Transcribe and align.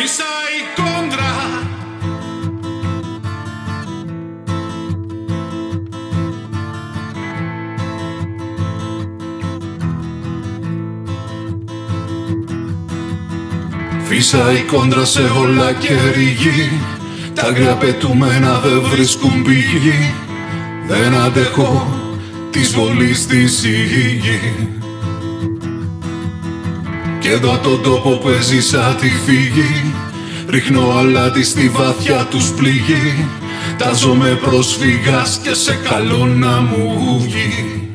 Φυσάει 0.00 0.58
κόντρα. 0.76 1.32
Φύσα 14.04 14.52
η 14.52 14.60
κόντρα 14.60 15.04
σε 15.04 15.20
όλα 15.20 15.72
και 15.72 15.94
ρηγή 16.14 16.70
Τα 17.34 17.42
αγρία 17.42 17.74
πετούμενα 17.74 18.58
δεν 18.58 18.80
βρίσκουν 18.80 19.42
πηγή. 19.42 20.14
Δεν 20.86 21.14
αντέχω 21.14 21.86
της 22.50 22.74
βολής 22.74 23.26
της 23.26 23.64
γη 23.64 24.77
Και 27.28 27.34
εδώ 27.34 27.58
τον 27.58 27.82
τόπο 27.82 28.10
που 28.10 28.28
έζησα 28.28 28.96
τη 29.00 29.08
φύγη 29.08 29.94
Ρίχνω 30.48 30.94
αλάτι 30.98 31.44
στη 31.44 31.68
βαθιά 31.68 32.26
τους 32.30 32.50
πληγή. 32.50 33.28
Τάζομαι 33.78 34.38
πρόσφυγας 34.42 35.40
και 35.42 35.54
σε 35.54 35.78
καλό 35.88 36.26
να 36.26 36.60
μου 36.60 37.20
βγει. 37.20 37.90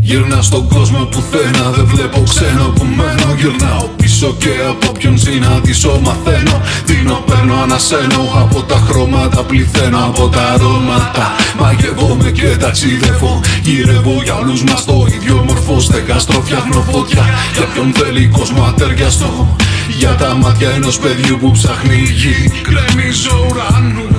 Γυρνά 0.00 0.42
στον 0.42 0.68
κόσμο 0.68 1.04
που 1.04 1.20
θένα 1.30 1.70
Δεν 1.70 1.86
βλέπω 1.86 2.22
ξένο 2.22 2.72
που 2.74 2.84
μένω. 2.84 3.34
Γυρνάω 3.38 3.97
πίσω 4.20 4.34
και 4.38 4.54
από 4.68 4.92
ποιον 4.92 5.18
συναντήσω 5.18 6.00
Μαθαίνω, 6.02 6.60
δίνω, 6.84 7.22
παίρνω, 7.26 7.54
ανασένω. 7.62 8.22
Από 8.34 8.62
τα 8.62 8.74
χρώματα 8.74 9.42
πληθαίνω 9.42 9.98
Από 9.98 10.28
τα 10.28 10.42
αρώματα. 10.42 11.34
Μαγεύομαι 11.60 12.30
και 12.30 12.56
ταξιδεύω 12.60 13.40
Γυρεύω 13.62 14.20
για 14.24 14.34
όλους 14.34 14.62
μας 14.62 14.84
το 14.84 15.06
ίδιο 15.14 15.44
μορφό. 15.46 15.80
Στεγαστρο 15.80 16.40
φτιάχνω 16.40 16.80
φωτιά 16.90 17.24
Για 17.52 17.64
ποιον 17.72 17.92
θέλει 17.92 18.26
κόσμο 18.26 18.62
ατεριαστό 18.62 19.56
Για 19.98 20.14
τα 20.14 20.34
μάτια 20.34 20.70
ενός 20.70 20.98
παιδιού 20.98 21.38
που 21.40 21.50
ψάχνει 21.50 21.96
γη. 21.96 22.50
Κρέμιζω 22.62 23.46
ουρανούς 23.50 24.17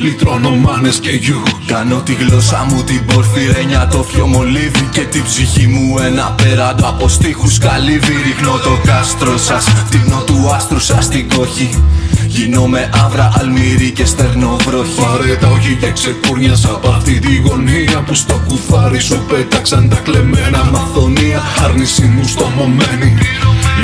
Λυτρώνω 0.00 0.50
μάνες 0.50 0.98
και 0.98 1.10
γιου. 1.10 1.42
Κάνω 1.66 1.96
τη 1.96 2.14
γλώσσα 2.14 2.66
μου 2.70 2.82
την 2.82 3.04
πορφυρένια 3.04 3.88
το 3.90 4.02
φιο 4.02 4.26
μολύβι 4.26 4.88
Και 4.90 5.00
την 5.00 5.24
ψυχή 5.24 5.66
μου 5.66 5.98
ένα 5.98 6.34
πέραντο 6.42 6.86
από 6.86 7.08
στίχους 7.08 7.58
καλύβι 7.58 8.14
Ρίχνω 8.26 8.58
το 8.58 8.78
κάστρο 8.84 9.36
σας, 9.38 9.64
τίνω 9.90 10.22
του 10.26 10.50
άστρου 10.54 10.78
σας 10.78 11.08
την 11.08 11.28
κόχη. 11.28 11.82
Γίνομαι 12.26 12.90
άβρα, 13.04 13.32
αλμύρι 13.38 13.90
και 13.90 14.04
στερνό 14.04 14.56
βροχή. 14.66 15.00
Πάρε 15.00 15.34
τα 15.34 15.48
όχι 15.48 15.76
και 15.80 15.90
ξεκούρνιας 15.90 16.64
από 16.64 16.88
αυτή 16.88 17.18
τη 17.18 17.36
γωνία 17.36 18.02
Που 18.06 18.14
στο 18.14 18.40
κουφάρι 18.48 18.98
σου 18.98 19.24
πέταξαν 19.28 19.88
τα 19.88 19.96
κλεμμένα 19.96 20.64
μαθονία. 20.72 21.42
Άρνηση 21.64 22.02
μου 22.02 22.26
στομωμένη, 22.26 23.18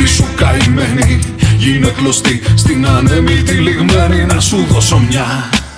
λύσου 0.00 0.24
καημένη. 0.36 1.18
Γίνε 1.58 1.88
κλωστή 1.88 2.42
στην 2.54 2.86
ανέμη 2.86 3.42
τη 3.42 3.52
λιγμένη. 3.52 4.24
Να 4.24 4.40
σου 4.40 4.66
δώσω 4.70 4.98
μια 5.08 5.26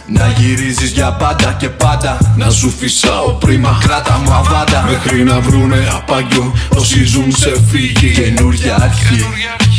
να 0.09 0.27
γυρίζεις 0.27 0.91
για 0.91 1.13
πάντα 1.13 1.53
και 1.53 1.69
πάντα. 1.69 2.35
Να 2.37 2.51
σου 2.51 2.71
φυσάω 2.71 3.33
πρίμα 3.33 3.79
Κράτα 3.81 4.21
μου 4.25 4.33
αβάντα. 4.33 4.85
Μέχρι 4.91 5.25
να 5.25 5.41
βρουνε 5.41 5.89
απάγιο 5.93 6.53
Όσοι 6.77 7.05
ζουν 7.05 7.33
σε 7.33 7.61
φύγη 7.71 8.13
Καινούρια 8.13 8.75
αρχή 8.75 9.25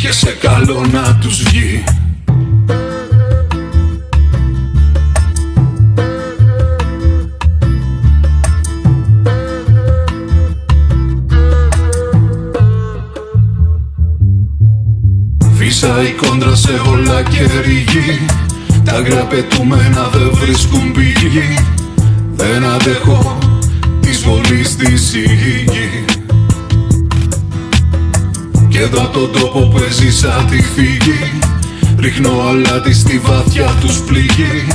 Και 0.02 0.12
σε 0.12 0.30
καλό 0.30 0.86
να 0.92 1.16
τους 1.20 1.42
βγει. 1.42 1.84
Φύσα 15.56 16.02
η 16.02 16.10
κόντρα 16.10 16.54
σε 16.54 16.80
όλα 16.88 17.22
και 17.22 17.46
ρηγή 17.64 18.26
τα 18.88 18.94
αγρία 18.94 19.24
πετούμενα 19.24 20.08
δεν 20.12 20.30
βρίσκουν 20.32 20.92
πηγή. 20.92 21.54
Δεν 22.34 22.64
αντέχω 22.64 23.38
της 24.00 24.22
βολής 24.22 24.76
της 24.76 25.14
γη 25.14 26.04
Και 28.68 28.78
εδώ 28.78 29.08
τον 29.12 29.32
τόπο 29.32 29.60
που 29.60 29.78
έζησα 29.88 30.44
τη 30.50 30.62
φύγη. 30.62 31.38
Ρίχνω 31.98 32.30
αλάτι 32.48 32.94
στη 32.94 33.18
βαθιά 33.18 33.74
τους 33.80 33.98
πληγή. 33.98 34.66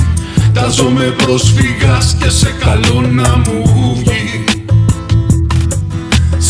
Τάζομαι 0.52 1.14
πρόσφυγας 1.16 2.16
και 2.20 2.28
σε 2.30 2.54
καλό 2.64 3.00
να 3.00 3.36
μου 3.36 3.94
βγει 3.94 4.13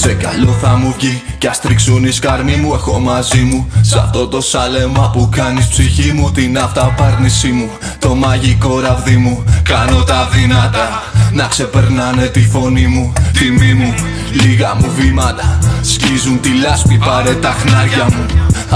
σε 0.05 0.13
καλό 0.13 0.53
θα 0.61 0.77
μου 0.77 0.95
βγει 0.99 1.23
Κι 1.39 1.47
ας 1.47 1.61
τρίξουν 1.61 2.05
οι 2.05 2.11
σκαρμοί 2.11 2.57
μου 2.57 2.75
Έχω 2.75 2.99
μαζί 2.99 3.41
μου. 3.41 3.69
Σ' 3.81 3.95
αυτό 3.95 4.27
το 4.27 4.41
σάλεμα 4.41 5.11
που 5.13 5.29
κάνεις 5.33 5.67
ψυχή 5.67 6.13
μου 6.13 6.31
Την 6.31 6.59
αυταπάρνησή 6.59 7.49
μου. 7.49 7.71
Το 7.99 8.15
μαγικό 8.15 8.81
ραβδί 8.81 9.17
μου 9.17 9.45
Κάνω 9.63 10.03
τα 10.03 10.29
δυνατά. 10.33 11.03
Να 11.33 11.47
ξεπερνάνε 11.47 12.27
τη 12.27 12.41
φωνή 12.41 12.87
μου 12.87 13.13
Τιμή 13.39 13.75
μου. 13.75 13.95
Λίγα 14.33 14.75
μου 14.75 14.91
βήματα 14.97 15.59
Σκίζουν 15.83 16.41
τη 16.41 16.49
λάσπη 16.49 16.99
Πάρε 16.99 17.35
τα 17.35 17.51
χνάρια 17.51 18.05
μου. 18.05 18.27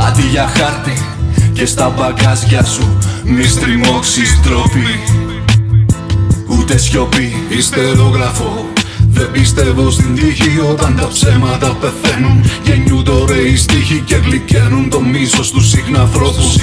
Αντί 0.07 0.23
για 0.23 0.47
χάρτη 0.57 1.03
Και 1.53 1.67
στα 1.67 1.95
μπαγκάζια 1.97 2.65
σου 2.65 2.99
Μη 3.25 3.45
στριμώξεις 3.45 4.41
τρόπι 4.43 5.01
Ούτε 6.49 6.79
σιωπή 6.79 7.33
Ιστερόγραφο 7.49 8.68
δεν 9.19 9.31
πιστεύω 9.31 9.91
στην 9.91 10.15
τύχη 10.15 10.61
όταν 10.71 10.97
τα 10.97 11.09
ψέματα 11.09 11.77
πεθαίνουν. 11.81 12.45
Γεννιούν 12.65 13.05
τώρα 13.05 13.41
οι 13.41 13.57
στίχοι 13.57 14.03
και 14.07 14.15
γλυκαίνουν 14.15 14.91
το 14.91 15.01
μίσος 15.01 15.51
τους 15.51 15.69
συχναθρώπους 15.69 16.55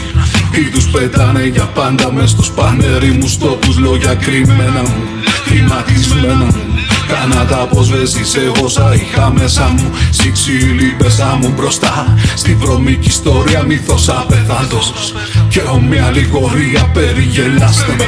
Ή 0.51 0.63
τους 0.71 0.85
πετάνε 0.87 1.45
για 1.45 1.63
πάντα 1.63 2.11
μες 2.11 2.29
στους 2.29 2.51
πανερήμους 2.51 3.37
τόπους 3.37 3.77
Λόγια 3.77 4.15
κρυμμένα 4.15 4.81
μου, 4.81 5.03
χρηματισμένα 5.45 6.45
μου. 6.45 6.63
Κάνα 7.07 7.45
τα 7.45 7.61
αποσβέσεις 7.61 8.27
σε 8.29 8.51
όσα 8.63 8.93
είχα 8.93 9.31
μέσα 9.37 9.73
μου. 9.77 9.91
Σιξίλι 10.09 10.95
πέσα 10.97 11.37
μου 11.41 11.53
μπροστά 11.55 12.17
Στη 12.35 12.55
βρωμική 12.55 13.07
ιστορία 13.07 13.63
μύθος 13.63 14.09
απεθάντος 14.09 15.13
Και 15.49 15.61
ομοία 15.71 16.11
λιγορία 16.11 16.89
περιγελάστε 16.93 17.95
με 17.97 18.07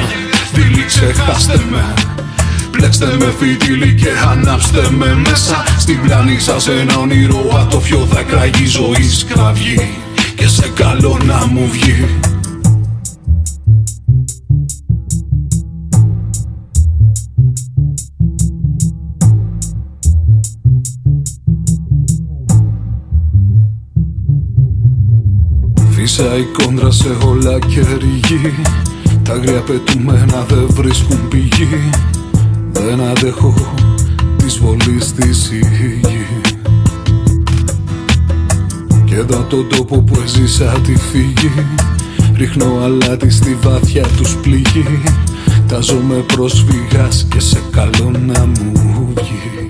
Δίλη 0.52 0.84
ξεχάστε 0.84 1.62
με 1.70 2.07
Πλέξτε 2.78 3.16
με 3.18 3.34
φιτίλι 3.38 3.94
και 3.94 4.08
ανάψτε 4.30 4.90
με 4.90 5.14
μέσα. 5.14 5.64
Στην 5.78 6.00
πλάνη 6.02 6.38
σας 6.38 6.68
ένα 6.68 6.98
όνειρο 6.98 7.56
ατόφιο 7.60 8.06
θα 8.10 8.22
κραγεί 8.22 8.66
ζωής 8.66 9.18
σκραυγή 9.18 9.88
Και 10.36 10.48
σε 10.48 10.68
καλό 10.74 11.20
να 11.24 11.46
μου 11.46 11.68
βγει. 11.70 12.08
Φύσα 25.90 26.36
η 26.36 26.44
κόντρα 26.44 26.90
σε 26.90 27.16
όλα 27.24 27.58
και 27.58 27.80
ρηγή 27.98 28.54
Τα 29.24 29.32
αγρία 29.32 29.60
πετούμενα 29.60 30.44
δεν 30.48 30.66
βρίσκουν 30.70 31.28
πηγή 31.28 31.90
δεν 32.84 33.00
αντέχω 33.00 33.54
της 34.36 34.58
βολής 34.58 35.12
της 35.12 35.50
γη 35.50 36.00
Και 39.04 39.14
εδώ 39.14 39.46
τον 39.48 39.68
τόπο 39.68 40.02
που 40.02 40.20
έζησα 40.24 40.80
τη 40.84 40.96
φύγη 40.96 41.50
Ρίχνω 42.38 42.80
αλάτι 42.84 43.30
στη 43.30 43.56
βάθια 43.62 44.06
τους 44.16 44.36
πληγή. 44.36 45.02
Τάζομαι 45.68 46.14
πρόσφυγας 46.14 47.26
και 47.30 47.40
σε 47.40 47.62
καλό 47.70 48.10
να 48.26 48.46
μου 48.46 49.12
βγει 49.14 49.67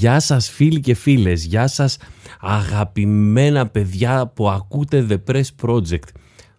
Γεια 0.00 0.20
σας 0.20 0.50
φίλοι 0.50 0.80
και 0.80 0.94
φίλες, 0.94 1.44
γεια 1.44 1.66
σας 1.66 1.96
αγαπημένα 2.40 3.66
παιδιά 3.66 4.32
που 4.34 4.50
ακούτε 4.50 5.06
The 5.10 5.16
Press 5.30 5.44
Project. 5.62 6.08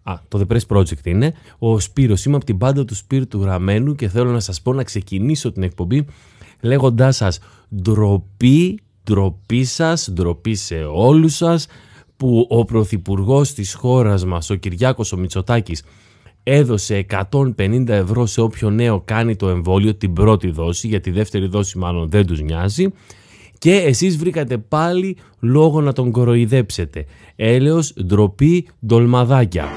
Α, 0.02 0.14
το 0.28 0.40
The 0.40 0.52
Press 0.52 0.76
Project 0.76 1.04
είναι. 1.06 1.34
Ο 1.58 1.80
Σπύρος, 1.80 2.24
είμαι 2.24 2.36
από 2.36 2.44
την 2.44 2.58
πάντα 2.58 2.84
του 2.84 2.94
Σπύρου 2.94 3.26
του 3.26 3.40
Γραμμένου 3.40 3.94
και 3.94 4.08
θέλω 4.08 4.30
να 4.30 4.40
σας 4.40 4.62
πω 4.62 4.72
να 4.72 4.82
ξεκινήσω 4.82 5.52
την 5.52 5.62
εκπομπή 5.62 6.06
λέγοντάς 6.60 7.16
σας 7.16 7.38
ντροπή, 7.82 8.80
ντροπή 9.04 9.64
σας, 9.64 10.10
ντροπή 10.12 10.54
σε 10.54 10.74
όλους 10.92 11.36
σας 11.36 11.66
που 12.16 12.46
ο 12.48 12.64
Πρωθυπουργός 12.64 13.52
της 13.52 13.74
χώρας 13.74 14.24
μας, 14.24 14.50
ο 14.50 14.54
Κυριάκος 14.54 15.12
ο 15.12 15.16
Μητσοτάκης, 15.16 15.82
έδωσε 16.42 16.96
150 16.96 17.88
ευρώ 17.88 18.26
σε 18.26 18.40
όποιο 18.40 18.70
νέο 18.70 19.00
κάνει 19.00 19.36
το 19.36 19.48
εμβόλιο 19.48 19.94
την 19.94 20.12
πρώτη 20.12 20.50
δόση, 20.50 20.88
για 20.88 21.00
τη 21.00 21.10
δεύτερη 21.10 21.46
δόση 21.46 21.78
μάλλον 21.78 22.10
δεν 22.10 22.26
τους 22.26 22.40
νοιάζει, 22.40 22.92
και 23.62 23.76
εσείς 23.76 24.16
βρήκατε 24.16 24.58
πάλι 24.58 25.16
λόγο 25.40 25.80
να 25.80 25.92
τον 25.92 26.10
κοροϊδέψετε. 26.10 27.04
Έλεος, 27.36 27.94
ντροπή, 28.04 28.68
ντολμαδάκια. 28.86 29.68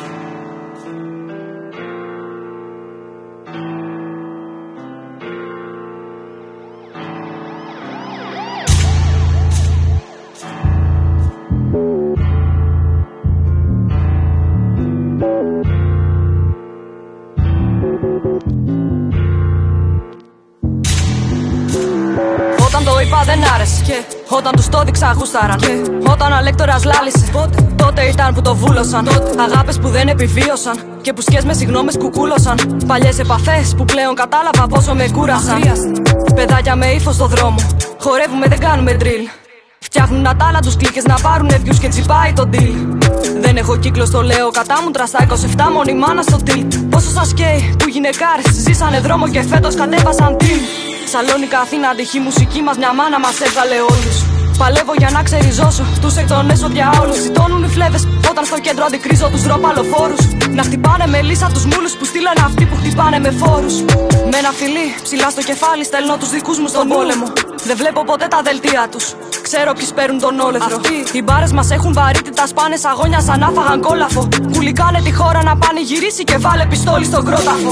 Όταν 0.00 0.27
του 24.98 25.04
το 25.04 25.10
δείξα, 25.10 25.12
γούσταραν. 25.18 25.60
Όταν 26.12 26.32
ο 26.32 26.36
αλέκτορα 26.36 26.76
λάλησε, 26.84 27.30
τότε 27.76 28.02
ήταν 28.02 28.34
που 28.34 28.42
το 28.42 28.54
βούλωσαν. 28.54 29.08
Αγάπες 29.38 29.78
που 29.78 29.88
δεν 29.88 30.08
επιβίωσαν. 30.08 30.76
Και 31.02 31.12
που 31.12 31.20
σκιέ 31.20 31.40
με 31.44 31.52
συγγνώμε 31.52 31.92
κουκούλωσαν. 31.98 32.56
Παλιές 32.86 33.18
επαφές 33.18 33.74
που 33.76 33.84
πλέον 33.84 34.14
κατάλαβα 34.14 34.66
πόσο 34.68 34.94
με 34.94 35.08
κούρασαν. 35.12 35.60
Παιδάκια 36.34 36.76
με 36.76 36.86
ύφος 36.86 37.14
στο 37.14 37.26
δρόμο. 37.26 37.56
Χορεύουμε, 38.00 38.46
δεν 38.46 38.58
κάνουμε 38.58 38.96
drill. 39.00 39.24
Φτιάχνουν 39.78 40.26
ατάλα 40.26 40.58
τους 40.58 40.76
κλίκες 40.76 41.04
να 41.04 41.14
πάρουν 41.22 41.50
views 41.50 41.78
και 41.80 41.88
τσιπάει 41.88 42.32
το 42.32 42.48
deal. 42.52 42.74
Δεν 43.40 43.56
έχω 43.56 43.76
κύκλο 43.76 44.04
στο 44.04 44.22
λέω, 44.22 44.50
κατά 44.50 44.82
μου 44.82 44.90
τραστά 44.90 45.26
27 45.30 45.70
μόνη 45.72 45.94
μάνα 45.94 46.22
στο 46.22 46.38
tilt. 46.46 46.72
Πόσο 46.90 47.10
σας 47.10 47.34
καίει 47.34 47.74
που 47.78 47.88
γυναικάρες 47.88 48.52
ζήσανε 48.66 49.00
δρόμο 49.00 49.28
και 49.28 49.42
φέτος 49.42 49.74
κατέβασαν 49.74 50.36
team. 50.40 50.62
Σαλόνικα 51.12 51.58
Αθήνα, 51.58 51.88
αντυχή 51.88 52.18
μουσική 52.18 52.60
μας 52.62 52.76
μια 52.76 52.94
μάνα 52.94 53.18
μας 53.20 53.40
έβγαλε 53.40 53.74
όλους. 53.90 54.37
Παλεύω 54.58 54.94
για 55.02 55.10
να 55.10 55.22
ξεριζώσω 55.22 55.84
τους 56.00 56.16
εκ 56.16 56.28
των 56.28 56.50
έσω 56.50 56.68
διαόλου. 56.68 57.14
Ζητώνουν 57.26 57.62
οι 57.64 57.68
φλέβες 57.68 58.02
όταν 58.30 58.44
στο 58.44 58.58
κέντρο 58.60 58.84
αντικρίζω 58.84 59.28
τους 59.32 59.44
ροπαλοφόρους. 59.46 60.22
Να 60.58 60.62
χτυπάνε 60.62 61.06
με 61.06 61.22
λύσα 61.22 61.50
τους 61.54 61.64
μούλους 61.64 61.92
που 61.92 62.04
στείλανε 62.04 62.42
αυτοί 62.44 62.64
που 62.64 62.76
χτυπάνε 62.76 63.18
με 63.18 63.30
φόρους. 63.30 63.74
Με 64.30 64.36
ένα 64.42 64.50
φιλί 64.58 64.86
ψηλά 65.02 65.30
στο 65.30 65.42
κεφάλι 65.42 65.84
στέλνω 65.84 66.16
τους 66.16 66.30
δικούς 66.30 66.58
μου 66.58 66.68
στον 66.68 66.88
πόλεμο. 66.88 67.26
Δεν 67.64 67.76
βλέπω 67.76 68.04
ποτέ 68.04 68.26
τα 68.34 68.40
δελτία 68.42 68.88
τους. 68.92 69.14
Ξέρω 69.42 69.72
ποιοι 69.72 69.88
παίρνουν 69.94 70.20
τον 70.20 70.40
όλεθρο. 70.40 70.76
Αυτοί 70.76 71.18
οι 71.18 71.22
μπάρες 71.22 71.52
μας 71.52 71.70
έχουν 71.70 71.92
βαρύτητα, 71.92 72.46
σπάνες 72.46 72.84
αγώνια 72.84 73.20
σαν 73.20 73.42
άφαγαν 73.42 73.80
κόλαφο. 73.80 74.28
Κουλικάνε 74.52 75.00
τη 75.00 75.12
χώρα 75.12 75.42
να 75.42 75.56
πάνε 75.56 75.80
γυρίσει 75.80 76.24
και 76.24 76.36
βάλε 76.38 76.66
πιστόλι 76.66 77.04
στον 77.04 77.24
κρόταφο. 77.24 77.70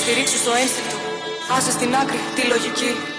Στηρίξου 0.00 0.38
στο 0.44 0.52
ένστικτο. 0.62 0.96
Άσε 1.56 1.70
στην 1.70 1.90
άκρη 2.02 2.18
τη 2.36 2.42
λογική. 2.52 3.17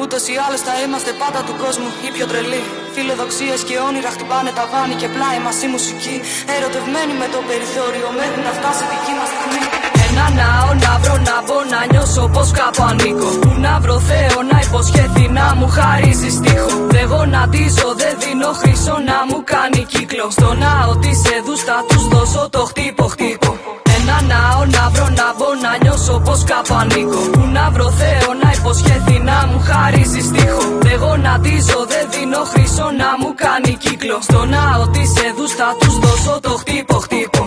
Ούτως 0.00 0.22
ή 0.28 0.34
άλλως 0.46 0.60
θα 0.60 0.74
είμαστε 0.84 1.12
πάντα 1.22 1.40
του 1.46 1.54
κόσμου 1.62 1.90
ή 2.06 2.08
πιο 2.16 2.26
τρελοί. 2.26 2.62
Φιλοδοξίες 2.94 3.60
και 3.68 3.76
όνειρα 3.88 4.10
χτυπάνε 4.10 4.50
τα 4.58 4.64
βάνη 4.72 4.94
και 5.00 5.08
πλάι 5.14 5.38
μας 5.44 5.62
η 5.62 5.68
μουσική. 5.74 6.16
Ερωτευμένοι 6.56 7.12
με 7.22 7.26
το 7.34 7.40
περιθώριο 7.48 8.08
μέχρι 8.20 8.40
να 8.46 8.52
φτάσει 8.58 8.84
δική 8.92 9.12
μας 9.18 9.28
στιγμή. 9.34 9.87
Ένα 10.08 10.26
ναό 10.40 10.70
να 10.84 10.92
βρω 11.02 11.16
να 11.28 11.36
μπω 11.46 11.58
να 11.72 11.80
νιώσω 11.90 12.24
πως 12.34 12.50
κάπου 12.58 12.82
ανήκω. 12.90 13.30
Που 13.42 13.50
να 13.64 13.78
βρω 13.82 13.98
Θεό 14.10 14.38
να 14.50 14.58
υποσχέθει 14.66 15.28
να 15.38 15.46
μου 15.58 15.68
χαρίζει 15.76 16.30
τείχο. 16.44 16.70
Δεν 16.94 17.06
γονατίζω, 17.12 17.88
δεν 18.00 18.14
δίνω 18.20 18.50
χρυσό 18.60 18.96
να 19.10 19.18
μου 19.28 19.38
κάνει 19.52 19.80
κύκλο. 19.92 20.26
Στο 20.36 20.50
ναό 20.64 20.92
της 21.02 21.18
εδούστα 21.36 21.76
τους 21.88 22.04
δώσω 22.08 22.48
το 22.54 22.62
χτύπο 22.70 23.04
χτύπο. 23.14 23.50
Ένα 23.96 24.16
ναό 24.32 24.60
να 24.76 24.84
βρω 24.94 25.08
να 25.20 25.28
μπω 25.36 25.48
να 25.64 25.72
νιώσω 25.82 26.14
πως 26.26 26.40
κάπου 26.50 26.74
ανήκω. 26.82 27.20
Που 27.34 27.42
να 27.56 27.64
βρω 27.74 27.88
Θεό 28.00 28.30
να 28.42 28.50
υποσχέθει 28.58 29.16
να 29.30 29.38
μου 29.48 29.58
χαρίζει 29.68 30.22
τείχο. 30.34 30.64
Δεν 30.86 30.96
γονατίζω, 31.02 31.78
δεν 31.92 32.04
δίνω 32.12 32.42
χρυσό 32.52 32.86
να 33.02 33.10
μου 33.20 33.30
κάνει 33.44 33.72
κύκλο. 33.84 34.18
Στο 34.28 34.40
ναό 34.54 34.82
της 34.94 35.10
εδούστα 35.28 35.66
τους 35.80 35.94
δώσω 35.98 36.40
το 36.40 36.50
χτύπο 36.60 36.94
χτύπο. 36.94 37.42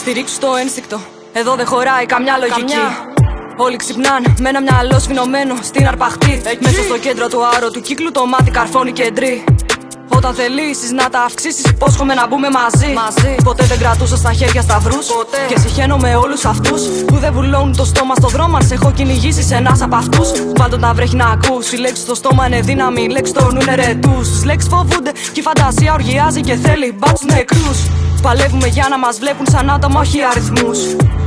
Στηρίξου 0.00 0.38
το 0.38 0.48
ένστικτο. 0.62 1.19
Εδώ 1.32 1.54
δεν 1.54 1.66
χωράει 1.66 2.06
καμιά 2.06 2.36
λογική. 2.38 2.82
Όλοι 3.56 3.76
ξυπνάνε 3.76 4.34
με 4.40 4.48
ένα 4.48 4.60
μυαλό 4.60 4.98
σφινωμένο 4.98 5.54
στην 5.62 5.86
αρπαχτή. 5.86 6.42
Μέσα 6.60 6.82
στο 6.82 6.98
κέντρο 6.98 7.28
του 7.28 7.46
άρο 7.56 7.70
του 7.70 7.80
κύκλου 7.80 8.10
το 8.10 8.26
μάτι 8.26 8.50
καρφώνει 8.50 8.92
κεντρή. 8.92 9.44
Όταν 10.08 10.34
θελήσεις 10.34 10.90
να 10.90 11.08
τα 11.08 11.20
αυξήσεις, 11.20 11.64
υπόσχομαι 11.64 12.14
να 12.14 12.26
μπούμε 12.26 12.48
μαζί. 12.50 12.92
μαζί. 12.92 13.34
Ποτέ 13.44 13.64
δεν 13.64 13.78
κρατούσα 13.78 14.16
στα 14.16 14.32
χέρια 14.32 14.62
σταυρούς. 14.62 15.06
Και 15.48 15.58
συχαίνω 15.58 15.96
με 15.96 16.14
όλους 16.14 16.44
αυτούς 16.44 16.82
που 16.82 17.16
δεν 17.16 17.32
βουλώνουν 17.32 17.76
το 17.76 17.84
στόμα 17.84 18.14
στο 18.14 18.28
δρόμο. 18.28 18.56
Αν 18.56 18.66
σε 18.66 18.74
έχω 18.74 18.92
κυνηγήσει 18.92 19.42
σε 19.42 19.54
ένας 19.54 19.82
από 19.82 19.96
αυτούς. 19.96 20.28
Πάντο 20.54 20.76
να 20.76 20.92
βρέχει 20.94 21.16
να 21.16 21.26
ακούς. 21.26 21.72
Η 21.72 21.76
λέξη 21.76 22.02
στο 22.02 22.14
στόμα 22.14 22.46
είναι 22.46 22.60
δύναμη, 22.60 23.02
η 23.02 23.08
λέξη 23.08 23.32
στο 23.32 23.52
νου 23.52 23.60
είναι 23.60 23.74
ρετούς. 23.74 24.28
Τις 24.30 24.44
λέξεις 24.44 24.70
φοβούνται 24.70 25.12
και 25.32 25.40
η 25.40 25.42
φαντασία 25.42 25.92
οργιάζει 25.92 26.40
και 26.40 26.54
θέλει 26.54 26.94
μπάτσου 26.98 27.26
νεκρούς. 27.26 27.78
Παλεύουμε 28.22 28.66
για 28.66 28.86
να 28.90 28.98
μας 28.98 29.18
βλέπουν 29.18 29.46
σαν 29.50 29.70
άτομα, 29.70 30.00
όχι 30.00 30.18
αριθμούς. 30.30 30.78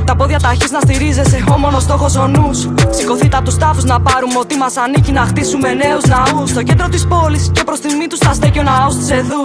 Τα 0.04 0.16
πόδια 0.16 0.38
τα 0.38 0.56
να 0.70 0.80
στηρίζεσαι, 0.80 1.44
ο 1.54 1.58
μόνος 1.58 1.82
στόχος 1.82 2.16
ο 2.16 2.26
νους. 2.26 2.58
Σηκωθείτε 2.90 3.36
από 3.36 3.44
τους 3.44 3.56
τάφους 3.56 3.84
να 3.84 4.00
πάρουμε 4.00 4.38
ό,τι 4.38 4.56
μας 4.56 4.76
ανήκει 4.76 5.12
να 5.12 5.24
χτίσουμε 5.24 5.68
νέους 5.74 6.04
ναούς. 6.04 6.50
Στο 6.50 6.62
κέντρο 6.62 6.88
της 6.88 7.06
πόλης 7.06 7.50
και 7.54 7.64
προς 7.64 7.80
τιμή 7.80 8.06
τους 8.06 8.18
θα 8.18 8.32
στέκει 8.32 8.58
ο 8.58 8.62
ναός 8.62 8.96
της 8.96 9.10
Εδού. 9.10 9.44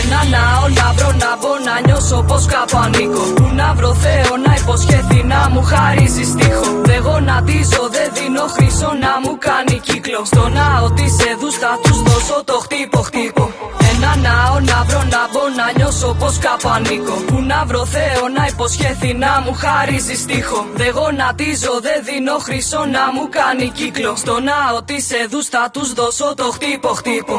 Ένα 0.00 0.20
ναό 0.34 0.64
να 0.78 0.86
βρω 0.96 1.10
να 1.22 1.30
μπω 1.38 1.52
να 1.68 1.74
νιώσω 1.86 2.18
πως 2.28 2.42
κάπου 2.52 2.76
ανήκω. 2.84 3.24
Που 3.36 3.46
να 3.60 3.68
βρω 3.76 3.92
Θεό 4.04 4.32
να 4.46 4.52
υποσχέθει 4.60 5.20
να 5.32 5.40
μου 5.52 5.62
χαρίζει 5.70 6.24
τείχο. 6.38 6.68
Δεν 6.88 7.00
γονατίζω, 7.06 7.82
δεν 7.96 8.08
δίνω 8.16 8.44
χρυσό 8.54 8.90
να 9.04 9.12
μου 9.22 9.32
κάνει 9.46 9.76
κύκλο. 9.86 10.20
Στο 10.30 10.44
ναό 10.58 10.86
της 10.98 11.14
Εδού 11.30 11.48
θα 11.60 11.72
τους 11.82 11.98
δώσω 12.06 12.36
το 12.50 12.56
χτύπο 12.64 12.98
χτύπο. 13.08 13.44
Ένα 13.90 14.10
ναό 14.24 14.56
να 14.70 14.78
βρω 14.88 15.02
να 15.14 15.22
μπω 15.30 15.35
να 15.58 15.66
νιώσω 15.76 16.16
πως 16.20 16.34
κάπου 16.38 16.68
ανήκω. 16.76 17.16
Που 17.28 17.36
να 17.50 17.64
βρω 17.68 17.84
Θεό 17.96 18.22
να 18.36 18.44
υποσχέθει 18.52 19.10
να 19.24 19.32
μου 19.44 19.52
χαρίζει 19.62 20.16
τείχο. 20.26 20.60
Δεν 20.80 20.90
γονατίζω, 20.98 21.72
δεν 21.86 21.98
δίνω 22.08 22.36
χρυσό 22.46 22.80
να 22.96 23.04
μου 23.14 23.24
κάνει 23.38 23.66
κύκλο. 23.78 24.12
Στο 24.16 24.34
ναό 24.48 24.76
τη 24.88 24.98
Εδού 25.22 25.40
θα 25.54 25.70
τους 25.72 25.88
δώσω 25.92 26.34
το 26.40 26.46
χτύπο 26.56 26.88
χτύπο. 26.88 27.36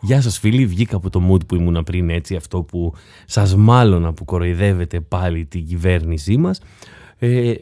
Γεια 0.00 0.20
σας 0.20 0.38
φίλοι, 0.38 0.66
βγήκα 0.66 0.96
από 0.96 1.10
το 1.10 1.20
mood 1.30 1.46
που 1.46 1.54
ήμουν 1.54 1.82
πριν 1.84 2.10
έτσι, 2.10 2.36
αυτό 2.36 2.62
που 2.62 2.94
σας 3.26 3.54
μάλλον 3.54 4.14
που 4.14 4.24
κοροϊδεύετε 4.24 5.00
πάλι 5.00 5.46
την 5.46 5.66
κυβέρνησή 5.66 6.36
μας. 6.36 6.60
Ε, 7.18 7.54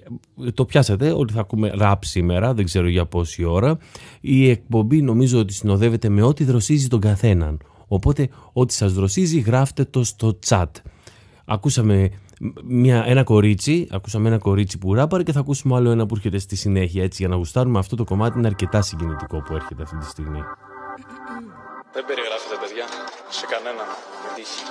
το 0.54 0.64
πιάσατε 0.64 1.12
ότι 1.12 1.32
θα 1.32 1.40
ακούμε 1.40 1.70
ραπ 1.74 2.04
σήμερα, 2.04 2.54
δεν 2.54 2.64
ξέρω 2.64 2.88
για 2.88 3.06
πόση 3.06 3.44
ώρα. 3.44 3.78
Η 4.20 4.50
εκπομπή 4.50 5.02
νομίζω 5.02 5.38
ότι 5.38 5.52
συνοδεύεται 5.52 6.08
με 6.08 6.22
ό,τι 6.22 6.44
δροσίζει 6.44 6.88
τον 6.88 7.00
καθέναν. 7.00 7.58
Οπότε 7.88 8.28
ό,τι 8.52 8.72
σας 8.72 8.92
δροσίζει 8.92 9.38
γράφτε 9.38 9.84
το 9.84 10.04
στο 10.04 10.38
chat. 10.46 10.66
Ακούσαμε 11.44 12.10
μια, 12.64 13.04
ένα 13.06 13.22
κορίτσι, 13.22 13.88
ακούσαμε 13.90 14.28
ένα 14.28 14.38
κορίτσι 14.38 14.78
που 14.78 14.94
ράπαρε 14.94 15.22
και 15.22 15.32
θα 15.32 15.40
ακούσουμε 15.40 15.74
άλλο 15.74 15.90
ένα 15.90 16.06
που 16.06 16.14
έρχεται 16.14 16.38
στη 16.38 16.56
συνέχεια 16.56 17.02
έτσι 17.02 17.16
για 17.22 17.28
να 17.28 17.36
γουστάρουμε 17.36 17.78
αυτό 17.78 17.96
το 17.96 18.04
κομμάτι 18.04 18.38
είναι 18.38 18.46
αρκετά 18.46 18.82
συγκινητικό 18.82 19.42
που 19.42 19.54
έρχεται 19.54 19.82
αυτή 19.82 19.96
τη 19.96 20.06
στιγμή. 20.06 20.42
Δεν 21.92 22.04
περιγράφεται 22.06 22.56
παιδιά 22.60 22.84
σε 23.28 23.46
κανέναν 23.46 23.86
με 24.22 24.28
τύχη. 24.34 24.62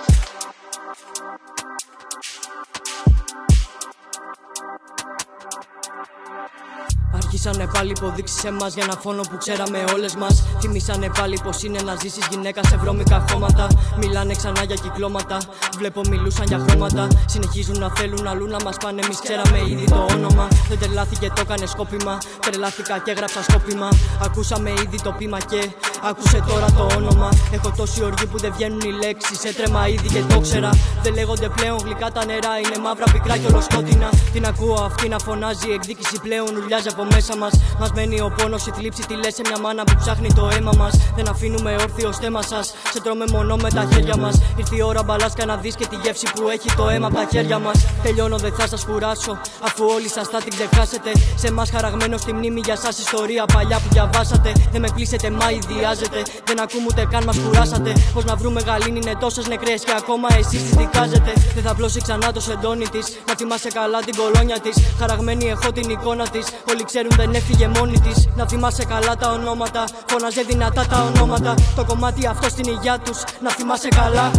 Αρχίσανε 7.27 7.67
πάλι 7.73 7.91
υποδείξεις 7.97 8.39
σε 8.39 8.47
εμάς 8.47 8.73
για 8.73 8.83
ένα 8.83 8.97
φόνο 9.03 9.21
που 9.29 9.37
ξέραμε 9.37 9.83
όλες 9.93 10.15
μας. 10.15 10.43
Θυμήσανε 10.61 11.09
πάλι 11.17 11.39
πως 11.43 11.63
είναι 11.63 11.79
να 11.85 11.95
ζήσεις 12.01 12.25
γυναίκα 12.31 12.61
σε 12.63 12.77
βρώμικα 12.77 13.25
χώματα. 13.31 13.67
Μιλάνε 13.97 14.33
ξανά 14.33 14.63
για 14.63 14.75
κυκλώματα. 14.75 15.37
Βλέπω 15.77 16.01
μιλούσαν 16.09 16.45
για 16.47 16.59
χρώματα. 16.67 17.07
Συνεχίζουν 17.25 17.79
να 17.79 17.89
θέλουν 17.95 18.27
αλλού 18.27 18.47
να 18.47 18.57
μας 18.63 18.77
πάνε. 18.83 19.01
Εμείς 19.03 19.19
ξέραμε 19.19 19.59
ήδη 19.71 19.85
το 19.85 20.05
όνομα. 20.11 20.47
Δεν 20.69 20.79
τρελάθηκε, 20.79 21.27
το 21.35 21.41
έκανε 21.45 21.65
σκόπιμα. 21.65 22.17
Τρελάθηκα 22.39 22.99
και 22.99 23.11
έγραψα 23.11 23.43
σκόπιμα. 23.43 23.89
Ακούσαμε 24.23 24.69
ήδη 24.69 25.01
το 25.01 25.11
πείμα 25.17 25.39
και 25.39 25.69
άκουσε 26.09 26.43
τώρα 26.47 26.65
το 26.77 26.95
όνομα. 26.95 27.29
Έχω 27.51 27.73
τόση 27.77 28.03
οργή 28.03 28.25
που 28.25 28.37
δεν 28.37 28.51
βγαίνουν 28.55 28.79
οι 28.79 28.91
λέξεις. 29.03 29.43
Έτρεμα 29.43 29.87
ήδη 29.87 30.07
και 30.07 30.21
το 30.33 30.39
ξέρα. 30.39 30.69
Δεν 31.03 31.13
λέγονται 31.13 31.49
πλέον 31.49 31.77
γλυκά 31.83 32.11
τα 32.11 32.25
νερά 32.25 32.47
νερά 32.47 32.59
είναι 32.63 32.77
μαύρα, 32.85 33.07
πικρά 33.13 33.37
και 33.37 33.47
ολοσκότεινα. 33.51 34.09
Την 34.33 34.45
ακούω 34.45 34.77
αυτή 34.89 35.07
να 35.09 35.19
φωνάζει, 35.19 35.69
η 35.69 35.73
εκδίκηση 35.73 36.19
πλέον 36.25 36.51
ουλιάζει 36.55 36.87
από 36.87 37.03
μέσα 37.17 37.35
μας. 37.37 37.53
Μας 37.79 37.91
μένει 37.95 38.19
ο 38.21 38.29
πόνος, 38.37 38.65
η 38.69 38.71
θλίψη, 38.77 39.01
τη 39.09 39.15
λες 39.21 39.33
σε 39.37 39.41
μια 39.47 39.59
μάνα 39.59 39.83
που 39.83 39.95
ψάχνει 40.01 40.29
το 40.39 40.49
αίμα 40.53 40.73
μας. 40.77 40.93
Δεν 41.15 41.27
αφήνουμε 41.33 41.71
όρθιο 41.83 42.11
στέμα 42.11 42.41
σας, 42.41 42.65
σε 42.93 42.99
τρώμε 43.03 43.25
μονό 43.31 43.55
με 43.55 43.69
τα 43.77 43.83
χέρια 43.91 44.17
μας. 44.17 44.35
Ήρθε 44.59 44.75
η 44.75 44.81
ώρα 44.81 45.03
μπαλάσκα 45.03 45.45
να 45.45 45.55
δεις 45.55 45.75
και 45.75 45.85
τη 45.91 45.95
γεύση 46.03 46.27
που 46.35 46.49
έχει 46.55 46.69
το 46.79 46.89
αίμα 46.89 47.07
από 47.07 47.15
τα 47.15 47.25
χέρια 47.31 47.59
μας. 47.59 47.77
Τελειώνω, 48.03 48.37
δεν 48.37 48.53
θα 48.57 48.67
σας 48.67 48.85
κουράσω, 48.85 49.33
αφού 49.67 49.85
όλοι 49.95 50.09
σας 50.09 50.27
θα 50.27 50.39
την 50.43 50.51
ξεχάσετε. 50.55 51.11
Σε 51.35 51.47
εμά 51.47 51.63
χαραγμένο 51.73 52.17
στη 52.17 52.33
μνήμη 52.33 52.61
για 52.65 52.75
σας 52.83 52.97
ιστορία 52.97 53.45
παλιά 53.53 53.77
που 53.81 53.89
διαβάσατε. 53.91 54.51
Δεν 54.71 54.81
με 54.81 54.89
κλείσετε, 54.95 55.29
μα 55.29 55.47
ιδιάζετε. 55.51 56.19
Δεν 56.47 56.57
ακούμε 56.63 56.85
ούτε 56.89 57.07
καν 57.11 57.23
μας 57.23 57.37
κουράσατε. 57.43 57.91
Πώς 58.13 58.23
να 58.25 58.35
βρούμε 58.35 58.61
γαλήνη 58.67 58.99
είναι 59.03 59.15
τόσες 59.19 59.47
νεκρές 59.47 59.83
και 59.83 59.93
ακόμα 60.01 60.27
εσείς 60.39 60.61
τις 60.63 60.75
δικάζετε. 60.81 61.31
Δεν 61.55 61.63
θα 61.63 61.73
πλώσει 61.75 61.99
ξανά 62.01 62.31
το 62.31 62.39
σεντόνι 62.39 62.87
της. 62.87 63.05
Να 63.27 63.33
θυμάσαι 63.39 63.69
καλά 63.79 63.99
την 64.07 64.15
κολόνια 64.21 64.59
της. 64.59 64.75
Χαραγμένη 64.99 65.45
έχω 65.55 65.71
την 65.71 65.89
εικόνα 65.89 66.25
της. 66.27 66.45
Όλοι 66.69 66.83
ξέρουν 66.85 67.06
δεν 67.15 67.33
έφυγε 67.33 67.67
μόνη 67.67 67.99
της. 67.99 68.27
Να 68.35 68.47
θυμάσαι 68.47 68.85
καλά 68.85 69.15
τα 69.15 69.31
ονόματα. 69.31 69.83
Φώναζε 70.07 70.41
δυνατά 70.41 70.85
τα 70.85 71.03
ονόματα. 71.03 71.53
Το 71.75 71.85
κομμάτι 71.85 72.27
αυτό 72.27 72.49
στην 72.49 72.71
υγειά 72.73 72.99
τους. 72.99 73.23
Να 73.43 73.51
θυμάσαι 73.51 73.87
καλά. 73.87 74.31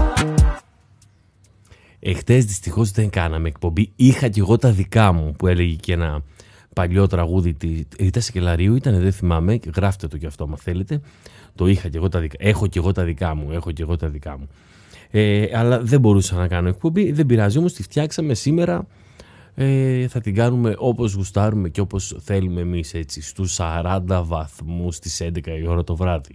Εχθές 2.01 2.45
δυστυχώς 2.45 2.91
δεν 2.91 3.11
κάναμε 3.11 3.49
εκπομπή. 3.49 3.93
Είχα 3.97 4.29
κι 4.29 4.41
εγώ 4.41 4.57
τα 4.57 4.71
δικά 4.71 5.13
μου 5.13 5.33
που 5.39 5.47
έλεγε 5.47 5.75
και 5.75 5.93
ένα 5.93 6.23
παλιό 6.75 7.07
τραγούδι 7.07 7.55
τη 7.55 7.83
Ρίτα 7.99 8.21
Σεκελαρίου. 8.21 8.75
Ήταν, 8.75 9.01
δεν 9.01 9.13
θυμάμαι, 9.13 9.59
γράφτε 9.75 10.07
το 10.07 10.17
κι 10.17 10.27
αυτό, 10.27 10.45
αν 10.45 10.57
θέλετε. 10.57 11.01
Το 11.55 11.67
είχα 11.67 11.89
κι 11.89 11.97
εγώ 11.97 12.09
τα 12.09 12.21
δικά 12.21 12.37
Έχω 12.39 12.67
κι 12.67 12.79
εγώ 12.79 12.93
τα 12.93 13.05
δικά 13.05 13.35
μου. 13.35 13.51
Έχω 13.53 13.71
κι 13.71 13.83
εγώ 13.83 13.97
τα 13.97 14.09
δικά 14.09 14.39
μου. 14.39 14.49
Ε, 15.11 15.47
αλλά 15.53 15.81
δεν 15.81 16.01
μπορούσα 16.01 16.37
να 16.37 16.49
κάνω 16.49 16.69
εκπομπή. 16.69 17.13
Δεν 17.13 17.27
πειράζει 17.27 17.59
όμως, 17.59 17.73
τη 17.73 17.83
φτιάξαμε 17.83 18.35
σήμερα. 18.35 18.87
Ε, 19.61 20.09
θα 20.09 20.21
την 20.21 20.35
κάνουμε 20.35 20.75
όπως 20.79 21.13
γουστάρουμε 21.13 21.69
και 21.69 21.81
όπως 21.81 22.17
θέλουμε 22.21 22.61
εμείς 22.61 22.95
έτσι 22.95 23.23
στους 23.23 23.59
40 23.61 24.23
βαθμούς 24.25 24.97
στις 24.97 25.23
11 25.23 25.59
η 25.61 25.67
ώρα 25.67 25.85
το 25.85 25.97
βράδυ. 25.97 26.33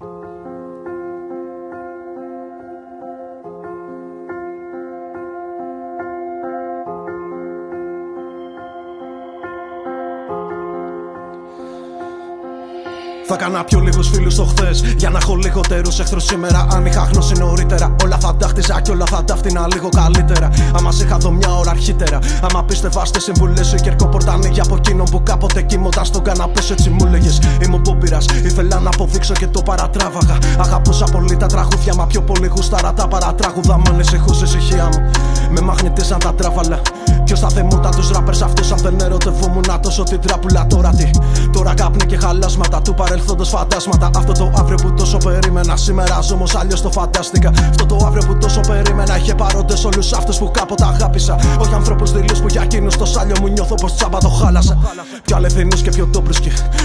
Θα 13.34 13.40
κάνα 13.40 13.64
πιο 13.64 13.80
λίγους 13.80 14.10
φίλους 14.10 14.36
το 14.36 14.46
χθες 14.46 14.84
για 14.98 15.10
να 15.10 15.18
έχω 15.18 15.36
λιγότερους 15.36 16.00
εχθρούς 16.00 16.24
σήμερα. 16.24 16.68
Αν 16.74 16.86
είχα 16.86 17.10
γνώση 17.12 17.34
νωρίτερα, 17.34 17.96
όλα 18.04 18.18
θα 18.20 18.36
τα 18.36 18.48
χτίζα 18.48 18.82
και 18.82 18.92
όλα 18.92 19.06
θα 19.10 19.24
τα 19.24 19.36
φτύνα 19.36 19.68
λίγο 19.74 19.90
καλύτερα. 19.90 20.50
Άμα 20.76 20.92
σε 20.92 21.04
είχα 21.04 21.18
δω 21.18 21.32
μια 21.32 21.52
ώρα 21.52 21.70
αρχίτερα. 21.72 22.20
Άμα 22.42 22.64
πίστευα 22.64 23.06
στις 23.06 23.24
συμβουλές 23.24 23.68
σου, 23.68 23.76
κερκό 23.76 24.10
ανοίγει 24.28 24.60
από 24.60 24.76
εκείνον 24.76 25.06
που 25.12 25.24
κάποτε 25.24 25.62
κοιμόταν 25.62 26.06
στον 26.06 26.24
καναπέ 26.24 26.62
σου 26.62 26.74
έτσι 26.74 26.90
μου 26.90 27.06
λέγες. 27.06 27.42
Είμαι 27.66 27.80
ποπήρα, 27.84 28.18
ήθελα 28.44 28.80
να 28.80 28.90
αποδείξω 28.90 29.34
και 29.34 29.48
το 29.48 29.62
παρατράβαγα. 29.62 30.38
Αγαπούσα 30.60 31.06
πολύ 31.06 31.38
τα 31.38 31.46
τραγούδια, 31.46 31.96
μα 31.96 32.06
πιο 32.06 32.22
πολύ 32.22 32.48
γουστάρα 32.48 32.94
τα 32.94 33.08
παρατράγουδα. 33.08 33.78
Μ' 33.78 33.90
ανησυχούσε 33.90 34.44
ησυχία 34.44 34.84
μου. 34.84 35.12
Με 35.50 35.62
μαγνητίζαν 35.62 36.20
τα 36.20 36.34
τράβαλα. 36.34 36.82
Ποιος 37.24 37.40
θα 37.40 37.50
θεμούταν 37.50 37.92
τους 37.92 38.10
ράπερς 38.10 38.42
αυτούς 38.42 38.72
αν 38.72 38.78
δεν 38.78 39.00
ερωτευόμουν 39.00 39.66
τόσο 39.82 40.04
την 40.04 40.20
τράπουλα 40.22 40.68
τώρα 40.68 40.90
τι. 40.90 41.10
Τώρα 41.52 41.74
κάπνε 41.74 42.06
και 42.06 42.18
χαλάσματα 42.18 42.82
του 42.82 42.94
παρελθόντος 42.94 43.22
φαντάσματα. 43.50 44.10
Αυτό 44.16 44.32
το 44.32 44.52
αύριο 44.58 44.78
που 44.84 44.94
τόσο 44.94 45.18
περίμενα. 45.18 45.76
Σήμερα 45.76 46.22
ζω 46.22 46.36
όμως 46.36 46.56
αλλιώς 46.56 46.82
το 46.82 46.90
φαντάστηκα. 46.92 47.52
Αυτό 47.70 47.86
το 47.86 48.06
αύριο 48.06 48.28
που 48.28 48.38
τόσο 48.38 48.60
περίμενα. 48.60 49.18
Είχε 49.18 49.36
παρόντες 49.36 49.86
όλους 49.86 50.14
αυτούς 50.14 50.38
που 50.38 50.52
κάποτε 50.52 50.86
αγάπησα. 50.86 51.36
Όχι 51.60 51.74
ανθρώπους 51.74 52.12
δειλού 52.12 52.36
που 52.42 52.48
για 52.48 52.62
εκείνους 52.62 52.98
το 52.98 53.06
σάλιο 53.06 53.36
μου 53.42 53.48
νιώθω 53.48 53.76
πως 53.76 53.96
τσάμπα 53.96 54.18
το 54.18 54.30
χάλασα. 54.30 54.78
Πιο 55.26 55.36
αληθινούς 55.36 55.82
και 55.82 55.90
πιο 55.90 56.06
ντόπρου 56.06 56.34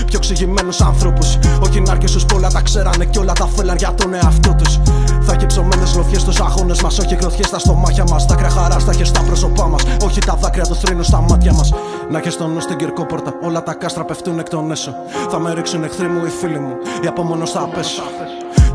πιο 0.06 0.18
εξηγημένους 0.18 0.80
ανθρώπου. 0.80 1.26
Όχι 1.60 1.80
νάρκε 1.80 2.06
σου 2.06 2.26
πολλά 2.26 2.48
τα 2.50 2.60
ξέρανε 2.60 3.04
και 3.04 3.18
όλα 3.18 3.32
τα 3.32 3.48
θέλαν 3.56 3.76
για 3.76 3.94
τον 3.94 4.14
εαυτό 4.14 4.54
τους. 4.54 4.78
Θα 5.20 5.32
έχει 5.32 5.46
ψωμένες 5.46 5.92
γλωφιέ 5.92 6.18
στους 6.18 6.40
αγώνες 6.40 6.82
μας. 6.82 6.98
Όχι 6.98 7.14
γροθιές 7.14 7.46
στα 7.46 7.58
στομάχια 7.58 8.04
μας. 8.04 8.26
Τα 8.26 8.34
κραχαρά 8.34 8.78
στα 8.78 8.92
στα 9.04 9.20
πρόσωπά 9.20 9.68
μας. 9.68 9.82
Όχι 10.04 10.20
τα 10.20 10.38
δάκρυα 10.40 10.64
του 10.64 10.74
θρύνου 10.74 11.02
στα 11.02 11.20
μάτια 11.20 11.52
μας. 11.52 11.72
Να 12.10 12.18
έχεις 12.18 12.36
τον 12.36 12.52
νους 12.52 12.62
στην 12.62 12.76
κυρκόπορτα. 12.76 13.32
Όλα 13.42 13.62
τα 13.62 13.74
κάστρα 13.74 14.04
πεφτούν 14.04 14.38
εκ 14.38 14.48
των 14.48 14.70
έσω. 14.70 14.92
Θα 15.30 15.38
με 15.38 15.54
ρίξουν 15.54 15.84
εχθροί 15.84 16.08
μου 16.08 16.20
οι 16.28 16.30
φίλοι 16.30 16.58
μου. 16.58 16.76
Η 17.04 17.06
απομονώ 17.06 17.46
θα 17.46 17.68
πέσω. 17.68 18.02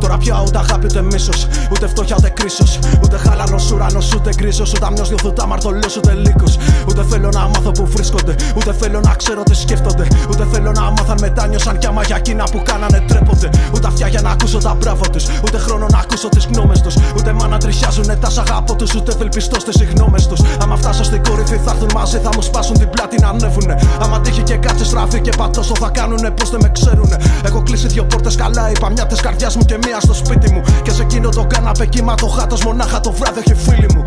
Τώρα 0.04 0.18
πια 0.18 0.44
ούτε 0.48 0.58
αγάπη 0.58 0.86
ούτε 0.86 1.02
μίσος, 1.02 1.48
ούτε 1.72 1.88
φτώχεια 1.88 2.16
ούτε 2.20 2.30
κρίσος. 2.30 2.80
Ούτε 3.04 3.18
χάλανο 3.18 3.58
ουρανός 3.74 4.14
ούτε 4.14 4.30
γκρίζος. 4.36 4.74
Ούτε 4.74 4.86
αμνιό 4.86 5.06
τα 5.32 5.48
μαρτωλό 5.48 5.90
ούτε 5.98 6.14
λύκος. 6.14 6.58
Ούτε 6.90 7.04
θέλω 7.10 7.30
να 7.30 7.48
μάθω 7.48 7.72
που 7.72 7.86
βρίσκονται. 7.88 8.36
Ούτε 8.56 8.74
θέλω 8.80 9.00
να 9.00 9.14
ξέρω 9.14 9.44
τι 9.44 9.56
σκέφτονται. 9.56 10.08
Ούτε 10.30 10.48
θέλω 10.52 10.72
να 10.72 10.82
μάθαν 10.82 11.18
μετάνιωσαν 11.22 11.78
κι 11.78 11.88
άμα 11.88 12.04
για 12.04 12.16
εκείνα 12.16 12.44
που 12.52 12.62
κάνανε 12.64 13.04
τρέπονται. 13.08 13.50
Ούτε 13.76 13.88
αυτιά 13.88 14.08
για 14.08 14.22
να 14.22 14.30
ακούσω 14.30 14.58
τα 14.58 14.74
μπράβο 14.74 15.10
τους. 15.10 15.26
Ούτε 15.46 15.58
χρόνο 15.58 15.86
να 15.92 15.98
ακούσω 15.98 16.30
τις 16.30 16.46
γνώμες 16.46 16.82
τους. 16.82 16.96
Ούτε 17.18 17.34
μα 17.34 17.48
να 17.48 17.58
τριχιάζουν 17.58 18.20
τα 18.20 18.30
αγαπώ 18.40 18.76
τους. 18.76 18.94
Ούτε 18.96 19.12
θελπιστώ 19.18 19.60
στις 19.60 19.76
συγγνώμε 19.76 20.20
τους. 20.30 20.42
Άμα 20.62 20.76
φτάσω 20.76 21.04
στην 21.04 21.24
κορυφή 21.24 21.58
θα 21.66 21.72
έρθουν 21.72 21.90
μαζί, 21.94 22.18
θα 22.18 22.30
μου 22.36 22.42
σπάσουν 22.42 22.78
την 22.78 22.90
πλάτη 22.90 23.22
να 23.22 23.28
ανέβουνε. 23.28 23.76
Άμα 24.02 24.22
τύχει 24.22 24.42
και 24.42 24.56
κάτσε 24.56 24.86
στραφή 24.86 25.22
και 25.22 25.32
πατώσω 25.38 25.76
θα 25.80 25.90
κάνουνε 25.90 26.32
πώς 26.32 26.50
δεν 26.50 26.60
με 26.64 26.70
ξέρουνε. 26.70 27.18
Έχω 27.46 27.62
κλείσει 27.64 27.88
δύο 27.88 28.04
πόρτες 28.04 28.36
καλά, 28.36 28.72
είπα 28.72 28.90
μια 28.90 29.06
τη 29.06 29.16
καρδιά 29.16 29.52
μου 29.56 29.66
και 29.66 29.78
μία 29.94 30.02
στο 30.02 30.14
σπίτι 30.14 30.54
μου. 30.54 30.62
Και 30.84 30.92
σε 30.92 31.02
εκείνο 31.02 31.30
το 31.30 31.46
κάναπε 31.46 31.86
κύμα 31.86 32.16
το 32.16 32.28
χάτος 32.28 32.64
μονάχα 32.64 33.00
το 33.00 33.12
βράδυ, 33.12 33.40
όχι 33.40 33.56
φίλοι 33.56 33.88
μου. 33.96 34.04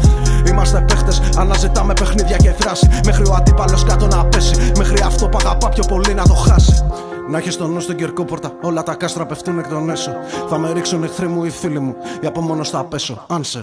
Είμαστε 0.49 0.85
παίχτες, 0.89 1.21
αναζητάμε 1.37 1.93
παιχνίδια 1.93 2.37
και 2.37 2.51
δράση. 2.61 2.89
Μέχρι 3.05 3.29
ο 3.29 3.35
αντίπαλος 3.35 3.85
κάτω 3.85 4.07
να 4.07 4.25
πέσει. 4.25 4.73
Μέχρι 4.77 5.01
αυτό 5.05 5.29
που 5.29 5.39
αγαπά 5.41 5.69
πιο 5.69 5.85
πολύ 5.89 6.15
να 6.15 6.23
το 6.23 6.35
χάσει. 6.35 6.85
Να 7.31 7.39
έχεις 7.39 7.57
τον 7.57 7.73
νου 7.73 7.81
στην 7.81 7.97
κερκόπορτα, 7.97 8.53
όλα 8.63 8.83
τα 8.83 8.95
κάστρα 8.95 9.27
πεφτούν 9.27 9.59
εκ 9.59 9.69
των 9.69 9.91
έσω. 9.91 10.11
Θα 10.49 10.59
με 10.59 10.73
ρίξουν 10.73 11.03
εχθροί 11.03 11.29
μου 11.29 11.45
ή 11.45 11.51
φίλοι 11.51 11.81
μου, 11.81 11.95
ή 12.21 12.27
από 12.27 12.41
μόνος 12.41 12.71
θα 12.71 12.85
πέσω. 12.85 13.27
Answer. 13.29 13.63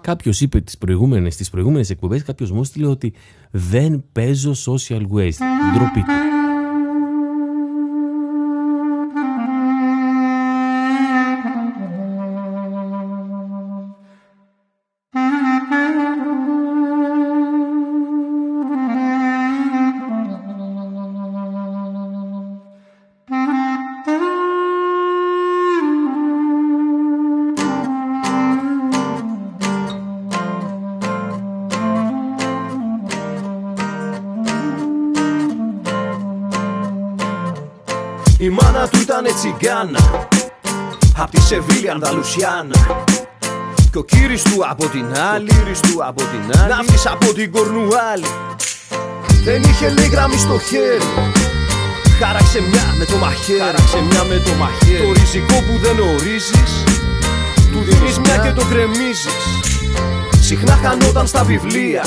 Κάποιος 0.00 0.40
είπε 0.40 0.60
τις 0.60 0.78
προηγούμενες 0.78 1.36
τις 1.36 1.50
προηγούμενες 1.50 1.90
εκπομπές, 1.90 2.22
κάποιος 2.22 2.50
μου 2.50 2.60
έστειλε 2.60 2.86
ότι 2.86 3.12
δεν 3.50 4.04
παίζω 4.12 4.52
social 4.66 5.00
waste. 5.00 5.42
Ντροπή 5.74 6.00
του. 6.00 6.35
Τσιγκάνα 39.36 40.28
Απ' 41.16 41.30
τη 41.30 41.40
Σεβίλη 41.40 41.90
Ανταλουσιάνα 41.90 43.04
Και 43.90 43.98
ο 43.98 44.04
κύρις 44.04 44.42
του 44.42 44.64
από 44.70 44.86
την 44.88 45.06
άλλη 45.34 45.50
του 45.82 46.04
από 46.04 46.22
την 46.22 46.60
άλλη 46.60 46.68
Ναύτης 46.68 47.06
από 47.06 47.32
την 47.32 47.52
Κορνουάλη. 47.52 48.30
Δεν 49.44 49.62
είχε 49.62 49.88
λέει 49.90 50.08
γραμμή 50.08 50.36
στο 50.36 50.58
χέρι. 50.58 51.10
Χάραξε 52.20 52.60
μια 52.60 52.94
με 52.98 53.04
το 53.04 53.16
μαχαίρι. 53.16 53.58
Χάραξε 53.58 54.00
μια 54.10 54.22
με 54.24 54.42
το 54.44 54.50
μαχαίρι. 54.60 55.06
Το 55.06 55.12
ριζικό 55.12 55.54
που 55.66 55.78
δεν 55.82 55.98
ορίζεις 55.98 56.72
Του 57.72 57.78
δίνεις 57.86 58.18
μια 58.18 58.36
και 58.36 58.52
το 58.60 58.64
κρεμίζεις 58.70 59.44
Συχνά 60.40 60.78
χανόταν 60.82 61.26
στα 61.26 61.44
βιβλία 61.44 62.02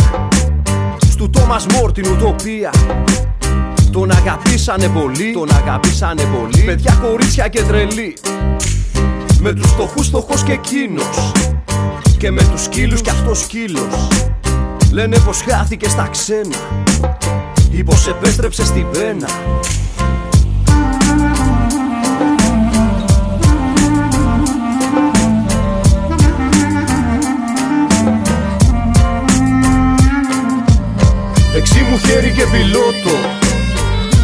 Στου 1.10 1.30
Τόμας 1.30 1.66
Μόρ 1.66 1.92
την 1.92 2.12
ουτοπία 2.12 2.72
τον 3.92 4.12
αγαπήσανε 4.12 4.88
πολύ, 4.88 5.32
τον 5.34 5.50
αγαπήσανε 5.52 6.22
πολύ. 6.22 6.64
Παιδιά 6.66 6.98
κορίτσια 7.02 7.48
και 7.48 7.62
τρελή. 7.62 8.18
Με 9.40 9.54
τους 9.54 9.72
φτωχούς 9.72 10.08
φτωχός 10.08 10.44
και 10.44 10.52
εκείνος. 10.52 11.32
Και 12.18 12.32
με 12.32 12.44
τους 12.44 12.64
σκύλους 12.64 13.02
κι 13.02 13.10
αυτός 13.10 13.40
σκύλος. 13.40 14.08
Λένε 14.92 15.20
πως 15.20 15.42
χάθηκε 15.42 15.90
στα 15.90 16.08
ξένα 16.12 16.58
Ή 17.72 17.84
πως 17.84 18.08
επέστρεψε 18.08 18.66
στη 18.66 18.86
βένα. 18.92 19.28
Δεξί 31.54 31.80
μου 31.90 31.98
χέρι 31.98 32.32
και 32.32 32.44
πιλότο 32.52 33.39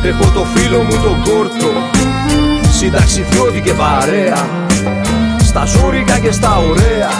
Έχω 0.07 0.31
το 0.33 0.45
φίλο 0.55 0.83
μου 0.83 1.01
τον 1.03 1.23
κόρτο. 1.23 1.71
Συνταξιδιώτη 2.77 3.61
και 3.61 3.73
παρέα. 3.73 4.67
Στα 5.43 5.65
ζώρικα 5.65 6.19
και 6.19 6.31
στα 6.31 6.57
ωραία. 6.57 7.11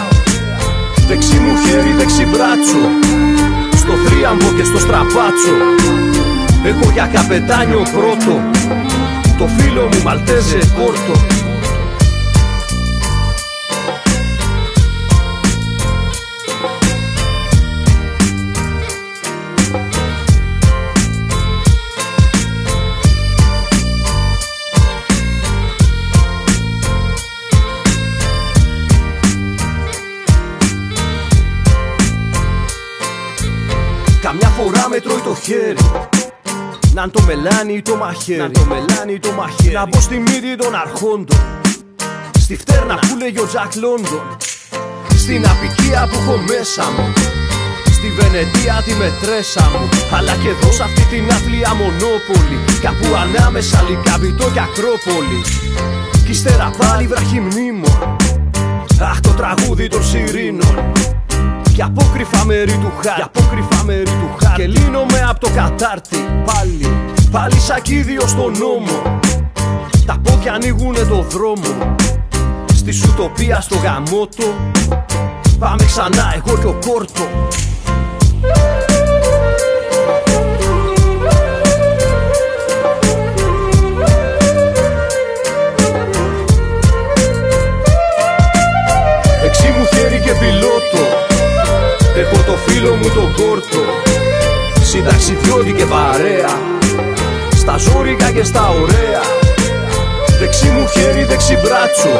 Δεξί 1.06 1.38
μου 1.38 1.56
χέρι, 1.56 1.92
δεξί 1.92 2.24
μπράτσο. 2.24 2.82
Στο 3.76 3.92
θρίαμβο 3.92 4.52
και 4.56 4.64
στο 4.64 4.78
στραπάτσο. 4.78 5.56
Έχω 6.64 6.90
για 6.92 7.06
καπετάνιο 7.12 7.82
πρώτο. 7.94 8.34
Το 9.38 9.46
φίλο 9.56 9.82
μου 9.82 10.02
Μαλτέζε 10.04 10.58
κόρτο 10.76 11.35
με 35.48 35.54
τρώει 35.54 35.74
το 35.74 35.82
χέρι 35.82 36.94
Να 36.94 37.10
το 37.10 37.22
μελάνι 37.22 37.74
ή 37.74 37.82
το 37.82 37.96
μαχαίρι. 37.96 38.40
Να 38.40 38.50
το 38.50 38.64
μελάνι 38.64 39.12
ή 39.12 39.18
το 39.18 39.32
μαχαίρι. 39.32 39.74
Να 39.74 39.86
μπω 39.86 40.00
στη 40.00 40.18
μύτη 40.18 40.56
των 40.56 40.74
αρχόντων. 40.74 41.40
Στη 42.38 42.56
φτέρνα 42.56 42.94
που 42.94 43.16
λέγει 43.18 43.40
ο 43.40 43.46
Τζακ 43.46 43.74
Λόντον. 43.74 44.26
Στην 45.16 45.46
απικία 45.52 46.08
που 46.10 46.16
έχω 46.20 46.36
μέσα 46.50 46.84
μου. 46.94 47.12
Στη 47.96 48.08
Βενετία 48.18 48.82
τη 48.84 48.92
μετρέσα 49.00 49.64
μου. 49.72 49.88
Αλλά 50.16 50.34
και 50.42 50.48
εδώ 50.48 50.72
σε 50.72 50.82
αυτή 50.82 51.02
την 51.12 51.24
άθλια 51.36 51.74
μονόπολη. 51.74 52.58
Κάπου 52.84 53.08
ανάμεσα 53.24 53.84
Λικαβιτό 53.88 54.50
και 54.54 54.60
Ακρόπολη. 54.66 55.40
Κι 56.24 56.32
ύστερα 56.32 56.70
πάλι 56.78 57.06
βραχυμνήμων 57.06 58.16
Αχ 59.00 59.20
το 59.20 59.30
τραγούδι 59.30 59.88
των 59.88 60.04
σιρήνων 60.04 60.92
και 61.76 61.82
απόκρυφα 61.82 62.44
μέρη 62.44 62.72
του 62.72 62.92
χάρτη. 63.02 63.20
Και 63.20 63.22
απόκρυφα 63.22 63.84
μέρη 63.84 64.04
του 64.04 64.30
χάρτη. 64.40 64.62
Και 64.62 64.66
λύνομαι 64.66 65.26
από 65.28 65.40
το 65.40 65.48
κατάρτι. 65.54 66.16
Πάλι, 66.44 66.88
πάλι 67.30 67.58
σακίδιο 67.58 68.26
στον 68.26 68.58
νόμο. 68.58 69.20
Τα 70.06 70.18
πόδια 70.22 70.52
ανοίγουνε 70.52 70.98
το 70.98 71.22
δρόμο. 71.22 71.94
Στη 72.74 72.92
σουτοπία 72.92 73.60
στο 73.60 73.76
γαμότο. 73.76 74.44
Πάμε 75.58 75.84
ξανά 75.84 76.34
εγώ 76.36 76.58
και 76.58 76.66
ο 76.66 76.78
κόρτο. 76.86 77.28
Έχω 92.22 92.42
το 92.46 92.56
φίλο 92.66 92.94
μου 92.94 93.08
τον 93.14 93.32
κόρτο. 93.32 93.82
Συνταξιδιώτη 94.82 95.72
και 95.72 95.84
παρέα. 95.84 96.54
Στα 97.56 97.76
ζόρικα 97.76 98.30
και 98.30 98.44
στα 98.44 98.68
ωραία. 98.68 99.22
Δεξί 100.38 100.68
μου 100.68 100.86
χέρι 100.86 101.24
δεξί 101.24 101.56
μπράτσο. 101.62 102.14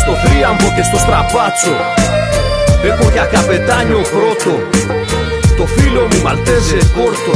Στο 0.00 0.12
θρίαμβο 0.14 0.72
και 0.76 0.82
στο 0.82 0.96
στραπάτσο. 0.96 1.76
Έχω 2.84 3.10
για 3.12 3.24
καπετάνιο 3.24 4.02
πρώτο. 4.12 4.52
Το 5.56 5.66
φίλο 5.66 6.00
μου 6.00 6.22
Μαλτέζε 6.22 6.78
κόρτο 6.96 7.34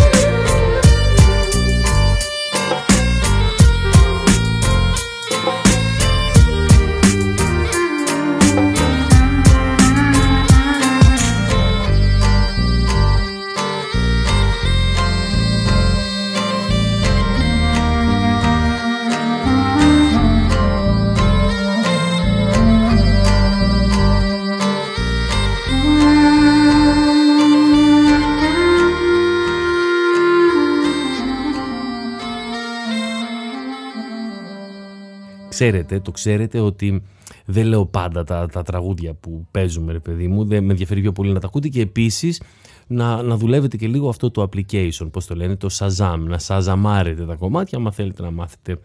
Ξέρετε, 35.58 36.00
το 36.00 36.10
ξέρετε 36.10 36.60
ότι 36.60 37.02
δεν 37.44 37.66
λέω 37.66 37.86
πάντα 37.86 38.24
τα, 38.24 38.46
τα 38.52 38.62
τραγούδια 38.62 39.14
που 39.14 39.46
παίζουμε, 39.50 39.92
ρε 39.92 39.98
παιδί 39.98 40.28
μου. 40.28 40.44
Δεν 40.44 40.64
με 40.64 40.70
ενδιαφέρει 40.70 41.00
πιο 41.00 41.12
πολύ 41.12 41.32
να 41.32 41.40
τα 41.40 41.46
ακούτε 41.46 41.68
και 41.68 41.80
επίσης 41.80 42.42
να, 42.86 43.22
να 43.22 43.36
δουλεύετε 43.36 43.76
και 43.76 43.86
λίγο 43.86 44.08
αυτό 44.08 44.30
το 44.30 44.42
application, 44.42 45.08
πώς 45.10 45.26
το 45.26 45.34
λένε, 45.34 45.56
το 45.56 45.68
Shazam, 45.78 46.18
να 46.18 46.38
σαζαμάρετε 46.38 47.26
τα 47.26 47.34
κομμάτια, 47.34 47.78
άμα 47.78 47.92
θέλετε 47.92 48.22
να 48.22 48.30
μάθετε 48.30 48.78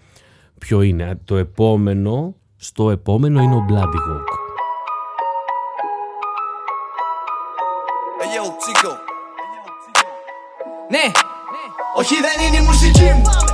ποιο 0.59 0.81
είναι. 0.81 1.19
Το 1.25 1.35
επόμενο, 1.35 2.35
στο 2.55 2.89
επόμενο 2.89 3.41
είναι 3.41 3.55
ο 3.55 3.65
Bloody 3.69 3.99
Hawk. 4.07 4.29
Hey, 8.19 8.35
yo, 8.35 8.43
Chico. 8.63 8.91
Ναι, 10.89 11.11
όχι 11.97 12.15
δεν 12.15 12.47
είναι 12.47 12.63
η 12.63 12.65
μουσική 12.65 13.03
μου 13.03 13.52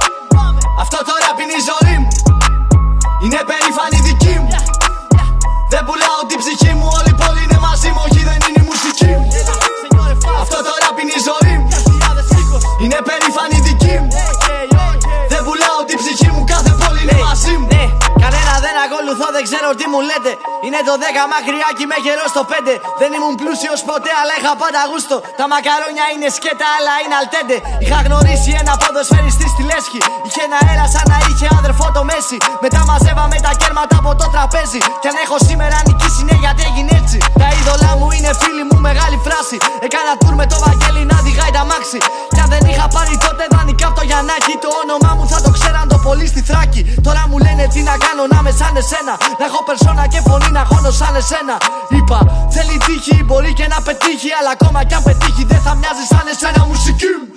Είναι 20.80 20.92
το 20.94 21.00
10 21.24 21.34
μακριά 21.36 21.70
και 21.76 21.84
είμαι 21.86 22.00
καιρό 22.06 22.26
στο 22.34 22.42
5. 22.52 22.54
Δεν 23.02 23.10
ήμουν 23.18 23.36
πλούσιος 23.42 23.80
ποτέ, 23.89 24.12
αλλά 24.22 24.34
είχα 24.39 24.54
πάντα 24.62 24.82
γούστο. 24.89 25.18
Τα 25.39 25.46
μακαρόνια 25.52 26.06
είναι 26.13 26.28
σκέτα, 26.38 26.68
αλλά 26.78 26.94
είναι 27.04 27.15
αλτέντε. 27.22 27.56
Είχα 27.84 28.00
γνωρίσει 28.08 28.52
ένα 28.62 28.74
ποδοσφαιριστή 28.82 29.48
στη 29.54 29.63
λέσχη. 29.70 30.00
Είχε 30.28 30.42
ένα 30.48 30.58
αέρα 30.65 30.86
σαν 30.94 31.06
να 31.12 31.18
είχε 31.28 31.48
αδερφό 31.60 31.86
το 31.98 32.02
Μέση. 32.10 32.38
Μετά 32.63 32.82
μαζεύαμε 32.89 33.38
τα 33.46 33.52
κέρματα 33.62 33.96
από 34.02 34.12
το 34.20 34.26
τραπέζι. 34.34 34.80
Κι 35.02 35.08
αν 35.12 35.18
έχω 35.24 35.38
σήμερα 35.50 35.78
νικήσει, 35.88 36.22
ναι, 36.28 36.36
γιατί 36.44 36.62
έγινε 36.70 36.92
έτσι. 37.02 37.09
Τα 37.41 37.48
είδωλά 37.56 37.91
μου 38.00 38.08
είναι 38.15 38.32
φίλοι 38.41 38.63
μου, 38.69 38.78
μεγάλη 38.88 39.17
φράση. 39.26 39.58
Έκανα 39.86 40.12
τουρ 40.22 40.34
με 40.41 40.45
το 40.52 40.58
Βαγγέλη 40.65 41.04
να 41.12 41.17
διγάει 41.26 41.52
τα 41.58 41.63
μάξι. 41.69 42.00
Κι 42.36 42.41
αν 42.43 42.50
δεν 42.54 42.63
είχα 42.69 42.88
πάρει 42.95 43.15
τότε 43.26 43.43
δανεικά 43.54 43.86
από 43.89 43.95
το 44.00 44.04
Γιαννάκι, 44.10 44.54
το 44.63 44.69
όνομά 44.84 45.12
μου 45.17 45.26
θα 45.32 45.39
το 45.45 45.50
ξέραν 45.58 45.86
το 45.93 45.98
πολύ 46.08 46.26
στη 46.34 46.41
Θράκη. 46.50 46.82
Τώρα 47.08 47.22
μου 47.30 47.38
λένε 47.45 47.63
τι 47.74 47.80
να 47.89 47.95
κάνω 48.06 48.24
να 48.34 48.39
με 48.45 48.52
σαν 48.60 48.74
εσένα. 48.82 49.13
Να 49.39 49.45
έχω 49.50 49.60
περσόνα 49.67 50.04
και 50.12 50.19
φωνή 50.28 50.50
να 50.58 50.63
χώνω 50.69 50.91
σαν 51.00 51.13
εσένα. 51.22 51.56
Είπα 51.98 52.19
θέλει 52.56 52.78
τύχη, 52.86 53.17
μπορεί 53.28 53.52
και 53.60 53.67
να 53.74 53.78
πετύχει. 53.88 54.30
Αλλά 54.39 54.52
ακόμα 54.58 54.80
κι 54.88 54.95
αν 54.98 55.04
πετύχει 55.08 55.43
δεν 55.52 55.62
θα 55.65 55.72
μοιάζει 55.80 56.06
σαν 56.12 56.26
εσένα 56.34 56.62
μουσική 56.72 57.12
μου. 57.17 57.28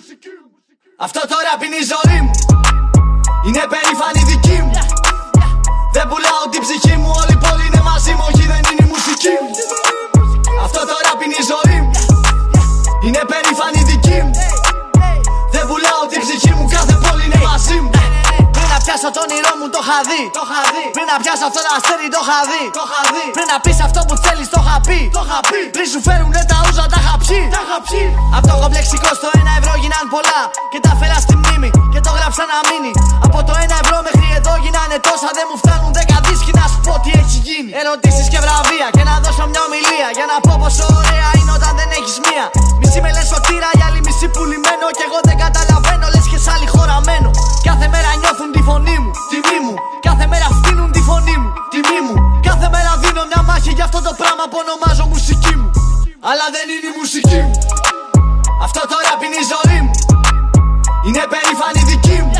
Αυτό 1.07 1.21
τώρα 1.33 1.53
είναι 1.65 1.79
η 1.85 1.87
ζωή 1.93 2.21
μου 2.25 2.33
Είναι 3.47 3.63
περήφανη 3.73 4.23
δική 4.31 4.59
μου 4.65 4.73
Δεν 5.95 6.05
πουλάω 6.11 6.45
την 6.53 6.61
ψυχή 6.65 6.97
μου 7.03 7.11
Όλη 7.21 7.33
η 7.39 7.41
πόλη 7.45 7.65
είναι 7.67 7.83
μαζί 7.91 8.13
μου 8.17 8.25
Όχι 8.29 8.45
δεν 8.53 8.63
είναι 8.71 8.82
η 9.23 9.35
μουσική 9.47 9.65
μου 10.51 10.63
Αυτό 10.65 10.79
τώρα 10.91 11.11
είναι 11.25 11.39
η 11.39 11.45
ζωή 11.53 11.81
μου. 11.81 11.91
Είναι 13.05 13.23
περήφανη 13.31 13.83
δική 13.91 14.19
μου. 14.23 14.33
Δεν 15.51 15.63
πουλάω 15.69 16.03
την 16.11 16.21
ψυχή 16.21 16.53
μου 16.57 16.69
Κάθε 16.75 16.95
πόλη 17.03 17.25
είναι 17.25 17.41
μαζί 17.49 17.75
μου. 17.81 17.91
Πριν 17.91 18.01
να 18.01 18.02
πιάσω 18.85 19.09
το 19.15 19.21
όνειρό 19.25 19.53
μου 19.59 19.67
το 19.75 19.81
είχα 19.85 19.99
δει. 20.09 20.23
Το 20.37 20.43
είχα 20.47 20.61
δει 20.73 20.85
Πριν 20.97 21.07
να 21.13 21.17
πιάσω 21.23 21.45
αυτό 21.51 21.61
το 21.67 21.71
αστέρι 21.77 22.09
το 22.15 22.21
είχα 22.25 22.41
δει. 22.51 22.65
Το 22.79 22.83
είχα 22.87 23.01
δει 23.13 23.25
Πριν 23.37 23.47
να 23.53 23.57
πεις 23.65 23.79
αυτό 23.87 24.01
που 24.09 24.15
θέλεις 24.25 24.49
το 24.55 24.61
είχα 24.65 24.77
πει. 24.87 24.99
Το 25.17 25.23
είχα 25.27 25.39
πει 25.49 25.61
Πριν 25.75 25.87
σου 25.93 26.01
φέρουνε 26.07 26.43
τα 26.51 26.59
ούζα 26.65 26.85
τα 26.93 26.99
είχα 27.03 27.15
πιει. 27.23 27.45
Τα 27.55 27.61
είχα 27.65 27.79
πιει 27.87 28.07
Από 28.37 28.47
το 28.51 28.55
κομπλεξικό 28.63 29.11
στο 29.19 29.29
ένα 29.41 29.53
ευρώ 29.61 29.73
γίναν 29.83 30.07
πολλά. 30.15 30.41
Και 30.73 30.81
τα 30.87 30.93
φέρα 31.01 31.17
στη 31.25 31.35
μνήμη 31.41 31.71
και 31.93 32.01
το 32.07 32.11
γράψα 32.17 32.43
να 32.53 32.59
μείνει. 32.69 32.93
Από 33.27 33.39
το 33.47 33.53
ένα 33.65 33.77
ευρώ 33.83 33.97
μέχρι 34.07 34.27
εδώ 34.39 34.53
γίνανε 34.65 34.97
τόσα. 35.07 35.29
Δεν 35.39 35.47
μου 35.49 35.57
φτάνουν 35.63 35.91
δέκα 35.99 36.17
δίσκοι 36.27 36.53
να 36.61 36.65
σου 36.71 36.79
πω 36.87 36.95
τι 37.05 37.11
έχει 37.21 37.39
γίνει. 37.49 37.71
Ερωτήσεις 37.81 38.27
και 38.33 38.41
βραβεία 38.45 38.89
και 38.97 39.05
να 39.09 39.15
δώσω 39.25 39.45
μια 39.51 39.63
ομιλία. 39.69 40.09
Για 40.19 40.27
να 40.31 40.37
πω 40.45 40.53
πόσο 40.63 40.85
ωραία 41.01 41.29
είναι 41.39 41.53
όταν 41.59 41.73
δεν 41.81 41.89
έχεις 41.99 42.17
μία. 42.27 42.45
Μισή 42.81 42.99
με 43.05 43.11
λες 43.17 43.27
σωτήρα, 43.33 43.69
η 43.79 43.81
άλλη 43.87 44.01
μισή 44.07 44.27
πουλημένο. 44.35 44.87
Και 44.97 45.05
εγώ 45.09 45.19
δεν 45.29 45.37
καταλαβαίνω, 45.45 46.07
λες 46.15 46.27
και 46.33 46.39
σ' 46.45 46.51
άλλη 46.55 46.69
χώρα 46.75 46.97
μένω. 47.09 47.31
Κάθε 47.69 47.87
μέρα 47.95 48.11
νιώθουν 48.23 48.49
τη 48.55 48.61
φωνή 48.73 48.97
μου, 49.03 49.11
τιμή 49.31 49.59
μου. 49.65 49.75
Κάθε 50.09 50.27
μέρα 50.33 50.49
φτύνουν 50.57 50.91
τη 50.97 51.01
φωνή 51.09 51.37
μου, 51.41 51.51
τιμή 51.73 51.99
μου. 52.07 52.15
Κάθε 52.49 52.67
μέρα 52.75 52.91
δίνω 53.03 53.23
μια 53.31 53.43
μάχη 53.49 53.73
για 53.79 53.85
αυτό 53.89 54.01
το 54.07 54.13
πράγμα 54.21 54.45
που 54.51 54.59
ονομάζω 54.65 55.05
μουσική 55.13 55.55
μου. 55.61 55.71
Αλλά 56.31 56.47
δεν 56.55 56.67
είναι 56.73 56.89
η 56.93 56.95
μουσική 57.01 57.41
μου 57.47 57.55
Αυτό 58.67 58.81
τώρα 58.93 59.11
είναι 59.25 59.39
η 59.45 59.47
ζωή 59.53 59.79
μου 59.85 59.95
Είναι 61.07 61.23
περήφανη 61.33 61.81
δική 61.91 62.17
μου 62.25 62.33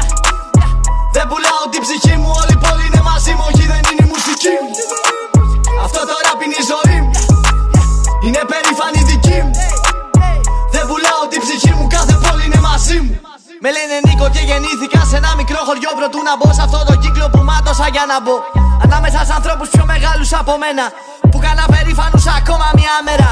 να 16.33 16.39
μπω 16.41 16.49
σε 16.59 16.63
αυτό 16.69 16.79
το 16.89 16.95
κύκλο 17.03 17.27
που 17.33 17.41
μάτωσα 17.49 17.87
για 17.95 18.05
να 18.13 18.17
μπω. 18.25 18.37
Ανάμεσα 18.85 19.21
σε 19.29 19.33
ανθρώπους 19.39 19.69
πιο 19.75 19.85
μεγάλους 19.93 20.31
από 20.41 20.53
μένα. 20.63 20.85
Που 21.31 21.39
κάνα 21.45 21.65
περήφανους 21.73 22.25
ακόμα 22.39 22.67
μια 22.81 22.95
μέρα. 23.09 23.31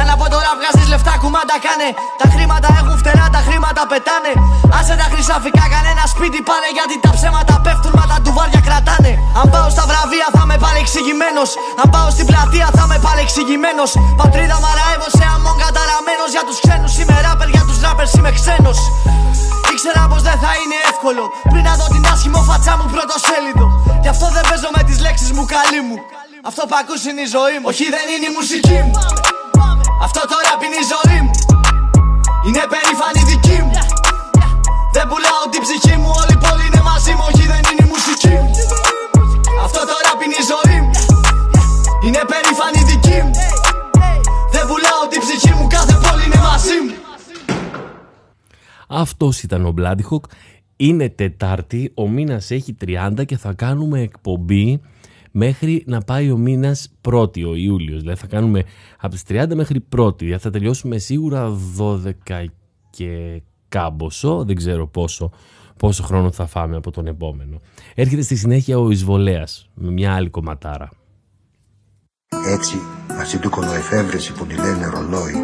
Αν 0.00 0.08
από 0.14 0.24
τώρα 0.32 0.50
βγάζεις 0.58 0.86
λεφτά 0.92 1.14
κουμάντα 1.22 1.56
κάνε. 1.64 1.88
Τα 2.20 2.26
χρήματα 2.32 2.68
έχουν 2.80 2.94
φτερά, 3.00 3.26
τα 3.36 3.40
χρήματα 3.46 3.82
πετάνε. 3.90 4.32
Άσε 4.78 4.94
τα 5.00 5.06
χρυσαφικά, 5.12 5.64
κανένα 5.74 6.04
σπίτι 6.12 6.40
πάνε. 6.48 6.68
Γιατί 6.76 6.94
τα 7.04 7.10
ψέματα 7.16 7.54
πέφτουν, 7.64 7.92
μα 7.98 8.04
τα 8.12 8.18
τουβάρια 8.24 8.60
κρατάνε. 8.66 9.12
Αν 9.40 9.46
πάω 9.52 9.68
στα 9.74 9.84
βραβεία 9.90 10.28
θα 10.34 10.42
είμαι 10.44 10.56
πάλι 10.64 10.78
εξηγημένος. 10.84 11.50
Αν 11.82 11.86
πάω 11.94 12.08
στην 12.16 12.26
πλατεία 12.30 12.68
θα 12.76 12.82
είμαι 12.86 12.98
πάλι 13.06 13.20
εξηγημένος. 13.26 13.90
Πατρίδα 14.20 14.56
μαραεύω 14.64 15.08
σε 15.16 15.24
αμόν 15.34 15.56
καταραμένο. 15.62 16.24
Για 16.34 16.42
τους 16.48 16.58
ξένους 16.62 16.92
είμαι 17.00 17.16
ράπερ, 17.26 17.48
για 17.54 17.64
τους 17.68 17.78
ράπερς 17.84 18.12
είμαι 18.16 18.32
ξένος. 18.38 18.78
Ήξερα 19.84 20.06
πως 20.12 20.22
δεν 20.28 20.38
θα 20.44 20.52
είναι 20.60 20.78
εύκολο. 20.90 21.24
Πριν 21.52 21.62
να 21.68 21.74
δω 21.78 21.86
την 21.94 22.04
άσχημο 22.12 22.40
φατσά 22.48 22.72
μου 22.78 22.86
πρώτο 22.94 23.14
σέλιδο. 23.26 23.66
Γι' 24.04 24.12
αυτό 24.14 24.26
δεν 24.34 24.42
παίζω 24.48 24.68
με 24.76 24.82
τις 24.88 24.98
λέξεις 25.04 25.30
μου, 25.36 25.42
καλή 25.56 25.80
μου. 25.86 25.96
Αυτό 26.48 26.60
που 26.68 26.76
ακούς 26.80 27.02
είναι 27.08 27.22
η 27.26 27.28
ζωή 27.36 27.56
μου. 27.60 27.66
Όχι, 27.72 27.84
δεν 27.96 28.06
είναι 28.12 28.26
η 28.30 28.32
μουσική 28.38 28.78
μου. 28.84 28.94
Αυτό 30.06 30.20
τώρα 30.32 30.52
είναι 30.64 30.78
η 30.84 30.86
ζωή 30.94 31.18
μου. 31.24 31.32
Είναι 32.46 32.62
περήφανη 32.72 33.20
δική 33.30 33.58
μου. 33.66 33.74
Δεν 34.94 35.04
πουλάω 35.10 35.44
την 35.52 35.60
ψυχή 35.64 35.94
μου. 36.00 36.10
Όλη 36.20 36.34
η 36.38 36.40
πόλη 36.44 36.64
είναι 36.68 36.82
μαζί 36.90 37.12
μου. 37.16 37.24
Όχι, 37.30 37.44
δεν 37.52 37.62
είναι 37.68 37.82
η 37.86 37.88
μουσική 37.92 38.34
μου. 38.42 38.50
Αυτό 39.64 39.80
τώρα 39.90 40.10
είναι 40.24 40.38
η 40.42 40.44
ζωή 40.52 40.78
μου. 40.84 40.92
Είναι 42.04 42.22
περήφανη 42.32 42.80
δική 42.90 43.18
μου. 43.24 43.34
Δεν 44.54 44.64
πουλάω 44.68 45.02
την 45.12 45.20
ψυχή 45.24 45.52
μου. 45.56 45.64
Κάθε 45.76 45.94
πόλη 46.04 46.22
είναι 46.28 46.40
μαζί 46.48 46.76
μου. 46.84 47.01
Αυτός 48.94 49.42
ήταν 49.42 49.66
ο 49.66 49.74
Bloody 49.78 50.18
Είναι 50.76 51.08
Τετάρτη, 51.08 51.92
ο 51.94 52.08
μήνας 52.08 52.50
έχει 52.50 52.76
30 52.84 53.24
και 53.26 53.36
θα 53.36 53.52
κάνουμε 53.52 54.00
εκπομπή 54.00 54.80
μέχρι 55.30 55.84
να 55.86 56.00
πάει 56.00 56.30
ο 56.30 56.36
μήνας 56.36 56.92
πρώτη, 57.00 57.44
ο 57.44 57.54
Ιούλιος. 57.54 58.00
Δηλαδή 58.00 58.20
θα 58.20 58.26
κάνουμε 58.26 58.64
από 59.00 59.14
τις 59.14 59.22
30 59.28 59.54
μέχρι 59.54 59.80
πρώτη. 59.80 60.36
Θα 60.38 60.50
τελειώσουμε 60.50 60.98
σίγουρα 60.98 61.56
12 61.78 62.44
και 62.90 63.42
κάμποσο, 63.68 64.44
δεν 64.44 64.56
ξέρω 64.56 64.86
πόσο, 64.86 65.30
πόσο 65.76 66.02
χρόνο 66.02 66.30
θα 66.30 66.46
φάμε 66.46 66.76
από 66.76 66.90
τον 66.90 67.06
επόμενο. 67.06 67.60
Έρχεται 67.94 68.22
στη 68.22 68.36
συνέχεια 68.36 68.78
ο 68.78 68.90
Εισβολέας 68.90 69.70
με 69.74 69.90
μια 69.90 70.14
άλλη 70.14 70.30
κομματάρα. 70.30 70.88
Έτσι, 72.46 72.76
μαζί 73.08 73.38
του 73.38 73.50
κολοεφεύρεση 73.50 74.32
που 74.32 74.46
τη 74.46 74.54
λένε 74.54 74.86
ρολόι, 74.86 75.34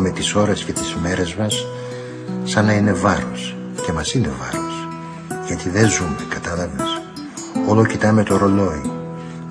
με 0.00 0.10
τις 0.10 0.34
ώρες 0.34 0.64
και 0.64 0.72
τις 0.72 0.94
μέρες 0.94 1.34
μας 1.34 1.66
σαν 2.44 2.64
να 2.64 2.72
είναι 2.72 2.92
βάρος. 2.92 3.56
Και 3.86 3.92
μας 3.92 4.14
είναι 4.14 4.30
βάρος. 4.40 4.88
Γιατί 5.46 5.68
δεν 5.68 5.90
ζούμε, 5.90 6.16
κατάλαβες. 6.28 7.00
Όλο 7.68 7.86
κοιτάμε 7.86 8.22
το 8.22 8.36
ρολόι. 8.36 8.90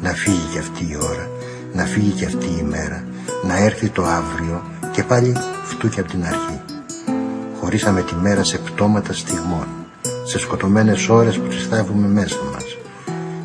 Να 0.01 0.10
φύγει 0.10 0.47
κι 0.51 0.57
αυτή 0.57 0.84
η 0.84 0.97
ώρα 1.01 1.29
να 1.73 1.86
φύγει 1.86 2.12
κι 2.12 2.25
αυτή 2.25 2.45
η 2.45 2.65
μέρα 2.69 3.03
να 3.43 3.57
έρθει 3.57 3.89
το 3.89 4.03
αύριο 4.03 4.62
και 4.91 5.03
πάλι 5.03 5.36
φτού 5.63 5.89
και 5.89 5.99
από 5.99 6.10
την 6.10 6.25
αρχή. 6.25 6.62
Χωρίσαμε 7.60 8.01
τη 8.01 8.15
μέρα 8.15 8.43
σε 8.43 8.57
πτώματα 8.57 9.13
στιγμών 9.13 9.67
σε 10.23 10.39
σκοτωμένες 10.39 11.10
ώρες 11.10 11.38
που 11.38 11.47
τις 11.47 11.67
θάβουμε 11.67 12.07
μέσα 12.07 12.39
μας. 12.53 12.77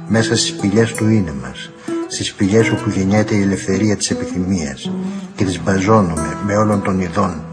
Μέσα 0.09 0.37
στις 0.37 0.53
πηγές 0.53 0.93
του 0.93 1.09
είναι 1.09 1.35
μας 1.43 1.71
στις 2.09 2.35
πηγές 2.35 2.71
όπου 2.71 2.91
γεννιέται 2.91 3.35
η 3.35 3.43
ελευθερία 3.43 3.97
της 3.97 4.11
επιθυμίας 4.11 4.91
και 5.37 5.45
τις 5.45 5.63
μπαζώνουμε 5.63 6.37
με 6.47 6.57
όλων 6.57 6.83
των 6.83 7.01
ειδών 7.01 7.45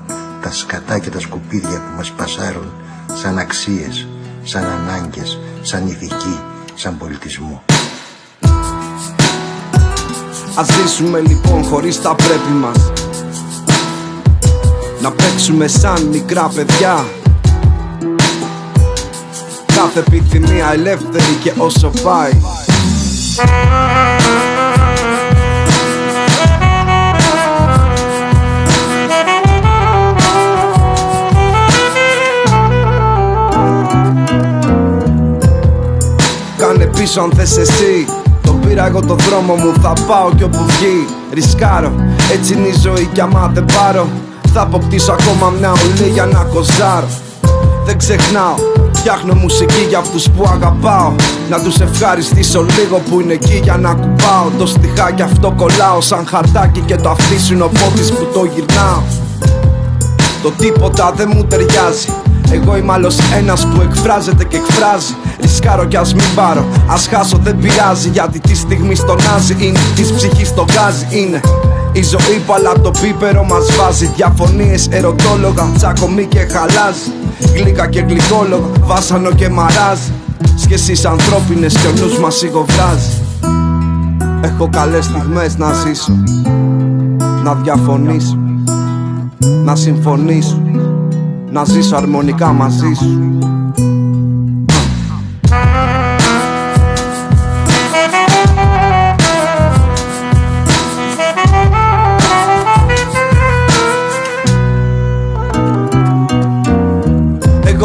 τα 0.44 0.52
σκατά 0.52 1.00
και 1.00 1.10
τα 1.10 1.20
σκουπίδια 1.20 1.78
που 1.78 1.98
μας 1.98 2.12
πασάρουν 2.12 2.72
σαν 3.14 3.38
αξίες, 3.38 4.08
σαν 4.44 4.64
ανάγκες, 4.66 5.40
σαν 5.62 5.88
ηθική, 5.88 6.40
σαν 6.76 6.98
πολιτισμό. 6.98 7.64
Ας 10.56 10.68
ζήσουμε 10.68 11.20
λοιπόν 11.20 11.64
χωρίς 11.64 12.02
τα 12.02 12.16
πρέπει 12.16 12.52
μας. 12.52 12.92
Να 15.02 15.12
παίξουμε 15.12 15.68
σαν 15.68 16.04
μικρά 16.04 16.52
παιδιά. 16.56 17.06
Κάθε 19.66 20.00
επιθυμία 20.00 20.72
ελεύθερη 20.72 21.38
και 21.44 21.54
όσο 21.58 21.92
πάει 22.04 22.32
πίσω 37.04 37.22
αν 37.22 37.32
θες 37.36 37.58
εσύ. 37.58 38.06
Το 38.44 38.52
πήρα 38.52 38.86
εγώ 38.88 39.00
το 39.00 39.16
δρόμο 39.16 39.54
μου 39.56 39.74
θα 39.82 39.94
πάω 40.08 40.30
κι 40.38 40.44
όπου 40.44 40.66
βγει. 40.66 41.08
Ρισκάρω 41.34 41.92
έτσι 42.34 42.54
είναι 42.54 42.68
η 42.68 42.76
ζωή 42.82 43.10
κι 43.14 43.22
άμα 43.22 43.52
δεν 43.54 43.66
πάρω. 43.66 44.08
Θα 44.54 44.62
αποκτήσω 44.62 45.12
ακόμα 45.12 45.54
μια 45.60 45.72
ουλή 45.72 46.10
για 46.10 46.26
να 46.26 46.44
κοζάρω. 46.44 47.08
Δεν 47.86 47.98
ξεχνάω 47.98 48.56
Φτιάχνω 48.94 49.34
μουσική 49.34 49.86
για 49.90 49.98
αυτούς 49.98 50.30
που 50.30 50.44
αγαπάω. 50.48 51.14
Να 51.50 51.62
τους 51.62 51.80
ευχαριστήσω 51.80 52.66
λίγο 52.78 52.98
που 53.10 53.20
είναι 53.20 53.34
εκεί 53.34 53.60
για 53.64 53.78
να 53.78 53.94
κουπάω. 53.94 54.48
Το 54.58 54.66
στιχάκι 54.66 55.22
αυτό 55.22 55.54
κολλάω 55.58 56.02
σαν 56.02 56.26
χαρτάκι 56.28 56.80
Και 56.80 56.96
το 56.96 57.10
αφήσουν 57.10 57.62
ο 57.62 57.70
πόδις 57.80 58.12
που 58.12 58.28
το 58.34 58.46
γυρνάω. 58.54 59.02
Το 60.44 60.52
τίποτα 60.52 61.14
δεν 61.16 61.32
μου 61.36 61.44
ταιριάζει. 61.44 62.10
Εγώ 62.52 62.78
είμαι 62.78 62.94
άλλος 62.94 63.18
ένας 63.38 63.68
που 63.68 63.82
εκφράζεται 63.82 64.44
και 64.44 64.56
εκφράζει 64.56 65.14
Ρισκάρω 65.44 65.86
κι 65.86 65.98
ας 65.98 66.14
μην 66.14 66.26
πάρω, 66.36 66.66
ας 66.88 67.08
χάσω 67.08 67.38
δεν 67.44 67.58
πειράζει 67.58 68.10
Γιατί 68.10 68.40
τη 68.40 68.56
στιγμή 68.56 68.96
στονάζει 68.96 69.56
είναι, 69.60 69.80
της 69.96 70.12
ψυχής 70.12 70.54
το 70.54 70.66
γκάζι 70.72 71.06
είναι. 71.10 71.40
Η 71.92 72.04
ζωή 72.04 72.42
παλά 72.48 72.72
το 72.82 72.92
πίπερο 73.02 73.44
μας 73.44 73.76
βάζει. 73.76 74.12
Διαφωνίες, 74.16 74.88
ερωτόλογα, 74.92 75.72
τσακωμή 75.76 76.26
και 76.26 76.40
χαλάζει 76.40 77.12
Γλύκα 77.56 77.88
και 77.88 78.00
γλυκόλογα, 78.00 78.66
βάσανο 78.80 79.32
και 79.32 79.50
μαράζει 79.50 80.12
Σχέσεις 80.56 81.06
ανθρώπινες 81.06 81.78
και 81.78 81.88
ο 81.88 81.92
νους 81.92 82.20
μας 82.20 82.36
σιγοβράζει 82.36 83.22
Έχω 84.44 84.70
καλές 84.72 85.06
στιγμές 85.06 85.58
να 85.58 85.74
ζήσω. 85.74 86.14
Να 87.44 87.54
διαφωνήσω. 87.54 88.38
Να 89.64 89.76
συμφωνήσω. 89.76 90.62
Να 91.52 91.66
ζήσω 91.66 91.96
αρμονικά 91.96 92.52
μαζί 92.52 92.94
σου 92.94 93.44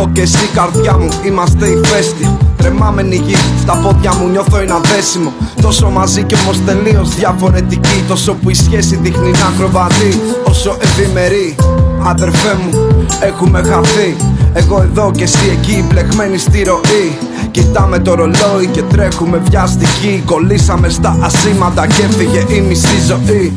Εγώ 0.08 0.16
και 0.16 0.22
εσύ 0.22 0.48
καρδιά 0.54 0.98
μου 0.98 1.08
είμαστε 1.26 1.66
ηφαίστειο 1.66 2.38
Τρεμάμενη 2.56 3.16
γη, 3.16 3.34
στα 3.60 3.76
πόδια 3.76 4.14
μου 4.14 4.28
νιώθω 4.28 4.58
ένα 4.58 4.80
δέσιμο. 4.80 5.32
Τόσο 5.62 5.90
μαζί 5.90 6.22
και 6.22 6.34
όμως 6.34 6.58
τελείως 6.64 7.14
διαφορετική 7.14 8.04
Τόσο 8.08 8.34
που 8.34 8.50
η 8.50 8.54
σχέση 8.54 8.96
δείχνει 8.96 9.30
να 9.30 9.52
κροβατεί 9.58 10.20
Όσο 10.44 10.76
ευημερή 10.80 11.56
Αδερφέ 12.02 12.54
μου, 12.54 12.96
έχουμε 13.20 13.62
χαθεί. 13.62 14.16
Εγώ 14.52 14.82
εδώ 14.82 15.10
και 15.16 15.22
εσύ 15.22 15.58
εκεί, 15.58 15.84
μπλεγμένοι 15.88 16.38
στη 16.38 16.62
ροή. 16.62 17.18
Κοιτάμε 17.50 17.98
το 17.98 18.14
ρολόι 18.14 18.66
και 18.70 18.82
τρέχουμε 18.82 19.42
βιαστικοί. 19.48 20.22
Κολλήσαμε 20.24 20.88
στα 20.88 21.18
ασήματα 21.20 21.86
και 21.86 22.02
έφυγε 22.02 22.54
η 22.54 22.60
μισή 22.60 23.00
ζωή. 23.06 23.54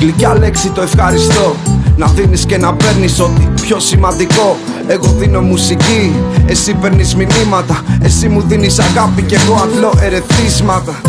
Γλυκιά 0.00 0.36
λέξη 0.38 0.68
το 0.68 0.82
ευχαριστώ 0.82 1.54
Να 1.96 2.06
δίνεις 2.06 2.46
και 2.46 2.58
να 2.58 2.74
παίρνεις 2.74 3.20
ό,τι 3.20 3.62
πιο 3.62 3.78
σημαντικό. 3.78 4.56
Εγώ 4.86 5.14
δίνω 5.18 5.40
μουσική, 5.40 6.12
εσύ 6.46 6.74
παίρνεις 6.74 7.14
μηνύματα. 7.14 7.82
Εσύ 8.02 8.28
μου 8.28 8.40
δίνεις 8.40 8.78
αγάπη 8.78 9.22
και 9.22 9.34
εγώ 9.34 9.54
αντλώ 9.54 9.92
ερεθίσματα. 10.00 11.00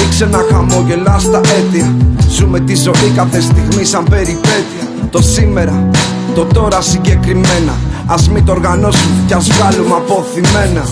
Ρίξε 0.00 0.26
να 0.26 0.38
χαμόγελα 0.50 1.18
στα 1.18 1.40
αίτια. 1.40 1.96
Ζούμε 2.30 2.60
τη 2.60 2.74
ζωή 2.74 3.12
κάθε 3.16 3.40
στιγμή 3.40 3.84
σαν 3.84 4.04
περιπέτεια. 4.10 4.84
Το 5.10 5.22
σήμερα, 5.22 5.88
το 6.34 6.44
τώρα 6.44 6.80
συγκεκριμένα. 6.80 7.74
Ας 8.10 8.28
μην 8.30 8.44
το 8.44 8.52
οργανώσουμε 8.52 9.24
κι 9.26 9.34
ας 9.34 9.50
βγάλουμε 9.50 9.94
αποθυμένα 9.94 10.84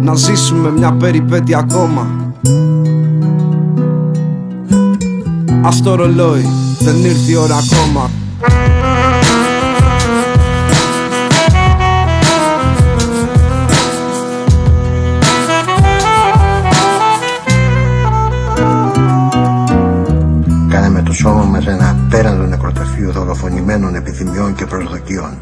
Να 0.00 0.14
ζήσουμε 0.14 0.70
μια 0.70 0.92
περιπέτεια 0.92 1.58
ακόμα 1.58 2.06
Αυτό 5.66 5.94
ρολόι 5.94 6.48
δεν 6.78 7.04
ήρθε 7.04 7.30
η 7.30 7.34
ώρα 7.34 7.56
ακόμα 7.56 8.10
σώμα 21.16 21.44
μας 21.44 21.66
ένα 21.66 21.90
απέραντο 21.90 22.42
νεκροταφείο 22.42 23.10
δολοφονημένων 23.10 23.94
επιθυμιών 23.94 24.54
και 24.54 24.66
προσδοκιών. 24.66 25.38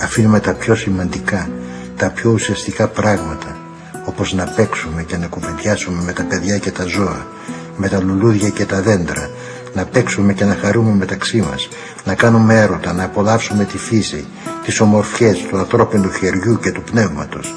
αφήνουμε 0.00 0.40
τα 0.40 0.54
πιο 0.54 0.74
σημαντικά, 0.74 1.48
τα 1.96 2.10
πιο 2.10 2.30
ουσιαστικά 2.30 2.88
πράγματα, 2.88 3.56
όπως 4.04 4.32
να 4.32 4.44
παίξουμε 4.44 5.02
και 5.02 5.16
να 5.16 5.26
κουβεντιάσουμε 5.26 6.02
με 6.02 6.12
τα 6.12 6.24
παιδιά 6.24 6.58
και 6.58 6.70
τα 6.70 6.84
ζώα, 6.84 7.26
με 7.76 7.88
τα 7.88 8.00
λουλούδια 8.00 8.48
και 8.48 8.66
τα 8.66 8.82
δέντρα, 8.82 9.30
να 9.74 9.84
παίξουμε 9.84 10.32
και 10.32 10.44
να 10.44 10.54
χαρούμε 10.54 10.92
μεταξύ 10.92 11.40
μας, 11.50 11.68
να 12.04 12.14
κάνουμε 12.14 12.60
έρωτα, 12.60 12.92
να 12.92 13.04
απολαύσουμε 13.04 13.64
τη 13.64 13.78
φύση, 13.78 14.26
τις 14.64 14.80
ομορφιές 14.80 15.38
του 15.38 15.58
ανθρώπινου 15.58 16.10
χεριού 16.10 16.58
και 16.58 16.72
του 16.72 16.82
πνεύματος, 16.82 17.54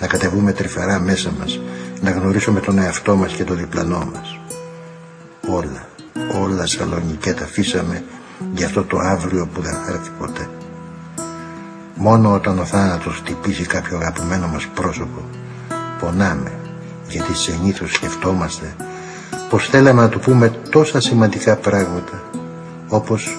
να 0.00 0.06
κατεβούμε 0.06 0.52
τρυφερά 0.52 1.00
μέσα 1.00 1.30
μας, 1.38 1.60
να 2.00 2.10
γνωρίσουμε 2.10 2.60
τον 2.60 2.78
εαυτό 2.78 3.16
μας 3.16 3.32
και 3.32 3.44
τον 3.44 3.56
διπλανό 3.56 4.10
μας. 4.14 4.38
Όλα, 5.48 5.88
όλα 6.42 6.66
σαλονικέ 6.66 7.32
τα 7.32 7.44
αφήσαμε 7.44 8.04
για 8.54 8.66
αυτό 8.66 8.84
το 8.84 8.98
αύριο 8.98 9.48
που 9.54 9.60
δεν 9.60 9.72
θα 9.72 9.92
έρθει 9.92 10.10
ποτέ. 10.18 10.48
Μόνο 11.94 12.32
όταν 12.32 12.58
ο 12.58 12.64
θάνατος 12.64 13.16
χτυπήσει 13.16 13.66
κάποιο 13.66 13.96
αγαπημένο 13.96 14.46
μας 14.46 14.66
πρόσωπο, 14.74 15.20
πονάμε, 16.00 16.52
γιατί 17.08 17.36
συνήθως 17.36 17.92
σκεφτόμαστε 17.92 18.74
πως 19.50 19.68
θέλαμε 19.68 20.00
να 20.00 20.08
του 20.08 20.18
πούμε 20.18 20.48
τόσα 20.70 21.00
σημαντικά 21.00 21.56
πράγματα, 21.56 22.22
όπως 22.88 23.38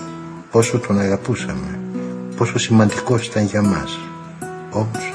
πόσο 0.51 0.79
τον 0.79 0.99
αγαπούσαμε, 0.99 1.79
πόσο 2.37 2.57
σημαντικός 2.59 3.27
ήταν 3.27 3.45
για 3.45 3.61
μας. 3.61 3.97
Όμως, 4.71 5.13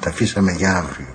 τα 0.00 0.08
αφήσαμε 0.08 0.52
για 0.52 0.76
αύριο. 0.76 1.14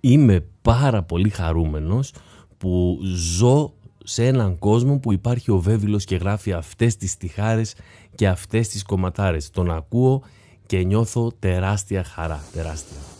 Είμαι 0.00 0.44
πάρα 0.62 1.02
πολύ 1.02 1.28
χαρούμενος 1.28 2.12
που 2.58 2.98
ζω 3.14 3.72
σε 4.04 4.26
έναν 4.26 4.58
κόσμο 4.58 4.98
που 4.98 5.12
υπάρχει 5.12 5.50
ο 5.50 5.58
Βέβυλος 5.58 6.04
και 6.04 6.16
γράφει 6.16 6.52
αυτές 6.52 6.96
τις 6.96 7.16
τυχάρες 7.16 7.74
και 8.14 8.28
αυτές 8.28 8.68
τις 8.68 8.82
κομματάρες. 8.82 9.50
Τον 9.50 9.70
ακούω 9.70 10.22
και 10.66 10.78
νιώθω 10.78 11.32
τεράστια 11.38 12.04
χαρά, 12.04 12.42
τεράστια. 12.52 13.13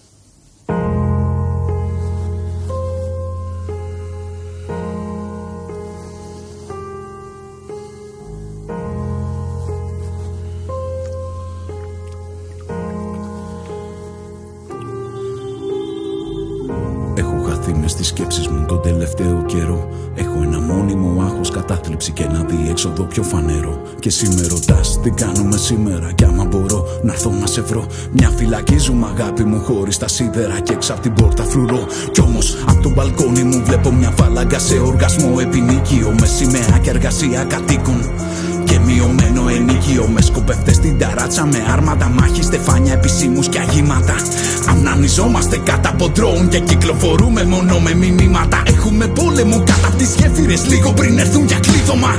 Ένα 22.85 22.95
διέξοδο 22.95 23.03
πιο 23.05 23.23
φανερό 23.23 23.83
Και 23.99 24.11
σήμερα 24.11 24.49
ρωτάς 24.49 25.01
τι 25.03 25.11
κάνουμε 25.11 25.57
σήμερα; 25.57 26.13
Κι 26.13 26.25
άμα 26.25 26.45
μπορώ 26.45 26.85
να 27.03 27.13
έρθω 27.13 27.31
να 27.31 27.47
σε 27.47 27.61
βρω. 27.61 27.87
Μια 28.13 28.29
φυλακή 28.29 28.79
ζούμε 28.79 29.07
αγάπη 29.15 29.45
μου 29.45 29.61
χωρίς 29.61 29.99
τα 29.99 30.09
σίδερα 30.09 30.61
και 30.61 30.73
έξω 30.73 30.93
από 30.93 31.03
την 31.03 31.13
πόρτα 31.13 31.43
φρουρώ. 31.45 31.87
Κι 32.13 32.21
όμως 32.21 32.57
από 32.69 32.83
το 32.83 32.91
μπαλκόνι 32.91 33.43
μου 33.43 33.63
βλέπω 33.65 33.93
μια 33.93 34.11
φάλαγγα 34.11 34.59
σε 34.59 34.79
οργασμό. 34.79 35.37
Επινίκιο 35.41 36.15
Με 36.21 36.27
σημαία 36.27 36.79
και 36.83 36.91
εργασία 36.91 37.45
κατοίκων. 37.45 38.01
και 38.64 38.64
μειωμένο 38.87 39.49
ενίκιο 39.49 40.09
με 40.15 40.21
σκοπευτές 40.21 40.75
στην 40.75 40.99
ταράτσα 40.99 41.47
Με 41.47 41.65
άρματα 41.73 42.09
μάχη, 42.09 42.43
στεφάνια, 42.43 42.93
επισήμους 42.93 43.49
και 43.49 43.59
αγήματα. 43.59 44.15
Αμνανιζόμαστε 44.69 45.57
κάτω 45.65 45.89
από 45.89 46.09
ντρόουν 46.09 46.49
και 46.49 46.59
κυκλοφορούμε 46.59 47.45
μόνο 47.45 47.79
με 47.79 47.95
μηνύματα. 47.95 48.63
Έχουμε 48.67 49.07
πόλεμο 49.07 49.57
κάτω 49.57 49.87
από 49.87 49.97
τις 49.97 50.15
γέφυρες 50.15 50.67
λίγο 50.67 50.93
πριν 50.93 51.19
έρθουν 51.19 51.47
για 51.47 51.59
κλείδωμα. 51.59 52.15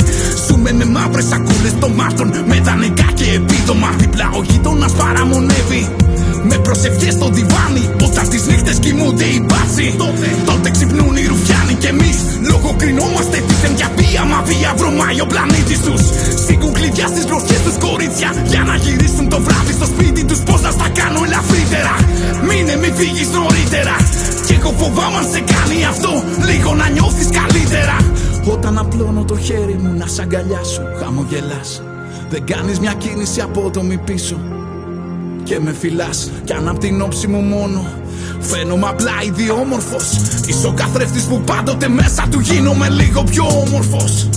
Ζούμε 0.47 0.71
με 0.73 0.85
μαύρες 0.85 1.25
σακούλες 1.25 1.75
τομάτων 1.79 2.33
με 2.47 2.59
δανεικά 2.59 3.11
και 3.13 3.23
επίδομα. 3.23 3.89
Διπλά 3.97 4.29
ο 4.37 4.43
γείτονας 4.43 4.91
παραμονεύει 4.91 6.04
με 6.49 6.57
προσευχές 6.57 7.13
στο 7.13 7.27
διβάνι 7.37 7.83
Όταν 8.07 8.29
τις 8.29 8.43
νύχτες 8.47 8.77
κοιμούνται 8.79 9.23
οι 9.23 9.39
μπάτσοι. 9.47 9.95
Τότε, 9.97 10.27
τότε 10.45 10.69
ξυπνούν 10.75 11.15
οι 11.15 11.25
ρουφιάνοι 11.31 11.73
και 11.81 11.87
εμείς. 11.87 12.17
Λογοκρινόμαστε 12.51 13.37
τι 13.47 13.55
για 13.79 13.89
βία 13.97 14.23
Μα 14.31 14.39
βία 14.49 14.71
βρωμάει 14.79 15.19
ο 15.25 15.27
πλανήτης 15.31 15.79
τους. 15.85 16.01
Σήκουν 16.45 16.71
κλειδιά 16.77 17.07
στις 17.07 17.25
βροχές 17.29 17.61
τους 17.65 17.77
κορίτσια 17.85 18.29
Για 18.51 18.63
να 18.69 18.75
γυρίσουν 18.75 19.29
το 19.33 19.39
βράδυ 19.45 19.73
στο 19.79 19.85
σπίτι 19.85 20.21
τους. 20.25 20.39
Πώς 20.47 20.61
να 20.61 20.71
στα 20.77 20.87
κάνω 20.99 21.19
ελαφρύτερα; 21.27 21.95
Μείνε 22.47 22.75
μη 22.81 22.89
φύγεις 22.97 23.29
νωρίτερα. 23.37 23.95
Κι 24.45 24.53
εγώ 24.59 24.71
φοβάμαι 24.79 25.17
αν 25.21 25.27
σε 25.33 25.41
κάνει 25.53 25.77
αυτό 25.93 26.11
Λίγο 26.49 26.69
να 26.81 26.87
νιώθεις 26.89 27.29
καλύτερα. 27.39 27.97
Όταν 28.53 28.77
απλώνω 28.77 29.23
το 29.23 29.37
χέρι 29.37 29.77
μου 29.81 29.91
να 29.97 30.07
σ' 30.07 30.19
αγκαλιάσω 30.19 30.81
Χαμογελάς. 30.99 31.81
Δεν 32.29 32.45
κάνεις 32.45 32.79
μια 32.79 32.93
κίνηση 32.93 33.41
απότομη 33.41 33.97
πίσω 33.97 34.37
και 35.45 35.59
με 35.59 35.73
φυλάς 35.81 36.31
κι 36.43 36.53
αν 36.53 36.67
απ' 36.67 36.79
την 36.79 37.01
όψη 37.01 37.27
μου 37.27 37.41
μόνο. 37.41 37.85
Φαίνομαι 38.39 38.87
απλά 38.87 39.15
ιδιόμορφος. 39.25 40.07
Είσαι 40.47 40.67
ο 40.67 40.73
καθρέφτης 40.81 41.23
που 41.23 41.41
πάντοτε 41.41 41.87
μέσα 41.87 42.23
του 42.31 42.39
γίνομαι 42.39 42.87
λίγο 42.89 43.23
πιο 43.23 43.45
όμορφος. 43.65 44.29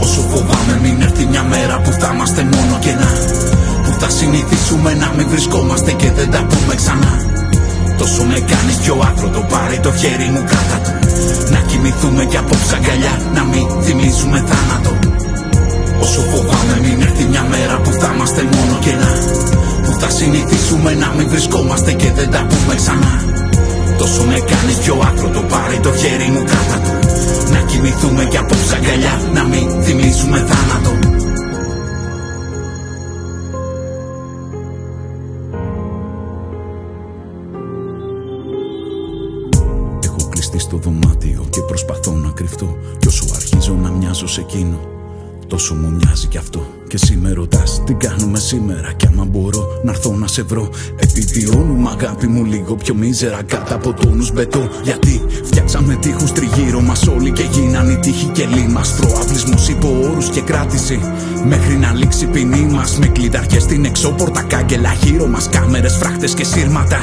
Όσο 0.00 0.20
φοβάμαι 0.20 0.74
μην 0.82 1.00
έρθει 1.00 1.24
μια 1.26 1.42
μέρα 1.42 1.80
που 1.80 1.90
θα 1.90 2.10
είμαστε 2.14 2.42
μόνο 2.42 2.78
κενά 2.80 3.12
Που 3.84 3.92
θα 4.00 4.08
συνηθίσουμε 4.08 4.94
να 4.94 5.12
μην 5.16 5.28
βρισκόμαστε 5.28 5.92
και 5.92 6.10
δεν 6.10 6.30
τα 6.30 6.46
πούμε 6.50 6.74
ξανά. 6.74 7.14
Τόσο 7.98 8.22
με 8.24 8.38
κάνεις 8.50 8.76
πιο 8.82 8.94
άκρο 9.08 9.46
πάρει 9.52 9.78
το 9.78 9.92
χέρι 9.92 10.28
μου 10.34 10.42
κάτω. 10.52 10.76
Του 10.82 11.52
Να 11.52 11.60
κοιμηθούμε 11.68 12.24
κι 12.24 12.36
απόψε 12.36 12.74
αγκαλιά 12.76 13.14
να 13.34 13.42
μην 13.44 13.64
θυμίζουμε 13.82 14.44
θάνατο 14.50 15.27
Όσο 16.04 16.20
φοβάμαι 16.30 16.76
μην 16.82 17.00
έρθει 17.06 17.24
μια 17.24 17.44
μέρα 17.52 17.76
που 17.82 17.90
θα 18.00 18.12
είμαστε 18.14 18.42
μόνο 18.54 18.78
κενά 18.84 19.12
που 19.84 19.92
θα 20.00 20.10
συνηθίσουμε 20.10 20.94
να 20.94 21.08
μην 21.16 21.28
βρισκόμαστε 21.28 21.92
και 21.92 22.12
δεν 22.12 22.30
τα 22.30 22.46
πούμε 22.48 22.74
ξανά. 22.74 23.14
Τόσο 23.98 24.22
με 24.24 24.38
κάνεις 24.50 24.76
πιο 24.82 24.94
άκρο 25.08 25.28
το 25.28 25.42
πάρει 25.52 25.78
το 25.78 25.92
χέρι 26.00 26.28
μου 26.34 26.42
κάτω. 26.52 26.76
Του 27.44 27.52
Να 27.52 27.58
κοιμηθούμε 27.58 28.24
κι 28.24 28.36
απόψε 28.36 28.74
αγκαλιά 28.74 29.20
να 29.32 29.42
μην 29.44 29.82
θυμίσουμε 29.82 30.38
θάνατο 30.48 30.92
Τόσο 45.58 45.74
μου 45.74 45.90
μοιάζει 45.90 46.26
κι 46.26 46.36
αυτό 46.36 46.77
και 46.88 46.98
σήμερα 46.98 47.34
ρωτάς 47.34 47.82
τι 47.86 47.92
κάνουμε 47.92 48.38
σήμερα; 48.38 48.92
Κι 48.96 49.06
άμα 49.06 49.24
μπορώ 49.24 49.66
να 49.84 49.90
έρθω 49.90 50.12
να 50.12 50.26
σε 50.26 50.42
βρω. 50.42 50.68
Επιβιώνουμε 50.96 51.90
αγάπη 51.98 52.26
μου 52.26 52.44
λίγο 52.44 52.74
πιο 52.74 52.94
μίζερα 52.94 53.42
κάτω 53.42 53.74
από 53.74 53.92
τόνους 53.92 54.32
μπετό. 54.32 54.68
Γιατί 54.82 55.22
φτιάξαμε 55.44 55.94
τείχους 55.94 56.32
τριγύρω 56.32 56.80
μας 56.80 57.06
όλοι 57.06 57.30
και 57.30 57.44
γίνανε 57.52 57.92
οι 57.92 57.96
τείχοι 57.96 58.26
και 58.26 58.46
λίμα. 58.46 58.80
Προαυλισμού 59.00 59.54
υπό 59.68 59.88
όρους 60.02 60.28
και 60.28 60.40
κράτηση. 60.40 61.00
Μέχρι 61.44 61.76
να 61.76 61.92
λήξει 61.92 62.24
η 62.24 62.26
ποινή 62.26 62.66
μας. 62.72 62.98
Με 62.98 63.06
κλειδαρχέ 63.06 63.60
στην 63.60 63.84
εξώπορτα 63.84 64.42
κάγκελα 64.42 64.92
γύρω 65.02 65.26
μας. 65.26 65.48
Κάμερες, 65.48 65.96
φράχτες 65.96 66.34
και 66.34 66.44
σύρματα. 66.44 66.98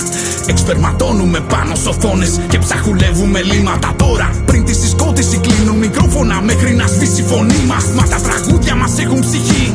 Εξπερματώνουμε 0.48 1.40
πάνω 1.40 1.76
σ' 1.76 1.86
οθόνε 1.86 2.28
και 2.50 2.58
ψαχουλεύουμε 2.58 3.42
λίματα. 3.42 3.94
Τώρα 3.98 4.30
πριν 4.46 4.66
τη 4.66 4.74
συσκότηση 4.74 5.38
κλείνουν 5.38 5.78
μικρόφωνα 5.78 6.42
μέχρι 6.42 6.74
να 6.74 6.88
σβήσει 6.88 7.22
η 7.22 7.26
φωνή 7.26 7.66
μας. 7.68 7.86
Μα 7.96 8.04
τα 8.04 8.20
τραγούδια 8.22 8.76
μας 8.76 9.00
έχουν 9.00 9.20
ψυχή. 9.20 9.74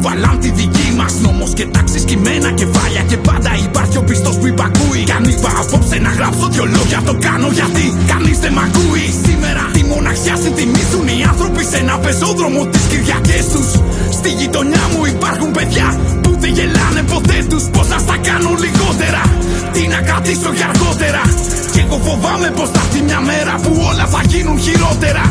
Γιατί 0.00 0.18
κουβαλάν 0.18 0.38
τη 0.40 0.50
δική 0.50 0.88
μας 0.96 1.14
νόμος 1.24 1.52
και 1.58 1.66
τάξει 1.66 1.98
κειμένα 2.08 2.50
κεφάλια. 2.60 3.02
Και 3.10 3.16
πάντα 3.16 3.50
υπάρχει 3.66 3.96
ο 3.96 4.02
πιστός 4.02 4.36
που 4.38 4.46
υπακούει. 4.46 5.02
Κι 5.08 5.12
αν 5.18 5.24
είπα 5.24 5.50
απόψε 5.62 5.96
να 6.06 6.10
γράψω 6.18 6.46
δυο 6.52 6.66
λόγια, 6.74 7.00
το 7.08 7.14
κάνω 7.26 7.48
γιατί 7.58 7.84
κανείς 8.12 8.38
δεν 8.38 8.52
μ' 8.56 8.62
ακούει. 8.68 9.06
Σήμερα 9.26 9.62
τη 9.76 9.82
μοναξιά 9.92 10.34
συντιμήσουν 10.42 11.06
οι 11.14 11.18
άνθρωποι 11.30 11.62
σε 11.70 11.76
ένα 11.84 11.94
πεζόδρομο 12.04 12.60
τις 12.72 12.84
Κυριακές 12.90 13.44
τους. 13.52 13.68
Στη 14.18 14.30
γειτονιά 14.40 14.84
μου 14.92 15.02
υπάρχουν 15.14 15.50
παιδιά 15.56 15.88
που 16.22 16.30
δεν 16.42 16.52
γελάνε 16.56 17.02
ποτέ 17.12 17.38
τους. 17.50 17.64
Πώς 17.74 17.86
να 17.92 17.98
στα 18.04 18.16
κάνω 18.28 18.50
λιγότερα, 18.64 19.22
τι 19.74 19.82
να 19.92 19.98
κρατήσω 20.06 20.50
για 20.58 20.66
αργότερα. 20.72 21.22
Κι 21.72 21.80
εγώ 21.84 21.96
φοβάμαι 22.06 22.48
πως 22.58 22.68
θα 22.74 22.80
έρθει 22.84 23.00
μια 23.08 23.20
μέρα 23.30 23.54
που 23.62 23.70
όλα 23.88 24.04
θα 24.14 24.20
γίνουν 24.30 24.58
χειρότερα. 24.66 25.24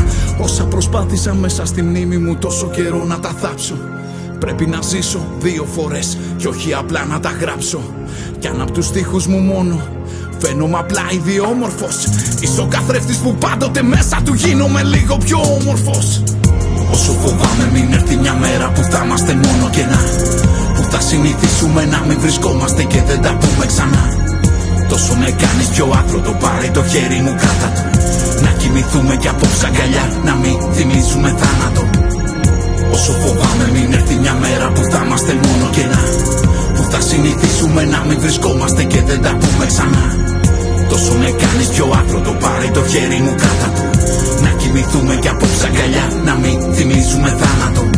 Όσα 0.46 0.64
προσπάθησα 0.74 1.32
μέσα 1.34 1.62
στη 1.66 1.82
μνήμη 1.88 2.18
μου 2.24 2.34
τόσο 2.36 2.66
καιρό 2.76 3.02
να 3.12 3.18
τα 3.20 3.32
θάψω 3.42 3.78
Πρέπει 4.40 4.66
να 4.66 4.82
ζήσω 4.82 5.26
δύο 5.40 5.66
φορές 5.76 6.18
και 6.38 6.48
όχι 6.48 6.74
απλά 6.74 7.06
να 7.06 7.20
τα 7.20 7.30
γράψω. 7.30 7.82
Κι 8.40 8.48
αν 8.48 8.62
απ' 8.62 8.72
τους 8.72 8.86
στίχους 8.86 9.28
μου 9.28 9.40
μόνο 9.40 9.82
Φαίνομαι 10.40 10.78
απλά 10.78 11.06
ιδιόμορφος. 11.12 11.96
Είσαι 12.40 12.62
ο 12.62 12.68
καθρέφτης 12.70 13.18
που 13.18 13.36
πάντοτε 13.36 13.82
μέσα 13.84 14.22
του 14.26 14.34
γίνομαι 14.34 14.84
λίγο 14.84 15.18
πιο 15.18 15.40
όμορφος. 15.60 16.24
Όσο 16.92 17.12
φοβάμαι 17.12 17.70
μην 17.74 17.94
έρθει 17.94 18.16
μια 18.16 18.34
μέρα 18.34 18.72
που 18.72 18.82
θα 18.82 19.02
είμαστε 19.06 19.34
μόνο 19.34 19.70
κενά 19.70 20.02
Που 20.76 20.84
θα 20.92 21.00
συνηθίσουμε 21.00 21.86
να 21.86 22.00
μην 22.08 22.20
βρισκόμαστε 22.20 22.84
και 22.84 23.02
δεν 23.08 23.22
τα 23.22 23.38
πούμε 23.40 23.66
ξανά. 23.66 24.04
Τόσο 24.90 25.14
με 25.16 25.26
κάνεις 25.26 25.68
πιο 25.74 25.94
άκρο 26.00 26.20
το 26.20 26.32
πάρει 26.40 26.70
το 26.70 26.84
χέρι 26.84 27.20
μου 27.26 27.36
κάτω. 27.44 27.68
Του 28.36 28.44
Να 28.44 28.50
κοιμηθούμε 28.50 29.16
κι 29.16 29.28
απόψε 29.28 29.66
αγκαλιά 29.66 30.06
να 30.24 30.36
μην 30.36 30.56
θυμίζουμε 30.74 31.36
θάνατο 31.42 32.10
Όσο 32.96 33.12
φοβάμαι 33.12 33.66
μην 33.74 33.94
έρθει 33.94 34.16
μια 34.16 34.34
μέρα 34.34 34.68
που 34.72 34.82
θα 34.92 35.02
είμαστε 35.06 35.34
μόνο 35.46 35.70
κενά. 35.76 36.04
Θα 36.92 37.02
συνηθίσουμε 37.02 37.84
να 37.84 38.00
μην 38.08 38.20
βρισκόμαστε 38.20 38.84
και 38.84 39.02
δεν 39.02 39.22
τα 39.22 39.38
πούμε 39.40 39.66
ξανά. 39.66 40.06
Τόσο 40.90 41.14
με 41.14 41.30
κάνεις 41.42 41.68
πιο 41.68 41.86
άκρο 42.00 42.20
πάρει 42.44 42.70
το 42.72 42.84
χέρι 42.92 43.20
μου 43.26 43.36
κάτω. 43.44 43.68
Του 43.82 44.44
Να 44.44 44.50
κοιμηθούμε 44.50 45.16
κι 45.16 45.28
απόψε 45.28 45.66
αγκαλιά 45.68 46.06
να 46.26 46.34
μην 46.36 46.74
θυμίζουμε 46.74 47.30
θάνατο 47.40 47.90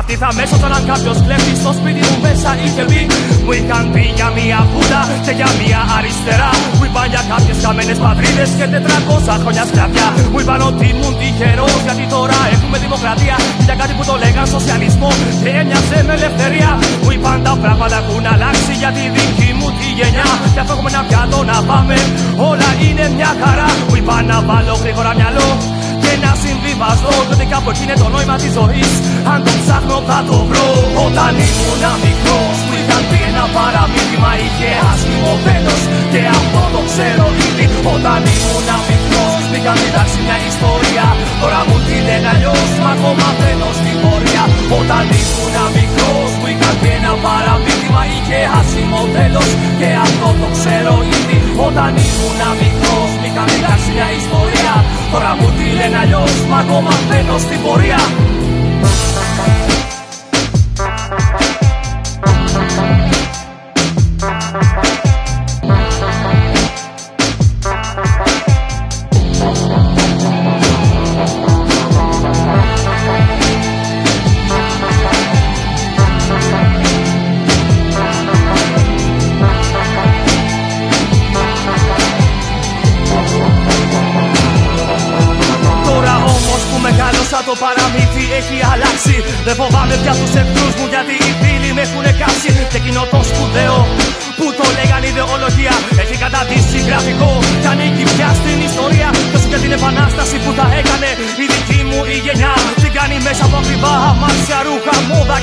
Αυτή 0.00 0.14
θα 0.22 0.28
μέσω 0.38 0.54
όταν 0.60 0.82
κάποιος 0.90 1.18
κλέβει 1.24 1.52
στο 1.62 1.70
σπίτι 1.78 2.00
μου 2.08 2.16
μέσα 2.26 2.50
είχε 2.64 2.82
μπει. 2.88 3.02
Μου 3.44 3.52
είχαν 3.58 3.84
πει 3.92 4.02
για 4.18 4.28
μία 4.36 4.60
βούλα 4.70 5.02
και 5.24 5.32
για 5.38 5.50
μία 5.60 5.80
αριστερά. 5.96 6.50
Μου 6.76 6.84
είπαν 6.88 7.06
για 7.12 7.22
κάποιες 7.32 7.56
χαμένες 7.64 7.98
πατρίδες 8.04 8.50
και 8.58 8.66
τετρακόσα 8.72 9.34
χρόνια 9.42 9.64
σκλαβιά. 9.70 10.08
Μου 10.32 10.38
είπαν 10.42 10.60
ότι 10.70 10.84
ήμουν 10.92 11.14
τυχερός 11.20 11.74
γιατί 11.86 12.04
τώρα 12.14 12.38
έχουμε 12.54 12.76
δημοκρατία. 12.84 13.36
Για 13.66 13.76
κάτι 13.80 13.92
που 13.96 14.04
το 14.10 14.14
λέγαν 14.22 14.46
σοσιαλισμό 14.54 15.10
και 15.42 15.50
έμοιαζε 15.60 15.98
με 16.06 16.12
ελευθερία. 16.18 16.70
Μου 17.02 17.10
είπαν 17.14 17.38
τα 17.46 17.52
πράγματα 17.62 17.96
έχουν 18.02 18.24
αλλάξει 18.34 18.72
για 18.82 18.90
τη 18.96 19.04
δική 19.16 19.50
μου 19.58 19.68
τη 19.78 19.88
γενιά. 19.98 20.30
Και 20.52 20.60
αυτό 20.62 20.72
έχουμε 20.76 20.90
ένα 20.94 21.02
πιάτο 21.08 21.38
να 21.50 21.56
πάμε 21.70 21.96
όλα 22.50 22.70
είναι 22.84 23.04
μια 23.16 23.30
χαρά. 23.40 23.68
Μου 23.88 23.94
είπαν 24.00 24.22
να 24.32 24.38
βάλω 24.48 24.74
γρήγορα 24.82 25.10
μυαλό 25.18 25.48
και 26.10 26.18
να 26.26 26.32
συμβιβαστώ 26.44 27.12
Τότε 27.30 27.44
κάπου 27.52 27.68
εκεί 27.72 27.82
είναι 27.86 27.98
το 28.02 28.08
νόημα 28.14 28.36
της 28.42 28.52
ζωής. 28.58 28.92
Αν 29.32 29.38
το 29.46 29.52
ψάχνω 29.60 29.96
θα 30.08 30.18
το 30.28 30.36
βρω. 30.48 30.68
Όταν 31.06 31.32
ήμουν 31.46 31.84
μικρός 32.04 32.56
μου 32.66 32.74
είχαν 32.80 33.02
πει 33.08 33.18
ένα 33.30 33.44
παραμύθι 33.54 34.18
Μα 34.24 34.32
είχε 34.44 34.70
άσχημο 34.90 35.32
τέλος 35.46 35.82
και 36.12 36.20
αυτό 36.38 36.62
το 36.74 36.80
ξέρω 36.90 37.26
ήδη. 37.48 37.66
Όταν 37.94 38.20
ήμουν 38.34 38.68
μικρός 38.88 39.40
είχαν 39.56 39.76
διδάξει 39.82 40.18
μια 40.26 40.38
ιστορία. 40.50 41.06
Τώρα 41.40 41.60
μου 41.66 41.76
τη 41.86 41.96
λένε 42.06 42.28
αλλιώς 42.32 42.70
μα 42.82 42.90
ακόμα 42.94 43.12
μαθαίνω 43.20 43.68
στην 43.78 43.96
πορεία. 44.02 44.44
Όταν 44.78 45.04
ήμουν 45.20 45.56
μικρός 45.76 46.30
μου 46.38 46.46
είχαν 46.52 46.74
πει 46.80 46.88
ένα 46.98 47.12
παραμύθι 47.24 47.88
Μα 47.94 48.02
είχε 48.14 48.38
άσχημο 48.58 49.02
τέλος 49.16 49.50
και 49.80 49.88
αυτό 50.06 50.28
το 50.40 50.46
ξέρω 50.56 50.94
ήδη. 51.18 51.38
Όταν 51.66 51.92
ήμουν 52.06 52.40
μικρός 52.62 53.10
είχαν 53.30 53.46
διδάξει 53.52 53.90
μια 53.96 54.08
ιστορία. 54.20 54.74
Τώρα 55.12 55.30
μου 55.38 55.48
τη 55.56 55.66
λένε 55.78 55.96
αλλιώς 56.02 56.32
Μα 56.50 56.58
ακόμα 56.58 56.80
μαθαίνω 56.80 57.38
στην 57.38 57.58
πορεία 57.62 58.00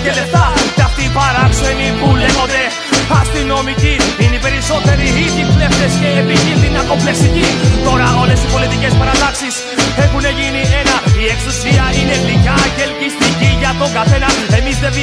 μόδα 0.08 0.14
και 0.14 0.20
λεφτά 0.20 0.37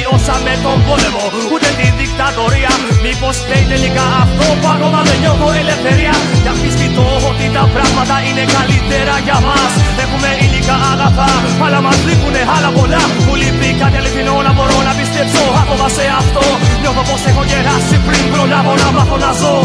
βιώσαμε 0.05 0.53
τον 0.65 0.77
πόλεμο 0.87 1.23
ούτε 1.51 1.67
τη 1.79 1.87
δικτατορία. 1.99 2.73
Μήπως 3.05 3.35
φταίει 3.43 3.65
τελικά 3.73 4.05
αυτό 4.23 4.45
που 4.59 4.67
ακόμα 4.75 4.99
δεν 5.07 5.17
νιώθω 5.21 5.47
ελευθερία. 5.61 6.15
Κι 6.43 6.49
αμφισβητώ 6.53 7.07
ότι 7.29 7.45
τα 7.57 7.63
πράγματα 7.73 8.15
είναι 8.27 8.43
καλύτερα 8.55 9.15
για 9.27 9.37
μας. 9.47 9.71
Έχουμε 10.03 10.29
υλικά 10.45 10.77
αγαθά 10.91 11.31
αλλά 11.65 11.79
μας 11.85 11.99
λείπουνε 12.07 12.41
άλλα 12.55 12.69
πολλά. 12.77 13.03
Μου 13.25 13.33
λείπει 13.41 13.69
κάτι 13.81 13.97
αληθινό 14.01 14.35
να 14.47 14.51
μπορώ 14.55 14.77
να 14.87 14.93
πιστέψω 14.99 15.43
ακόμα 15.61 15.87
σε 15.97 16.05
αυτό. 16.21 16.45
Νιώθω 16.81 17.03
πως 17.09 17.21
έχω 17.29 17.43
γεράσει 17.49 17.95
πριν 18.07 18.23
προλάβω 18.33 18.73
να 18.81 18.87
μάθω 18.95 19.17
να 19.25 19.31
ζω. 19.41 19.55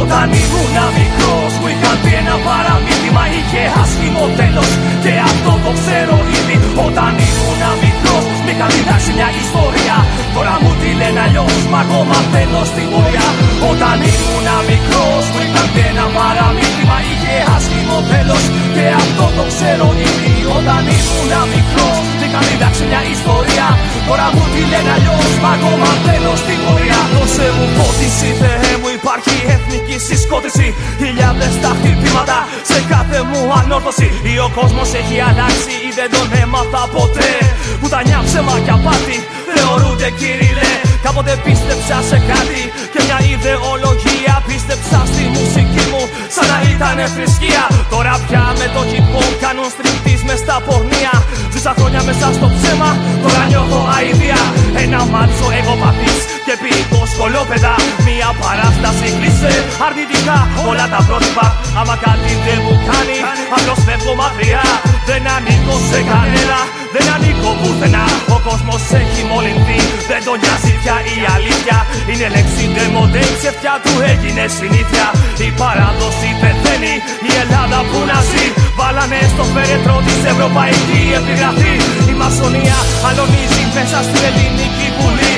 Όταν 0.00 0.26
ήμουν 0.42 0.76
μικρός 0.98 1.52
μου 1.60 1.68
είχαν 1.72 1.96
πει 2.02 2.10
ένα 2.22 2.36
παραμύθι 2.46 3.10
Μα 3.16 3.24
είχε 3.36 3.62
άσχημο 3.82 4.24
τέλος. 4.38 4.70
Και 5.02 5.12
αυτό 5.28 5.52
το 5.64 5.70
ξέρω 5.78 6.16
ήδη 6.38 6.47
Όταν 6.86 7.12
ήμουν 7.26 7.62
μικρός 7.82 8.24
μου 8.42 8.48
είχαν 8.52 8.70
διδάξει 8.74 9.10
μια 9.18 9.28
ιστορία. 9.42 9.96
Τώρα 10.34 10.54
μου 10.62 10.72
τη 10.80 10.90
λένε 11.00 11.20
αλλιώς 11.26 11.62
μα 11.72 11.80
εγώ 11.86 12.00
μαθαίνω 12.10 12.62
στην 12.70 12.86
πορεία 12.92 13.26
Όταν 13.70 13.96
ήμουν 14.12 14.48
μικρός 14.70 15.24
μου 15.32 15.40
είχαν 15.44 15.66
πει 15.72 15.82
ένα 15.92 16.06
παραμύθι 16.16 16.82
Μα 16.90 16.98
είχε 17.10 17.34
άσχημο 17.54 17.98
τέλος. 18.10 18.44
Και 18.74 18.84
αυτό 19.02 19.26
το 19.36 19.44
ξέρω 19.52 19.88
ήδη 20.08 20.34
Όταν 20.58 20.82
ήμουν 20.96 21.32
μικρός 21.54 21.98
μου 22.16 22.22
είχαν 22.26 22.44
διδάξει 22.48 22.82
μια 22.90 23.02
ιστορία. 23.14 23.66
Τώρα 24.08 24.26
μου 24.34 24.44
τη 24.52 24.62
λένε 24.72 24.90
αλλιώς 24.96 25.32
μα 25.42 25.52
εγώ 25.56 25.72
μαθαίνω 25.82 26.32
στην 26.42 26.58
πορεία 26.64 27.00
Δώσε 27.14 27.46
μου 27.56 27.66
φώτιση 27.76 28.30
Θεέ 28.40 28.72
μου 28.80 28.88
υπάρχει 29.08 29.38
εθνική 29.56 29.98
συσκότηση 29.98 30.74
Χιλιάδες 30.98 31.52
τα 31.62 31.70
χτυπήματα 31.78 32.38
σε 32.70 32.78
κάθε 32.92 33.18
μου 33.28 33.40
ανόρθωση. 33.58 34.08
Ή 34.32 34.38
ο 34.46 34.50
κόσμος 34.58 34.88
έχει 35.00 35.16
αλλάξει 35.28 35.74
ή 35.88 35.90
δεν 35.98 36.08
τον 36.14 36.28
έμαθα 36.42 36.82
ποτέ. 36.96 37.32
Που 37.80 37.88
τα 37.88 38.00
ψέμα 38.26 38.54
και 38.64 38.70
απάτη 38.70 39.16
θεωρούνται 39.54 40.10
κύριλε 40.18 40.70
Κάποτε 41.02 41.40
πίστεψα 41.44 41.96
σε 42.10 42.18
κάτι 42.30 42.60
και 42.98 43.04
μια 43.08 43.20
ιδεολογία. 43.34 44.34
Πίστεψα 44.48 44.98
στη 45.10 45.24
μουσική 45.36 45.82
μου 45.92 46.02
σαν 46.34 46.46
να 46.52 46.58
ήταν 46.74 46.96
θρησκεία. 47.14 47.64
Τώρα 47.94 48.12
πια 48.24 48.44
με 48.60 48.66
το 48.74 48.82
χυπό 48.90 49.22
κάνουν 49.42 49.68
στριχτής 49.74 50.20
μες 50.26 50.38
στα 50.44 50.56
πορνεία. 50.66 51.14
Ζήσα 51.52 51.72
χρόνια 51.78 52.02
μέσα 52.08 52.26
στο 52.36 52.46
ψέμα, 52.54 52.90
τώρα 53.24 53.42
νιώθω 53.50 53.80
αηδία. 53.96 54.42
Ένα 54.84 55.00
μάτσο 55.12 55.46
εγωπαθής 55.58 56.20
και 56.46 56.54
ποιητό 56.62 57.00
σκολόπεδα 57.12 57.74
Μια 58.06 58.30
παράσταση 58.42 59.06
κλείσε 59.16 59.52
αρνητικά 59.86 60.38
όλα 60.68 60.86
τα 60.92 61.00
πρότυπα. 61.06 61.46
Άμα 61.80 61.94
κάτι 62.06 62.32
δεν 62.46 62.58
μου 62.64 62.74
κάνει, 62.88 63.18
απλώς 63.56 63.80
φεύγω 63.86 64.12
μακριά. 64.22 64.64
Δεν 65.08 65.22
ανήκω 65.34 65.74
σε 65.90 65.98
κανένα 66.10 66.58
δεν 66.94 67.04
ανήκω 67.14 67.50
πουθενά. 67.60 68.04
Ο 68.36 68.38
κόσμος 68.48 68.82
έχει 69.00 69.20
μολυνθεί, 69.30 69.80
δεν 70.10 70.20
τον 70.26 70.36
νοιάζει 70.42 70.72
πια 70.80 70.96
η 71.14 71.16
αλήθεια. 71.36 71.76
Είναι 72.10 72.28
λέξη 72.34 72.62
ντεμοντέ, 72.72 73.22
η 73.32 73.34
ψευτιά 73.40 73.74
του 73.84 73.92
έγινε 74.12 74.44
συνήθεια. 74.58 75.06
Η 75.46 75.50
παράδοση 75.60 76.28
πεθαίνει, 76.40 76.94
η 77.28 77.30
Ελλάδα 77.42 77.78
που 77.88 77.98
να 78.10 78.18
ζει. 78.30 78.46
Βάλανε 78.78 79.20
στο 79.32 79.44
φέρετρο 79.54 79.94
της 80.06 80.20
Ευρωπαϊκή 80.32 81.00
επιγραφή. 81.18 81.74
Η 82.10 82.14
μασονία 82.20 82.78
αλωνίζει 83.08 83.62
μέσα 83.76 83.98
στην 84.08 84.22
ελληνική 84.28 84.88
βουλή 84.98 85.32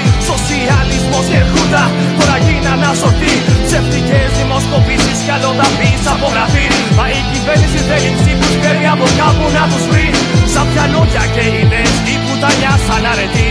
Σοσιαλισμός 0.61 1.27
και 1.33 1.41
χούντα. 1.51 1.85
Τώρα 2.19 2.37
γίνανε 2.47 2.87
ασορτή 2.93 3.35
Ψευτικές 3.67 4.29
δημοσκοπήσεις 4.39 5.19
κι 5.25 5.33
άλλο 5.37 5.51
τα 5.61 5.69
πεις 5.79 6.03
από 6.15 6.27
γραφή. 6.35 6.67
Μα 6.97 7.05
η 7.19 7.21
κυβέρνηση 7.31 7.79
θέλει 7.89 8.11
ψήφους 8.19 8.55
παίρνει 8.63 8.87
από 8.95 9.07
κάπου 9.21 9.47
να 9.57 9.65
τους 9.71 9.85
βρει. 9.91 10.09
Σαν 10.53 10.67
πιανόγια 10.71 11.25
και 11.35 11.45
ιδέες 11.61 11.97
η 12.13 12.15
πουτανιά 12.23 12.75
σαν 12.87 13.05
αρετή. 13.11 13.49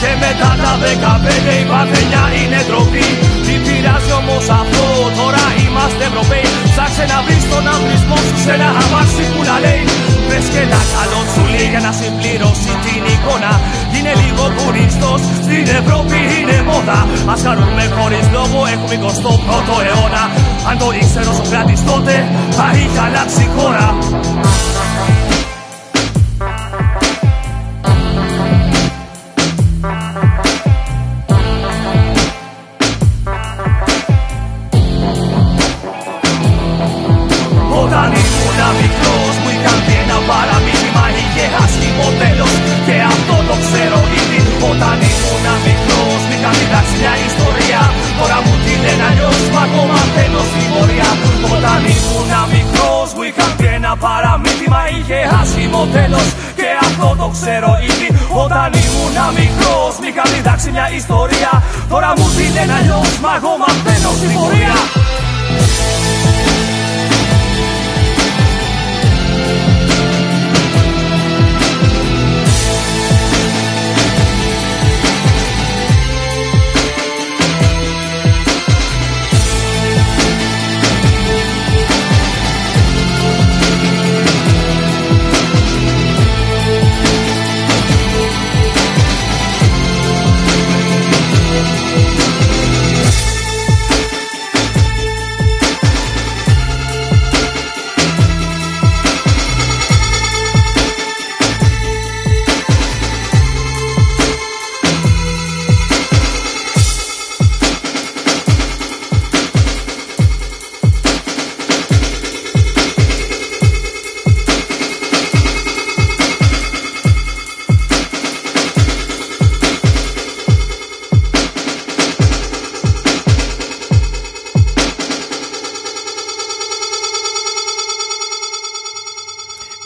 Και 0.00 0.10
μετά 0.22 0.50
τα 0.62 0.72
15 0.82 1.52
η 1.62 1.64
παρθενιά 1.70 2.24
είναι 2.38 2.60
ντροπή. 2.66 3.06
Τι 3.44 3.54
πειράζει 3.64 4.12
όμως 4.20 4.46
αυτό 4.60 4.84
τώρα 5.18 5.44
είμαστε 5.62 6.02
Ευρωπαίοι. 6.10 6.46
Ψάξε 6.72 7.04
να 7.12 7.18
βρεις 7.24 7.44
τον 7.52 7.64
αμπρισμό 7.74 8.18
σου 8.26 8.36
σε 8.44 8.50
ένα 8.56 8.68
αμάξι 8.82 9.24
που 9.32 9.40
να 9.48 9.56
λέει 9.64 9.82
Πες 10.28 10.46
και 10.52 10.60
ένα 10.66 10.80
καλό 10.94 11.20
τσουλί 11.28 11.64
για 11.72 11.82
να 11.86 11.92
συμπληρώσει 11.98 12.72
την 12.84 13.02
εικόνα 13.12 13.52
Είναι 14.04 14.14
λίγο 14.24 14.44
πουρίστος, 14.56 15.20
στην 15.42 15.66
Ευρώπη 15.80 16.18
είναι 16.38 16.62
μόδα. 16.62 17.00
Ας 17.32 17.40
χαρούμε 17.42 17.84
χωρίς 17.96 18.26
λόγο, 18.36 18.58
έχουμε 18.72 18.94
21ο 19.06 19.76
αιώνα. 19.86 20.24
Αν 20.68 20.78
το 20.78 20.86
ήξερε 21.00 21.28
ο 21.32 21.34
Σοκράτης 21.38 21.84
τότε, 21.84 22.14
θα 22.50 22.66
είχε 22.76 23.00
αλλάξει 23.06 23.44
χώρα 23.56 23.86
ιστορία 61.00 61.52
Τώρα 61.88 62.12
μου 62.16 62.26
τη 62.36 62.44
λένε 62.54 62.72
αλλιώς 62.78 63.10
μα 63.22 63.32
εγώ 63.38 63.52
μαθαίνω 63.62 64.10
στην 64.18 64.30
πορεία 64.36 64.74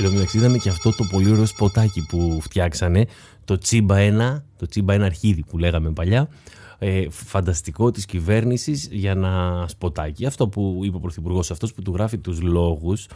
Εν 0.07 0.13
τω 0.13 0.19
μεταξύ 0.19 0.39
είδαμε 0.39 0.59
και 0.59 0.69
αυτό 0.69 0.91
το 0.91 1.05
πολύ 1.11 1.31
ωραίο 1.31 1.47
σποτάκι 1.47 2.07
που 2.09 2.39
φτιάξανε, 2.41 3.07
το 3.45 3.59
Τσίμπα 3.59 3.97
1, 3.99 4.43
το 4.57 4.67
Τσίμπα 4.67 4.95
1 4.95 5.01
αρχίδι 5.01 5.45
που 5.45 5.59
λέγαμε 5.59 5.91
παλιά, 5.91 6.29
ε, 6.79 7.07
φανταστικό 7.11 7.91
της 7.91 8.07
κυβέρνησης 8.07 8.89
για 8.91 9.11
ένα 9.11 9.65
σποτάκι. 9.69 10.27
Αυτό 10.27 10.49
που 10.49 10.81
είπε 10.83 10.97
ο 10.97 11.01
Πρωθυπουργός, 11.01 11.51
αυτός 11.51 11.75
που 11.75 11.83
του 11.83 11.93
γράφει 11.95 12.19
τους 12.19 12.41
λόγους, 12.41 13.09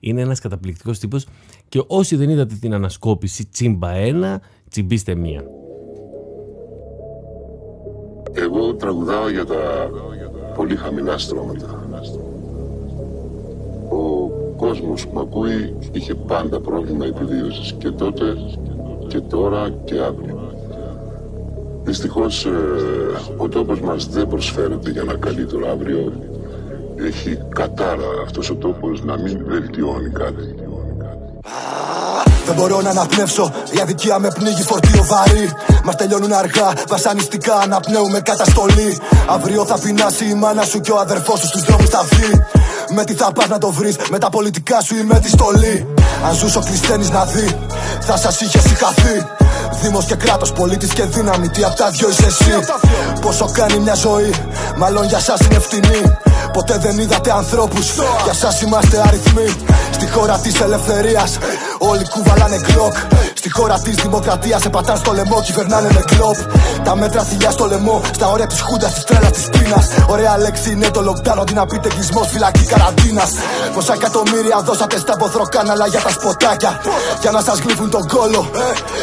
είναι 0.00 0.20
ένας 0.20 0.40
καταπληκτικός 0.40 0.98
τύπος 0.98 1.26
και 1.68 1.82
όσοι 1.86 2.16
δεν 2.16 2.28
είδατε 2.28 2.54
την 2.54 2.74
ανασκόπηση 2.74 3.46
Τσίμπα 3.46 3.90
1, 3.94 4.40
τσιμπήστε 4.68 5.14
μία. 5.14 5.44
Εγώ 8.32 8.74
τραγουδάω 8.74 9.30
για 9.30 9.44
τα 9.44 9.90
πολύ 10.54 10.76
χαμηλά 10.76 11.18
στρώματα. 11.18 11.85
Ο 14.66 14.68
κόσμος 14.68 15.06
που 15.06 15.14
με 15.14 15.20
ακούει 15.20 15.76
είχε 15.92 16.14
πάντα 16.14 16.60
πρόβλημα 16.60 17.04
επιβίωσης 17.06 17.74
και 17.78 17.90
τότε 17.90 18.24
και 19.08 19.20
τώρα 19.20 19.70
και 19.84 19.94
αύριο. 19.94 20.52
Δυστυχώς 21.82 22.44
ε, 22.44 22.50
ο 23.36 23.48
τόπος 23.48 23.80
μας 23.80 24.06
δεν 24.06 24.28
προσφέρεται 24.28 24.90
για 24.90 25.00
ένα 25.00 25.16
καλύτερο 25.16 25.70
αύριο. 25.70 26.12
Έχει 26.96 27.38
κατάρα 27.48 28.08
αυτός 28.22 28.50
ο 28.50 28.54
τόπος 28.54 29.04
να 29.04 29.18
μην 29.18 29.44
βελτιώνει 29.46 30.10
κάτι. 30.10 30.54
Δεν 32.46 32.54
μπορώ 32.54 32.80
να 32.80 32.90
αναπνεύσω, 32.90 33.52
η 33.76 33.80
αδικία 33.80 34.18
με 34.18 34.28
πνίγει 34.28 34.62
φορτίο 34.62 35.04
βαρύ. 35.04 35.50
Μας 35.84 35.96
τελειώνουν 35.96 36.32
αργά, 36.32 36.72
βασανιστικά 36.88 37.54
αναπνέουμε 37.54 38.20
καταστολή. 38.20 38.98
Αύριο 39.28 39.64
θα 39.64 39.78
πεινάσει 39.78 40.24
η 40.24 40.34
μάνα 40.34 40.62
σου 40.62 40.80
και 40.80 40.92
ο 40.92 40.98
αδερφός 40.98 41.40
σου 41.40 41.46
στους 41.46 41.62
δρόμους 41.62 41.88
θα 41.88 42.02
βγει. 42.02 42.30
Με 42.94 43.04
τι 43.04 43.14
θα 43.14 43.32
πας 43.32 43.48
να 43.48 43.58
το 43.58 43.70
βρεις, 43.70 43.96
με 44.10 44.18
τα 44.18 44.30
πολιτικά 44.30 44.80
σου 44.80 44.96
ή 44.96 45.02
με 45.02 45.20
τη 45.20 45.28
στολή. 45.28 45.86
Αν 46.26 46.34
ζούσο 46.34 46.60
κλεισθένει 46.60 47.08
να 47.08 47.24
δει, 47.24 47.58
θα 48.00 48.16
σας 48.16 48.40
είχε 48.40 48.58
συγχαθεί. 48.58 49.26
Δήμος 49.82 50.04
και 50.04 50.14
κράτος, 50.14 50.52
πολίτης 50.52 50.92
και 50.92 51.02
δύναμη, 51.04 51.48
τι 51.48 51.64
απ' 51.64 51.74
τα 51.74 51.90
δυο 51.90 52.08
είσαι 52.08 52.26
εσύ. 52.26 52.52
Πόσο 53.20 53.50
κάνει 53.52 53.78
μια 53.78 53.94
ζωή, 53.94 54.34
μάλλον 54.76 55.04
για 55.04 55.18
σας 55.18 55.40
είναι 55.40 55.58
φτηνή. 55.58 56.02
Ποτέ 56.56 56.78
δεν 56.78 56.98
είδατε 56.98 57.30
ανθρώπους, 57.32 57.94
για 58.24 58.32
σας 58.32 58.60
είμαστε 58.60 59.02
αριθμοί. 59.06 59.48
Στη 59.90 60.06
χώρα 60.10 60.38
της 60.38 60.60
ελευθερίας, 60.60 61.38
όλοι 61.78 62.04
κουβαλάνε 62.08 62.56
κλοκ. 62.56 62.94
Στη 63.34 63.50
χώρα 63.50 63.78
της 63.78 63.94
δημοκρατίας, 63.94 64.62
σε 64.62 64.68
πατάν 64.68 64.96
στο 64.96 65.12
λαιμό, 65.12 65.42
κυβερνάνε 65.42 65.88
με 65.92 66.02
κλοπ. 66.06 66.36
Τα 66.84 66.96
μέτρα 66.96 67.22
θηλιά 67.22 67.50
στο 67.50 67.64
λαιμό, 67.66 68.02
στα 68.14 68.26
όρια 68.28 68.46
της 68.46 68.60
χούντας, 68.60 68.92
της 68.94 69.04
τρέλας 69.04 69.30
της 69.30 69.48
πείνας. 69.50 69.86
Ωραία 70.08 70.38
λέξη 70.38 70.70
είναι 70.70 70.88
το 70.90 71.00
lockdown, 71.08 71.38
αντί 71.40 71.54
να 71.54 71.66
πείτε 71.66 71.88
κλεισμός, 71.88 72.28
φυλακή 72.28 72.64
καραντίνας. 72.64 73.30
Πόσα 73.74 73.92
εκατομμύρια 73.92 74.60
δώσατε 74.64 74.98
στα 74.98 75.16
ποθροκάναλα 75.16 75.86
για 75.86 76.00
τα 76.00 76.10
σποτάκια. 76.10 76.80
Για 77.20 77.30
να 77.30 77.40
σας 77.40 77.58
γλύφουν 77.58 77.90
τον 77.90 78.06
κόλο, 78.08 78.50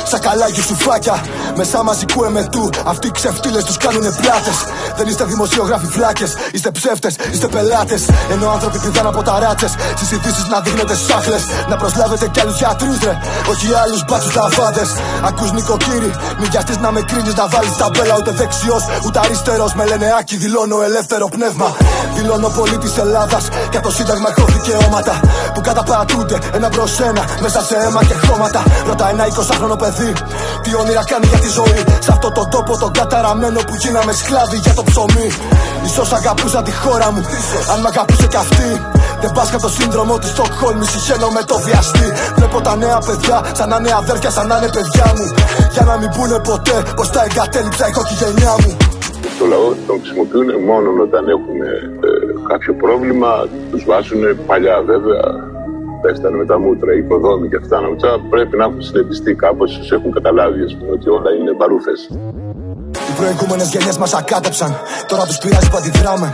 σαν 0.10 0.20
καλάγι 0.20 0.62
σου 0.62 0.76
φάκια. 0.76 1.26
Μεσά 1.56 1.84
μαζικού 1.84 2.24
εμετού, 2.24 2.70
αυτοί 2.86 3.08
οι 3.08 3.12
ξεφτύλες 3.12 3.64
τους 3.64 3.78
κάνουνε 3.78 4.12
πλάτες. 4.22 4.58
Δεν 4.98 5.08
είστε 5.08 5.24
δημοσιογράφοι 5.24 5.86
φλάκες, 5.86 6.34
είστε 6.52 6.72
ψεύτες, 6.72 7.16
είστε 7.32 7.43
είστε 7.44 7.58
πελάτες. 7.58 8.04
Ενώ 8.34 8.46
άνθρωποι 8.56 8.78
πηδάνε 8.84 9.10
από 9.14 9.22
ταράτσε. 9.28 9.68
Στις 9.98 10.12
ειδήσεις 10.12 10.48
να 10.54 10.60
δείχνετε 10.64 10.96
σάχλε. 11.08 11.38
Να 11.70 11.76
προσλάβετε 11.82 12.26
κι 12.34 12.40
άλλους 12.40 12.58
γιατρούς, 12.62 13.00
ρε. 13.08 13.14
Όχι 13.52 13.68
άλλους 13.84 14.02
μπάτσους 14.08 14.34
λαβάδες. 14.36 14.90
Ακούς 15.28 15.52
νοικοκύρη, 15.52 16.12
μη 16.40 16.48
γιαστεί 16.52 16.74
να 16.86 16.92
με 16.96 17.02
κρίνεις 17.10 17.36
να 17.42 17.46
βάλεις 17.54 17.76
τα 17.82 17.88
μπέλα. 17.92 18.16
Ούτε 18.20 18.32
δεξιός, 18.40 18.84
ούτε 19.06 19.20
αριστερός. 19.24 19.72
Με 19.74 19.84
λένε 19.90 20.08
άκι, 20.20 20.36
δηλώνω 20.44 20.78
ελεύθερο 20.90 21.26
πνεύμα. 21.36 21.70
Δηλώνω 22.16 22.50
πολίτη 22.58 22.90
Ελλάδας. 23.04 23.44
Και 23.72 23.80
το 23.86 23.92
Σύνταγμα 23.98 24.28
έχω 24.34 24.46
δικαιώματα. 24.56 25.14
Που 25.54 25.62
καταπατούνται 25.68 26.38
ένα 26.58 26.68
προς 26.76 27.00
ένα 27.10 27.24
μέσα 27.44 27.60
σε 27.68 27.76
αίμα 27.84 28.02
και 28.10 28.16
χώματα. 28.26 28.62
Ρωτά 28.88 29.06
ένα 29.14 29.24
20χρονο 29.32 29.78
παιδί, 29.82 30.12
τι 30.64 30.70
όνειρα 30.82 31.04
κάνει 31.12 31.26
για 31.32 31.40
τη 31.46 31.50
ζωή. 31.58 31.82
Σε 32.06 32.12
αυτό 32.16 32.32
τον 32.32 32.50
τόπο 32.50 32.78
τον 32.78 32.92
καταραμένο 33.00 33.60
που 33.68 33.76
γίναμε 33.82 34.12
σκλάβοι 34.14 34.58
για 34.66 34.74
το 34.74 34.84
ψωμί. 34.84 35.30
Ίσως 35.86 36.14
αγαπούσα 36.14 36.62
τη 36.62 36.72
χώρα 36.72 37.12
μου, 37.12 37.23
αν 37.72 37.78
μ' 37.84 37.90
αγαπούσε 37.92 38.28
κι 38.34 38.40
αυτή. 38.46 38.70
Δεν 39.22 39.32
πας 39.36 39.48
το 39.66 39.70
σύνδρομο 39.78 40.16
της 40.22 40.30
Στοκχόλμης, 40.36 40.90
συχαίνω 40.94 41.30
με 41.38 41.44
το 41.52 41.56
βιαστή. 41.66 42.08
Βλέπω 42.38 42.58
τα 42.68 42.74
νέα 42.84 43.00
παιδιά, 43.08 43.38
σαν 43.58 43.68
να 43.72 43.78
είναι 43.80 43.94
αδέρφια, 44.02 44.30
σαν 44.38 44.46
να 44.50 44.56
είναι 44.58 44.70
παιδιά 44.76 45.08
μου. 45.16 45.28
Για 45.76 45.84
να 45.90 45.94
μην 46.00 46.10
πούνε 46.16 46.38
ποτέ 46.50 46.78
πως 46.98 47.08
τα 47.14 47.22
εγκατέλειψα 47.28 47.84
η 47.92 47.94
κοκκιγενιά 47.98 48.54
μου. 48.62 48.72
Το 49.40 49.46
λαό 49.52 49.68
τον 49.88 49.96
χρησιμοποιούν 50.02 50.50
μόνο 50.70 50.88
όταν 51.08 51.24
έχουν 51.36 51.58
ε, 51.70 51.74
κάποιο 52.52 52.74
πρόβλημα, 52.84 53.30
τους 53.72 53.84
βάζουν 53.90 54.24
παλιά 54.50 54.78
βέβαια. 54.92 55.26
Πέστανε 56.02 56.38
με 56.42 56.46
τα 56.52 56.58
μούτρα, 56.64 56.90
οι 56.94 57.00
υποδόμοι 57.06 57.46
και 57.50 57.60
αυτά. 57.62 57.78
Πρέπει 58.34 58.58
να 58.58 58.64
έχουν 58.68 58.82
συνεπιστεί 58.82 59.32
κάπως, 59.44 59.72
έχουν 59.98 60.12
καταλάβει 60.18 60.76
πούμε, 60.78 60.92
ότι 60.98 61.08
όλα 61.10 61.30
είναι 61.40 61.54
παρούφες. 61.62 62.00
Οι 63.14 63.16
προηγούμενες 63.16 63.68
γενιές 63.70 63.98
μας 63.98 64.14
ακάτεψαν. 64.14 64.72
Τώρα 65.08 65.24
τους 65.26 65.38
πειράζει 65.38 65.70
που 65.70 65.78
αντιδράμε. 65.78 66.34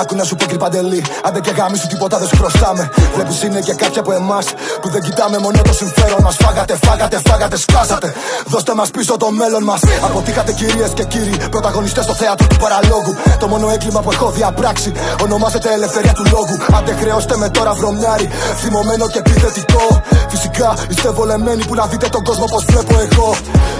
Άκου 0.00 0.14
να 0.16 0.24
σου 0.24 0.34
πω 0.36 0.44
κρυπαντελή. 0.44 1.04
Άντε 1.24 1.40
και 1.40 1.50
γάμι 1.50 1.76
σου 1.76 1.86
τίποτα 1.86 2.18
δεν 2.18 2.28
σου 2.28 2.36
χρωστάμε. 2.36 2.90
Βλέπεις 3.14 3.42
είναι 3.42 3.60
και 3.60 3.74
κάποια 3.74 4.00
από 4.00 4.12
εμάς 4.12 4.46
που 4.80 4.88
δεν 4.90 5.02
κοιτάμε 5.02 5.38
μόνο 5.38 5.62
το 5.62 5.72
συμφέρον 5.72 6.22
μας. 6.22 6.36
Φάγατε, 6.36 6.78
φάγατε, 6.84 7.20
φάγατε, 7.28 7.56
σκάσατε. 7.56 8.14
Δώστε 8.46 8.74
μας 8.74 8.90
πίσω 8.90 9.16
το 9.16 9.30
μέλλον 9.30 9.62
μας. 9.62 9.80
Αποτύχατε 10.04 10.52
κυρίες 10.52 10.90
και 10.94 11.04
κύριοι, 11.04 11.36
πρωταγωνιστές 11.50 12.04
στο 12.04 12.14
θέατρο 12.14 12.46
του 12.46 12.56
παραλόγου. 12.56 13.12
Το 13.38 13.46
μόνο 13.48 13.70
έγκλημα 13.70 14.00
που 14.00 14.10
έχω 14.12 14.30
διαπράξει 14.30 14.92
ονομάζεται 15.22 15.72
ελευθερία 15.72 16.12
του 16.12 16.24
λόγου. 16.32 16.56
Άντε 16.76 16.92
χρεώστε 17.00 17.36
με 17.36 17.48
τώρα 17.48 17.72
βρωμιάρι, 17.74 18.28
θυμωμένο 18.60 19.08
και 19.08 19.18
επιθετικό. 19.18 20.02
Φυσικά 20.28 20.74
είστε 20.90 21.10
βολεμένοι 21.10 21.64
που 21.64 21.74
να 21.74 21.86
δείτε 21.86 22.08
τον 22.08 22.22
κόσμο 22.24 22.44
πως 22.44 22.64
βλέπω 22.64 22.94
εγώ. 23.10 23.34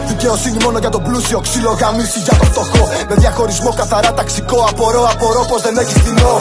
Δικαιοσύνη 0.06 0.56
μόνο 0.64 0.78
για 0.78 0.88
τον 0.88 1.02
πλούσιο, 1.02 1.40
ξύλο 1.40 1.76
γαμίση 1.80 2.18
για 2.18 2.36
το 2.40 2.44
φτωχό. 2.50 2.84
Με 3.08 3.14
διαχωρισμό 3.22 3.70
καθαρά 3.80 4.10
ταξικό. 4.20 4.58
Απορώ, 4.70 5.02
απορώ 5.12 5.42
πως 5.50 5.60
δεν 5.62 5.74
έχει 5.82 5.94
φθηνό. 6.00 6.34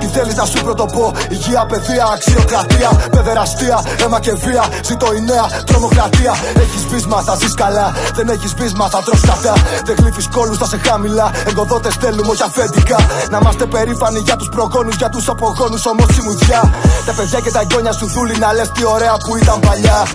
Τι 0.00 0.06
θέλεις 0.14 0.34
να 0.40 0.44
σου 0.50 0.58
πρωτοπώ, 0.64 1.04
υγεία, 1.28 1.62
παιδεία, 1.70 2.06
αξιοκρατία. 2.14 2.90
Παιδεραστία, 3.14 3.78
αίμα 4.02 4.18
και 4.20 4.32
βία. 4.44 4.64
Ζήτω 4.88 5.06
η 5.18 5.20
νέα 5.30 5.46
τρομοκρατία. 5.68 6.32
Έχεις 6.62 6.82
μπίσμα, 6.88 7.18
θα 7.26 7.34
ζεις 7.40 7.54
καλά. 7.54 7.86
Δεν 8.14 8.28
έχεις 8.28 8.52
μπίσμα, 8.56 8.84
θα 8.88 9.00
τρως 9.06 9.20
κατά. 9.30 9.54
Δεν 9.86 9.94
γλύφεις 9.98 10.28
κόλους, 10.34 10.58
θα 10.58 10.66
σε 10.66 10.78
χαμηλά. 10.86 11.26
Εγκοδότε 11.48 11.90
θέλουμε, 12.00 12.30
όχι 12.30 12.42
αφεντικά. 12.42 12.98
Να 13.30 13.38
είμαστε 13.42 13.64
περήφανοι 13.66 14.18
για 14.18 14.36
τους 14.36 14.48
προγόνους, 14.48 14.96
για 14.96 15.08
τους 15.08 15.28
απογόνους, 15.28 15.86
όμως 15.86 16.06
μουδιά. 16.24 16.62
Τα 17.06 17.12
παιδιά 17.12 17.40
και 17.40 17.50
τα 17.50 17.60
εγγόνια 17.60 17.92
σου 17.92 18.06
δούλη 18.14 18.36
να 18.38 18.52
λες 18.52 18.70
τι 18.74 18.84
ωραία 18.84 19.14
που 19.24 19.36
ήταν 19.36 19.60
παλιά. 19.60 20.06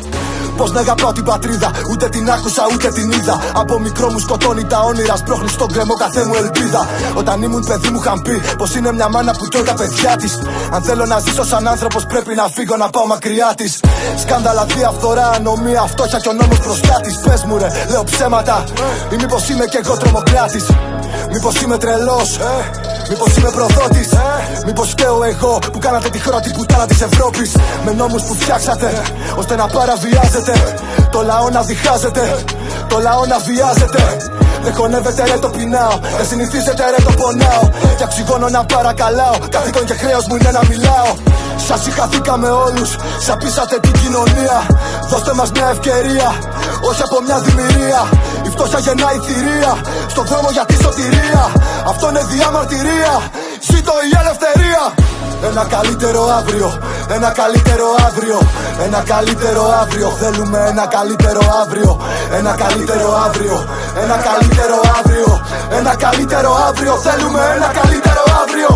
Πώς 0.58 0.72
να 0.72 0.80
αγαπάω 0.80 1.12
την 1.12 1.24
πατρίδα, 1.24 1.72
ούτε 1.92 2.10
την 2.10 2.32
άκουσα 2.32 2.64
ούτε 2.74 2.88
την 2.92 3.12
είδα. 3.12 3.40
Από 3.54 3.80
μικρό 3.80 4.12
μου 4.12 4.20
σκοτώνει 4.20 4.66
τα 4.66 4.80
όνειρα, 4.80 5.16
σπρώχνει 5.16 5.50
στον 5.50 5.72
κρεμό 5.74 5.94
καθέ 5.94 6.26
μου 6.26 6.36
ελπίδα. 6.36 6.88
Όταν 7.14 7.42
ήμουν 7.42 7.64
παιδί 7.68 7.90
μου 7.90 8.00
είχαν 8.02 8.22
πει 8.22 8.42
πως 8.58 8.76
είναι 8.76 8.92
μια 8.94 9.10
μάνα 9.10 9.32
που 9.32 9.48
τρώει 9.48 9.64
τα 9.64 9.74
παιδιά 9.74 10.16
της. 10.16 10.40
Αν 10.72 10.82
θέλω 10.82 11.06
να 11.06 11.20
ζήσω 11.20 11.46
σαν 11.46 11.68
άνθρωπος, 11.68 12.06
πρέπει 12.06 12.36
να 12.36 12.48
φύγω 12.56 12.76
να 12.78 12.90
πάω 12.90 13.06
μακριά 13.06 13.54
της. 13.58 13.80
Σκάνδαλα, 14.22 14.66
διαφθορά, 14.66 15.30
ανομία, 15.30 15.82
φτώχεια 15.82 16.20
και 16.20 16.30
ο 16.30 16.34
νόμος 16.34 16.60
μπροστά 16.60 17.00
της. 17.04 17.16
Πες 17.18 17.44
μου 17.44 17.58
ρε, 17.58 17.70
λέω 17.90 18.04
ψέματα. 18.04 18.64
Ή 19.14 19.16
μήπως 19.16 19.50
είμαι 19.50 19.66
κι 19.66 19.78
εγώ 19.84 19.98
τρομοκράτης; 19.98 20.66
Μήπως 21.32 21.62
είμαι 21.62 21.78
τρελός, 21.78 22.40
μήπως 23.10 23.36
είμαι 23.38 23.50
προδότης; 23.50 24.10
Μήπως 24.66 24.90
φταίω 24.90 25.24
εγώ 25.24 25.60
που 25.72 25.80
κάνατε 25.80 26.10
τη 26.10 26.20
χώρα 26.22 26.40
την 26.40 26.54
πουτάνα 26.56 26.86
της 26.86 27.02
Ευρώπης; 27.02 27.52
Με 27.86 27.92
νόμους 27.92 28.22
που 28.24 28.34
φτιάξατε 28.34 29.02
ώστε 29.36 29.56
να 29.56 29.68
παραβιάζετε. 29.68 30.45
Το 31.12 31.22
λαό 31.22 31.50
να 31.50 31.62
διχάζεται, 31.62 32.44
το 32.88 33.00
λαό 33.00 33.26
να 33.26 33.38
βιάζεται. 33.40 34.04
Δεν 34.64 34.74
χωνεύετε 34.76 35.24
ρε 35.24 35.38
το 35.38 35.50
πεινάω, 35.50 35.96
δεν 36.18 36.26
συνηθίζετε 36.26 36.84
ρε 36.96 37.04
το 37.04 37.12
πονάω. 37.20 37.64
Και 37.98 38.04
οξυγόνο 38.04 38.50
να 38.50 38.66
παρακαλάω, 38.66 39.36
καθήκον 39.50 39.86
και 39.86 39.94
χρέος 39.94 40.26
μου 40.28 40.36
είναι 40.36 40.52
να 40.52 40.62
μιλάω. 40.70 41.12
Σας 41.68 41.82
συγχαθήκαμε 41.84 42.50
όλους, 42.50 42.90
σαπίσατε 43.26 43.80
την 43.80 43.92
κοινωνία. 43.92 44.58
Δώστε 45.10 45.34
μας 45.34 45.50
μια 45.52 45.68
ευκαιρία, 45.76 46.30
όχι 46.90 47.02
από 47.08 47.18
μια 47.26 47.38
δημιουργία. 47.40 48.02
Η 48.48 48.50
φτώχεια 48.50 48.80
γεννάει 48.80 49.18
θηρία, 49.26 49.74
στον 50.08 50.26
δρόμο 50.26 50.50
για 50.52 50.66
τη 50.66 50.76
σωτηρία. 50.84 51.44
Αυτό 51.92 52.10
είναι 52.10 52.24
διαμαρτυρία, 52.34 53.14
ζήτω 53.70 53.94
η 54.10 54.12
ελευθερία. 54.22 54.84
Ένα 55.50 55.64
καλύτερο 55.76 56.22
αύριο, 56.40 56.68
ένα 57.16 57.30
καλύτερο 57.42 57.88
αύριο, 58.08 58.38
ένα 58.86 59.02
καλύτερο 59.14 59.64
αύριο. 59.82 60.08
Θέλουμε 60.22 60.60
ένα 60.72 60.86
καλύτερο 60.98 61.42
αύριο, 61.62 61.92
ένα 62.40 62.54
καλύτερο 62.64 63.08
αύριο, 63.26 63.56
ένα 64.04 64.18
καλύτερο 64.30 64.78
αύριο, 64.98 65.30
ένα 65.80 65.94
καλύτερο 66.06 66.52
αύριο. 66.68 66.94
Θέλουμε 67.08 67.42
ένα 67.58 67.70
καλύτερο 67.80 68.24
αύριο. 68.42 68.72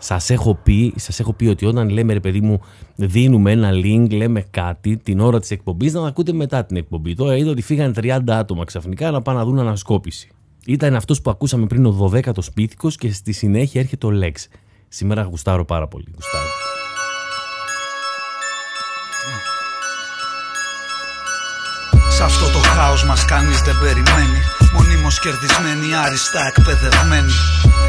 Σας 0.00 0.30
έχω, 0.30 0.54
πει, 0.54 0.94
σας 0.96 1.20
έχω 1.20 1.32
πει 1.32 1.46
ότι 1.46 1.66
όταν 1.66 1.88
λέμε 1.88 2.12
ρε 2.12 2.20
παιδί 2.20 2.40
μου, 2.40 2.60
δίνουμε 2.94 3.50
ένα 3.50 3.70
link, 3.72 4.06
λέμε 4.10 4.44
κάτι 4.50 4.96
την 4.96 5.20
ώρα 5.20 5.40
της 5.40 5.50
εκπομπής, 5.50 5.92
να 5.92 6.06
ακούτε 6.06 6.32
μετά 6.32 6.64
την 6.64 6.76
εκπομπή. 6.76 7.14
Τώρα 7.14 7.36
είδα 7.36 7.50
ότι 7.50 7.62
φύγανε 7.62 7.92
30 7.96 8.18
άτομα 8.26 8.64
ξαφνικά 8.64 9.10
να 9.10 9.22
πάνε 9.22 9.38
να 9.38 9.44
δουν 9.44 9.58
ανασκόπηση. 9.58 10.30
Ήταν 10.68 10.94
αυτός 10.94 11.20
που 11.20 11.30
ακούσαμε 11.30 11.66
πριν 11.66 11.86
ο 11.86 12.10
12ο 12.12 12.52
πίθηκος 12.54 12.96
και 12.96 13.12
στη 13.12 13.32
συνέχεια 13.32 13.80
έρχεται 13.80 14.06
ο 14.06 14.10
Lex. 14.22 14.32
Σήμερα 14.88 15.22
γουστάρω 15.22 15.64
πάρα 15.64 15.88
πολύ. 15.88 16.06
Γουστάρω. 16.14 16.44
Σε 22.08 22.22
αυτό 22.22 22.44
το 22.44 22.58
χάος 22.58 23.04
μας 23.04 23.24
κανείς 23.24 23.60
δεν 23.60 23.74
περιμένει 23.80 24.57
Μονίμως 24.72 25.18
κερδισμένοι, 25.20 25.94
άριστα 25.94 26.40
εκπαιδευμένοι 26.46 27.32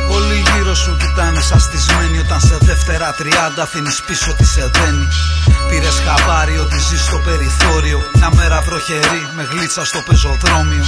Όλοι 0.10 0.44
γύρω 0.54 0.76
σου 0.76 0.98
κοιτάνε 1.00 1.42
σαστισμένοι 1.42 2.20
Όταν 2.20 2.40
σε 2.40 2.58
δεύτερα 2.62 3.14
τριάντα 3.14 3.64
αφήνεις 3.64 4.02
πίσω 4.02 4.34
τι 4.34 4.46
σε 4.46 4.70
δένει 4.74 5.08
Πήρες 5.70 6.02
χαμπάρι 6.06 6.58
ότι 6.58 6.78
ζεις 6.80 7.02
στο 7.02 7.18
περιθώριο. 7.18 8.00
Μια 8.16 8.30
μέρα 8.36 8.62
βροχερή 8.62 9.22
με 9.36 9.44
γλίτσα 9.52 9.86
στο 9.86 10.00
πεζοδρόμιο. 10.08 10.86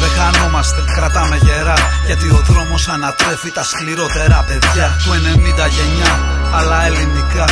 Δεν 0.00 0.10
χανόμαστε, 0.16 0.84
κρατάμε 0.96 1.36
γερά 1.36 1.74
Γιατί 2.06 2.28
ο 2.28 2.40
δρόμος 2.48 2.88
ανατρέφει 2.88 3.50
τα 3.50 3.64
σκληρότερα 3.64 4.44
παιδιά. 4.48 4.96
Του 5.04 5.10
90 5.12 5.68
γενιά, 5.76 6.12
αλλά 6.56 6.86
ελληνικά 6.86 7.46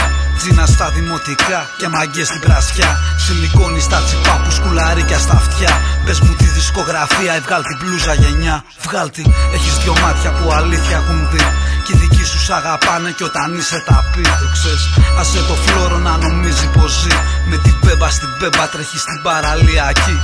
Τζίνα 0.44 0.66
στα 0.66 0.88
δημοτικά 0.96 1.60
και 1.78 1.88
μαγκές 1.88 2.26
στην 2.26 2.40
πρασιά 2.40 2.90
Σιλικόνι 3.24 3.80
στα 3.80 3.98
τσιπά 4.06 4.34
που 4.44 4.50
σκουλαρίκια 4.50 5.18
στα 5.18 5.34
αυτιά. 5.42 5.72
Πες 6.04 6.20
μου 6.20 6.34
τη 6.34 6.44
δισκογραφία, 6.44 7.32
εβγάλ 7.40 7.62
την 7.62 7.78
πλούζα 7.78 8.14
γενιά. 8.14 8.64
Βγάλ 8.86 9.10
την, 9.10 9.26
έχεις 9.54 9.74
δυο 9.82 9.94
μάτια 10.02 10.30
που 10.36 10.52
αλήθεια 10.52 10.96
έχουν 11.02 11.18
δει 11.30 11.42
Κι 11.84 11.92
οι 11.92 11.96
δικοί 11.96 12.24
σου 12.24 12.38
σ' 12.46 12.50
αγαπάνε 12.50 13.10
κι 13.16 13.24
όταν 13.30 13.48
είσαι 13.58 13.82
τα 13.86 13.98
πει 14.12 14.22
Το 14.42 14.48
ξέρεις, 14.56 14.84
άσε 15.20 15.40
το 15.48 15.54
φλόρο 15.64 15.98
να 16.06 16.16
νομίζει 16.16 16.66
πως 16.76 16.92
ζει. 17.00 17.14
Με 17.50 17.56
την 17.64 17.74
πέμπα 17.84 18.08
στην 18.10 18.30
πέμπα 18.38 18.64
τρέχει 18.72 18.98
στην 18.98 19.18
παραλιακή. 19.22 20.16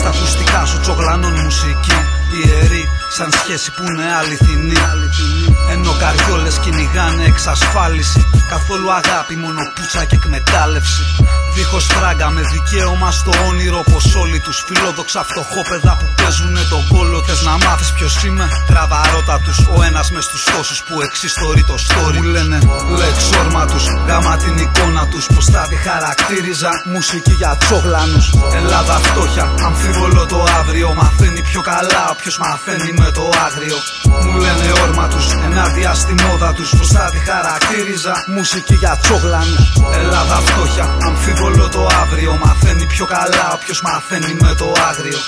Στα 0.00 0.08
ακουστικά 0.08 0.64
σου 0.64 0.78
τσογλανών 0.80 1.34
μουσική. 1.44 1.98
Ιερή, 2.38 2.84
σαν 3.16 3.30
σχέση 3.40 3.68
που 3.74 3.82
είναι 3.88 4.06
αληθινή. 4.18 4.78
Ενώ 4.86 5.06
καριόλες 5.10 5.49
κυνηγάνε 6.62 7.24
εξασφάλιση. 7.24 8.26
Καθόλου 8.48 8.92
αγάπη, 8.92 9.36
μόνο 9.36 9.60
πούτσα 9.74 10.04
και 10.04 10.14
εκμετάλλευση. 10.14 11.02
Δίχως 11.54 11.84
φράγκα 11.84 12.30
με 12.30 12.42
δικαίωμα 12.52 13.10
στο 13.10 13.32
όνειρο 13.48 13.82
Πως 13.92 14.14
όλοι 14.14 14.40
τους 14.40 14.64
φιλόδοξα 14.66 15.24
φτωχόπεδα 15.28 15.96
που 15.98 16.06
παίζουνε 16.22 16.62
τον 16.70 16.82
κόλο 16.88 17.22
Θες 17.26 17.42
να 17.42 17.50
μάθεις 17.64 17.92
ποιος 17.92 18.24
είμαι, 18.24 18.48
τραβαρώτα 18.66 19.40
τους 19.44 19.58
Ο 19.76 19.82
ένας 19.82 20.10
μες 20.10 20.24
στους 20.24 20.44
τόσους 20.44 20.82
που 20.82 21.02
εξιστορεί 21.02 21.64
το 21.64 21.74
story. 21.86 22.14
Μου 22.14 22.22
λένε 22.22 22.58
λέξ 22.98 23.30
όρμα 23.40 23.66
τους, 23.66 23.84
γάμα 24.06 24.36
την 24.36 24.56
εικόνα 24.58 25.06
τους 25.06 25.26
Πως 25.34 25.44
θα 25.44 25.66
τη 25.68 25.76
χαρακτήριζα 25.76 26.70
μουσική 26.84 27.32
για 27.32 27.56
τσόγλανους 27.60 28.26
Ελλάδα 28.54 28.94
φτώχεια, 28.94 29.54
αμφίβολο 29.64 30.26
το 30.26 30.44
αύριο 30.60 30.94
Μαθαίνει 30.94 31.42
πιο 31.42 31.60
καλά 31.60 32.02
όποιος 32.10 32.38
μαθαίνει 32.38 32.92
με 32.98 33.10
το 33.10 33.30
άγριο. 33.46 33.78
Μου 34.24 34.38
λένε 34.38 34.66
όρμα 34.82 35.08
τους, 35.08 35.26
ενάντια 35.44 35.94
στη 35.94 36.14
μόδα 36.22 36.49
τους 36.52 36.70
Πως 36.78 36.88
θα 36.88 37.10
τη 37.12 37.18
χαρακτήριζα 37.18 38.14
μουσική 38.26 38.74
για 38.74 38.98
τσόγλανους 39.02 39.64
Ελλάδα 40.00 40.34
φτώχεια, 40.34 40.96
αμφίβολο 41.06 41.68
το 41.68 41.88
αύριο 42.02 42.38
Μαθαίνει 42.44 42.86
πιο 42.86 43.04
καλά 43.04 43.52
όποιος 43.54 43.82
μαθαίνει 43.82 44.36
με 44.40 44.54
το 44.54 44.72
άγριο 44.90 45.18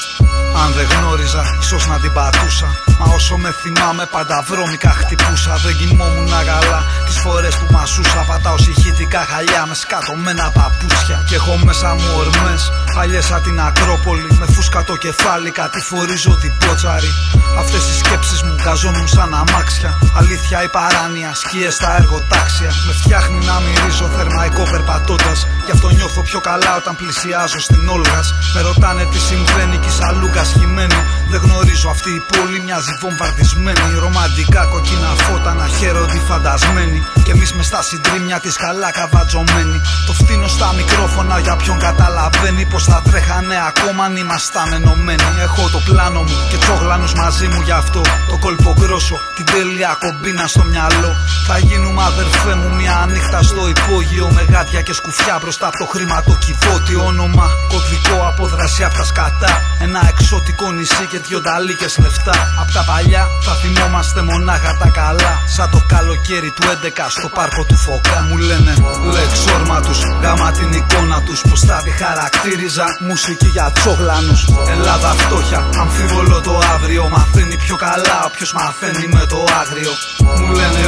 Αν 0.62 0.73
δεν 0.77 0.87
γνώριζα, 0.93 1.43
ίσως 1.61 1.87
να 1.87 1.99
την 2.01 2.12
πατούσα. 2.12 2.68
Μα 2.99 3.07
όσο 3.14 3.37
με 3.37 3.55
θυμάμαι, 3.61 4.05
πάντα 4.14 4.45
βρώμικα 4.49 4.91
χτυπούσα. 4.91 5.57
Δεν 5.64 5.77
κοιμόμουν 5.77 6.33
καλά 6.51 6.81
τις 7.07 7.18
φορές 7.18 7.55
που 7.57 7.66
μασούσα. 7.70 8.25
Πατάω 8.29 8.59
συγχύτικα 8.59 9.20
χαλιά 9.31 9.66
με 9.68 9.75
σκατωμένα 9.75 10.51
παπούτσια. 10.57 11.25
Και 11.29 11.35
έχω 11.35 11.59
μέσα 11.64 11.95
μου 11.95 12.11
ορμές, 12.20 12.62
παλιές 12.95 13.25
σαν 13.25 13.43
την 13.43 13.61
Ακρόπολη. 13.61 14.29
Με 14.41 14.47
φούσκα 14.55 14.85
το 14.85 14.97
κεφάλι, 14.97 15.51
κατηφορίζω 15.51 16.33
την 16.43 16.53
πότσαρη. 16.59 17.11
Αυτές 17.59 17.83
οι 17.89 17.95
σκέψεις 18.03 18.43
μου 18.43 18.55
καζώνουν 18.64 19.09
σαν 19.09 19.35
αμάξια. 19.35 19.99
Αλήθεια 20.18 20.62
η 20.62 20.68
παράνοια, 20.68 21.12
σκιέ 21.41 21.71
στα 21.71 21.97
εργοτάξια. 22.01 22.71
Με 22.87 22.93
φτιάχνει 23.01 23.39
να 23.45 23.57
μυρίζω 23.65 24.07
θερμαϊκό 24.17 24.63
περπατώντα. 24.73 25.35
Γι' 25.67 25.75
αυτό 25.77 25.89
νιώθω 25.89 26.21
πιο 26.23 26.41
καλά 26.41 26.73
όταν 26.81 26.97
πλησιάζω 27.01 27.61
στην 27.67 27.89
Όλγας. 27.89 28.27
Με 28.55 28.61
ρωτάνε 28.69 29.05
τι 29.11 29.19
συμβαίνει 29.29 29.77
κι 29.83 29.93
σαν 29.99 30.13
Λούκα 30.21 30.43
χειμένη. 30.45 31.01
Δεν 31.31 31.41
γνωρίζω 31.45 31.89
αυτή 31.95 32.11
η 32.21 32.23
πόλη 32.31 32.59
μοιάζει 32.67 32.93
βομβαρδισμένη. 33.01 33.87
Ρομαντικά 34.05 34.63
κοκκίνα 34.73 35.11
φώτα 35.25 35.53
να 35.61 35.67
χαίρονται 35.77 36.19
φαντασμένοι. 36.29 37.01
Και 37.25 37.33
εμείς 37.37 37.51
με 37.57 37.63
στα 37.63 37.81
συντρίμια 37.89 38.39
της 38.45 38.57
καλά 38.65 38.91
καβατζωμένοι. 38.99 39.79
Το 40.07 40.13
φτύνω 40.13 40.49
στα 40.57 40.69
μικρόφωνα 40.79 41.39
για 41.39 41.57
ποιον 41.57 41.79
καταλαβαίνει 41.87 42.65
πως 42.73 42.85
θα 42.91 43.03
τρέχανε 43.09 43.57
ακόμα 43.71 44.05
αν 44.05 44.17
ήμασταν 44.17 44.73
ενωμένοι. 44.73 45.29
Έχω 45.47 45.63
το 45.75 45.81
πλάνο 45.89 46.21
μου 46.27 46.37
και 46.51 46.57
τσόγλανου 46.63 47.09
μαζί 47.23 47.47
μου 47.53 47.61
γι' 47.65 47.77
αυτό. 47.83 48.01
Το 48.31 48.37
κόλπο 48.45 48.75
γκρόσο, 48.79 49.17
την 49.37 49.45
τέλεια 49.45 49.97
κομπίνα 50.03 50.47
στο 50.47 50.63
μυαλό. 50.71 51.02
Θα 51.49 51.59
γίνουμε 51.59 52.03
αδερφέ 52.11 52.55
μου 52.61 52.71
μια 52.81 53.07
νύχτα 53.13 53.43
στο 53.43 53.63
υπόγειο. 53.75 54.27
Με 54.37 54.43
γάτια 54.53 54.81
και 54.87 54.95
σκουφιά 55.01 55.39
μπροστά 55.41 55.67
από 55.67 55.79
το 55.79 55.87
χρηματοκιβώτη. 55.93 56.95
Όνομα 57.11 57.47
κωδικό 57.71 58.17
απόδραση 58.31 58.85
από 58.85 58.95
τα 58.95 59.05
σκατά. 59.05 59.53
Ένα 59.87 60.01
εξωτικό 60.11 60.67
νησί 60.73 61.05
και 61.11 61.19
δυο 61.27 61.41
ταλίκε 61.41 61.89
λεφτά. 62.05 62.37
Απ' 62.61 62.73
τα 62.77 62.83
παλιά 62.91 63.23
θα 63.45 63.53
θυμόμαστε 63.61 64.21
μονάχα 64.23 64.77
τα 64.81 64.89
καλά. 65.01 65.33
Σαν 65.57 65.71
το 65.71 65.81
καλοκαίρι 65.93 66.51
του 66.57 66.63
11 66.73 67.07
στο 67.17 67.29
πάρκο 67.37 67.65
του 67.65 67.77
Φωκά. 67.85 68.19
Μου 68.29 68.37
λένε 68.49 68.73
λέξ 69.15 69.33
όρμα 69.55 69.81
τους, 69.81 70.01
γάμα 70.23 70.51
την 70.59 70.73
εικόνα 70.79 71.19
τους. 71.27 71.41
Πως 71.49 71.61
θα 71.61 71.77
τη 71.85 71.91
χαρακτήριζα 71.91 72.87
μουσική 73.09 73.47
για 73.47 73.73
τσόγλανους. 73.75 74.41
Ελλάδα 74.75 75.11
φτώχεια, 75.23 75.61
αμφίβολο 75.81 76.41
το 76.41 76.55
αύριο. 76.75 77.09
Μαθαίνει 77.09 77.57
πιο 77.57 77.77
καλά 77.77 78.17
όποιος 78.27 78.53
μαθαίνει 78.53 79.07
με 79.17 79.27
το 79.33 79.39
άγριο. 79.61 79.93
Μου 80.39 80.53
λένε 80.59 80.81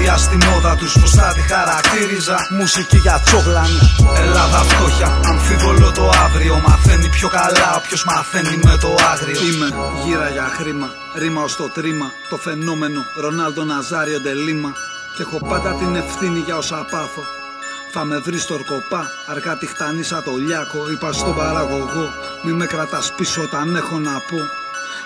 όρμα 0.00 0.08
του, 0.08 0.08
ενάντια 0.08 0.16
στη 0.16 0.36
μόδα 0.46 0.76
τους. 0.76 0.92
Πω 0.92 1.06
θα 1.06 1.32
τη 1.34 1.40
χαρακτήριζα 1.40 2.36
μουσική 2.50 2.96
για 2.96 3.20
τσόγλανου. 3.24 3.78
Ελλάδα 4.16 4.58
φτώχεια, 4.58 5.20
αμφίβολο 5.24 5.92
το 5.92 6.10
αύριο. 6.24 6.62
Μαθαίνει 6.66 7.08
πιο 7.08 7.28
καλά 7.28 7.76
όποιος 7.76 8.04
μαθαίνει 8.04 8.56
με 8.64 8.76
το 8.80 8.94
άγριο. 9.12 9.40
Είμαι 9.46 9.68
γύρα 10.04 10.28
για 10.28 10.46
χρήμα, 10.56 10.88
ρήμα 11.18 11.42
ως 11.42 11.56
το 11.56 11.68
τρίμα. 11.68 12.06
Το 12.30 12.36
φαινόμενο 12.36 13.00
Ρονάλντο 13.20 13.64
Ναζάριο 13.64 14.20
Ντελίμα. 14.20 14.72
Και 15.16 15.22
έχω 15.22 15.38
πάντα 15.48 15.74
την 15.74 15.94
ευθύνη 15.96 16.38
για 16.46 16.56
όσα 16.56 16.86
πάθω. 16.90 17.22
Θα 17.92 18.04
με 18.04 18.18
βρεις 18.18 18.42
στο 18.42 18.54
ορκοπά, 18.54 19.02
αργά 19.32 19.56
τη 19.56 19.66
χτανίσα 19.66 20.22
το 20.22 20.32
λιάκο. 20.46 20.90
Είπα 20.92 21.12
στον 21.12 21.34
παραγωγό, 21.34 22.06
μη 22.44 22.52
με 22.52 22.66
κρατάς 22.66 23.12
πίσω 23.16 23.42
όταν 23.42 23.76
έχω 23.76 23.98
να 23.98 24.12
πω. 24.28 24.40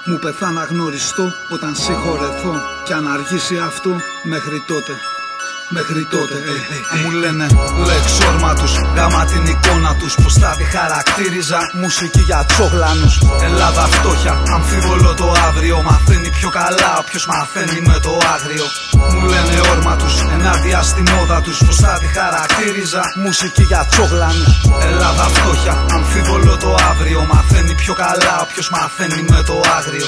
Μου 0.07 0.19
πεθά 0.19 0.51
να 0.51 0.65
γνωριστώ 0.65 1.33
όταν 1.51 1.75
συγχωρεθώ. 1.75 2.55
Κι 2.85 2.93
αν 2.93 3.09
αργήσει 3.09 3.59
αυτό, 3.59 3.91
μέχρι 4.23 4.65
τότε. 4.67 5.14
Μέχρι 5.69 6.05
τότε, 6.05 6.35
ε, 6.35 6.97
ε, 6.97 6.99
ε. 6.99 7.03
μου 7.03 7.11
λένε 7.11 7.47
λέξ 7.87 8.19
όρμα 8.29 8.55
τους. 8.55 8.73
Γάμα 8.97 9.25
την 9.25 9.45
εικόνα 9.53 9.95
τους. 9.99 10.15
Πω 10.15 10.31
θα 10.31 10.55
τη 10.59 10.65
χαρακτήριζα 10.65 11.59
μουσική 11.73 12.21
για 12.21 12.45
τσόγλανου. 12.49 13.09
Ελλάδα 13.43 13.83
φτώχεια, 13.95 14.43
αμφίβολο 14.55 15.15
το 15.15 15.33
αύριο. 15.49 15.83
Μαθαίνει 15.83 16.31
πιο 16.31 16.49
καλά 16.49 16.91
όποιος 16.99 17.27
μαθαίνει 17.27 17.81
με 17.81 17.99
το 18.03 18.19
άγριο. 18.35 18.67
Μου 19.13 19.27
λένε 19.33 19.61
όρμα 19.73 19.97
τους, 19.97 20.15
ενάντια 20.33 20.83
στη 20.83 21.03
μόδα 21.11 21.41
τους. 21.41 21.59
Πω 21.59 21.73
θα 21.73 21.99
τη 22.01 22.07
χαρακτήριζα 22.07 23.03
μουσική 23.15 23.63
για 23.63 23.87
τσόγλανου. 23.91 24.47
Ελλάδα 24.91 25.25
φτώχεια, 25.35 25.85
αμφίβολο 25.97 26.57
το 26.57 26.75
αύριο. 26.91 27.27
Μαθαίνει 27.33 27.75
πιο 27.75 27.95
καλά 27.95 28.35
όποιος 28.43 28.71
μαθαίνει 28.71 29.23
με 29.31 29.43
το 29.43 29.61
άγριο. 29.79 30.07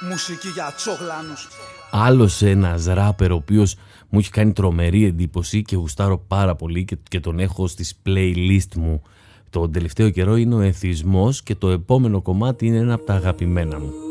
Μουσική 0.00 0.48
για 0.48 0.72
τσόγλανους 0.76 1.48
Άλλος 1.90 2.42
ένας 2.42 2.84
ράπερ 2.84 3.32
ο 3.32 3.34
οποίος 3.34 3.76
μου 4.08 4.18
έχει 4.18 4.30
κάνει 4.30 4.52
τρομερή 4.52 5.04
εντύπωση 5.04 5.62
και 5.62 5.76
γουστάρω 5.76 6.18
πάρα 6.18 6.54
πολύ 6.54 6.84
και, 6.84 6.96
και 7.08 7.20
τον 7.20 7.38
έχω 7.38 7.66
στις 7.66 7.94
playlist 8.06 8.74
μου 8.76 9.02
τον 9.50 9.72
τελευταίο 9.72 10.10
καιρό 10.10 10.36
είναι 10.36 10.54
ο 10.54 10.60
εθισμός 10.60 11.42
και 11.42 11.54
το 11.54 11.68
επόμενο 11.70 12.22
κομμάτι 12.22 12.66
είναι 12.66 12.78
ένα 12.78 12.94
από 12.94 13.04
τα 13.04 13.14
αγαπημένα 13.14 13.78
μου. 13.78 14.05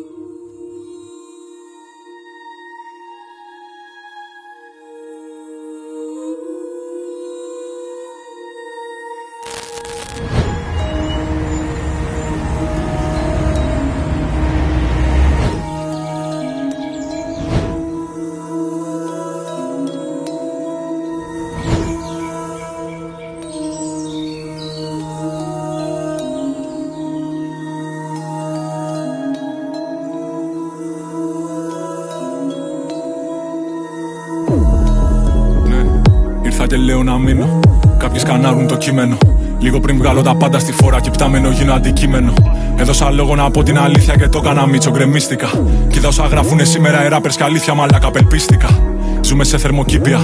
Κείμενο. 38.95 39.17
Λίγο 39.59 39.79
πριν 39.79 39.97
βγάλω 39.97 40.21
τα 40.21 40.35
πάντα 40.35 40.59
στη 40.59 40.71
φόρα 40.71 40.99
και 40.99 41.09
πτάμενο 41.09 41.49
γίνω 41.49 41.73
αντικείμενο. 41.73 42.33
Έδωσα 42.75 43.11
λόγο 43.11 43.35
να 43.35 43.51
πω 43.51 43.63
την 43.63 43.77
αλήθεια 43.77 44.15
και 44.15 44.27
το 44.27 44.41
έκανα 44.43 44.67
μίτσο 44.67 44.91
γκρεμίστηκα. 44.91 45.47
Κοίτα 45.87 46.07
όσα 46.07 46.25
γράφουνε 46.27 46.63
σήμερα 46.63 47.05
οι 47.05 47.07
ράπερς 47.07 47.35
και 47.35 47.43
αλήθεια 47.43 47.73
μαλάκα 47.73 48.07
απελπίστηκα. 48.07 48.94
Ζούμε 49.25 49.43
σε 49.43 49.57
θερμοκήπια. 49.57 50.23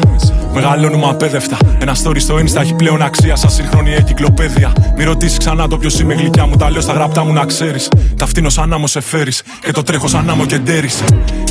Μεγαλώνουμε 0.53 1.05
απέδευτα. 1.09 1.57
Ένα 1.79 1.95
story 2.03 2.19
στο 2.19 2.35
Insta 2.35 2.61
έχει 2.61 2.73
πλέον 2.73 3.01
αξία 3.01 3.35
σαν 3.35 3.49
σύγχρονη 3.49 3.93
εγκυκλοπαίδεια. 3.93 4.73
Μη 4.97 5.03
ρωτήσεις 5.03 5.37
ξανά 5.37 5.67
το 5.67 5.77
ποιος 5.77 5.99
είμαι 5.99 6.13
γλυκιά 6.13 6.45
μου. 6.45 6.55
Τα 6.55 6.71
λέω 6.71 6.81
στα 6.81 6.93
γραπτά 6.93 7.23
μου 7.23 7.33
να 7.33 7.45
ξέρεις. 7.45 7.89
Τα 8.17 8.25
φτύνω 8.25 8.49
σαν 8.49 8.73
άμμο 8.73 8.87
σε 8.87 9.01
φέρεις. 9.01 9.43
Και 9.61 9.71
το 9.71 9.83
τρέχω 9.83 10.07
σαν 10.07 10.29
άμμο 10.29 10.45
και 10.45 10.57
ντέρι. 10.57 10.89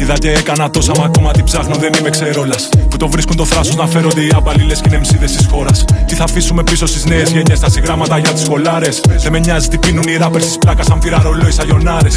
Είδα 0.01 0.19
και 0.19 0.31
έκανα 0.31 0.71
τόσα 0.71 0.93
μα 0.99 1.05
ακόμα 1.05 1.31
την 1.31 1.45
ψάχνω 1.45 1.75
δεν 1.75 1.93
είμαι 1.99 2.11
ξερόλας. 2.11 2.69
Που 2.91 2.97
το 2.97 3.09
βρίσκουν 3.09 3.37
το 3.37 3.45
θράσος 3.45 3.77
να 3.77 3.87
φέρονται 3.87 4.21
οι 4.21 4.33
άμπαλοι 4.37 4.63
λες 4.63 4.81
και 4.81 4.89
είναι 4.89 4.99
μσίδε 4.99 5.25
της 5.25 5.47
χώρας. 5.51 5.85
Τι 6.07 6.15
θα 6.15 6.25
αφήσουμε 6.25 6.63
πίσω 6.63 6.87
στις 6.87 7.05
νέες 7.05 7.31
γενιές 7.31 7.61
τα 7.61 7.71
συγγράμματα 7.71 8.19
για 8.19 8.33
τις 8.33 8.43
σχολάρε. 8.43 8.89
Δεν 9.19 9.33
με 9.33 9.39
νοιάζει 9.39 9.69
τι 9.69 9.79
πίνουν 9.79 10.09
οι 10.09 10.17
ράπερ 10.17 10.43
τη 10.43 10.59
πλάκας 10.59 10.87
σαν 10.87 10.99
πειρά 10.99 11.21
ρολόι 11.23 11.51
σαγιονάρε. 11.51 12.09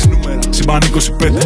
Συμπαν 0.50 0.80
25. 0.80 1.38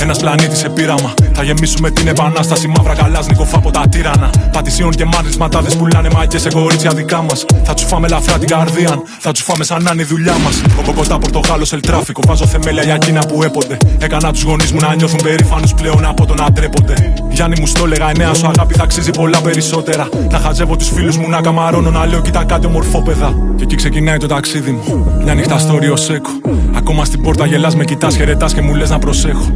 Ένας 0.00 0.18
πλανήτης 0.18 0.58
σε 0.58 0.68
πείραμα. 0.68 1.14
Θα 1.32 1.42
γεμίσουμε 1.42 1.90
την 1.90 2.08
επανάσταση 2.08 2.68
μαύρα 2.68 2.94
καλάσνικο 3.22 3.56
από 3.56 3.70
τα 3.70 3.82
τύρανα. 3.90 4.30
Πατησίων 4.52 4.90
και 4.90 5.04
μάρτυρε 5.04 5.36
ματάδες 5.38 5.76
πουλάνε 5.76 6.08
μαγικέ 6.14 6.38
σε 6.38 6.48
κορίτσια 6.48 6.90
δικά 6.90 7.22
μας. 7.22 7.44
Θα 7.64 7.74
τους 7.74 7.84
φάμε 7.84 8.08
λαφρά 8.08 8.38
την 8.38 8.48
καρδία, 8.48 9.02
θα 9.18 9.32
τους 9.32 9.42
φάμε 9.42 9.64
σαν 9.64 9.82
να 9.82 9.90
είναι 9.92 10.02
η 10.02 10.04
δουλειά 10.04 10.34
μας. 10.44 10.62
Κοκοκοτά 10.76 11.18
πορτογάλος 11.18 11.72
ελ 11.72 11.80
τράφικο. 11.80 12.20
Βάζω 12.26 12.46
θεμέλια 12.46 12.82
για 12.82 12.94
εκείνα 12.94 13.20
που 13.20 13.42
έπονται. 13.42 13.76
Έκανα 13.98 14.32
τους 14.32 14.42
γονείς 14.42 14.72
μου 14.72 14.78
να 14.80 14.94
νιώθουν 14.94 15.20
περήφανους 15.22 15.74
πλέον 15.74 16.04
από 16.04 16.26
το 16.26 16.34
να 16.34 16.50
ντρέπονται. 16.52 17.12
Γιάννη 17.30 17.60
μου 17.60 17.66
στο 17.66 17.84
έλεγα, 17.84 18.10
εννέα 18.10 18.34
σου 18.34 18.46
αγάπη 18.46 18.74
θα 18.74 18.82
αξίζει 18.82 19.10
πολλά 19.10 19.40
περισσότερα. 19.40 20.08
Να 20.30 20.38
χαζεύω 20.38 20.76
τους 20.76 20.88
φίλους 20.88 21.16
μου 21.16 21.28
να 21.28 21.40
καμαρώνω, 21.40 21.90
να 21.90 22.06
λέω 22.06 22.20
κοίτα 22.20 22.44
κάτι 22.44 22.66
ομορφόπεδα. 22.66 23.34
Και 23.56 23.62
εκεί 23.62 23.74
ξεκινάει 23.74 24.16
το 24.16 24.26
ταξίδι 24.26 24.70
μου. 24.70 25.12
Μια 25.24 25.34
νύχτα 25.34 25.58
στο 25.58 25.78
Ρίο 25.78 25.96
Σέκο. 25.96 26.30
Ακόμα 26.74 27.04
στην 27.04 27.22
πόρτα 27.22 27.46
γελάς 27.46 27.76
με 27.76 27.84
κοιτάς, 27.84 28.16
χαιρετάς 28.16 28.54
και 28.54 28.60
μου 28.60 28.74
λες 28.74 28.90
να 28.90 28.98
προσέχω. 28.98 29.46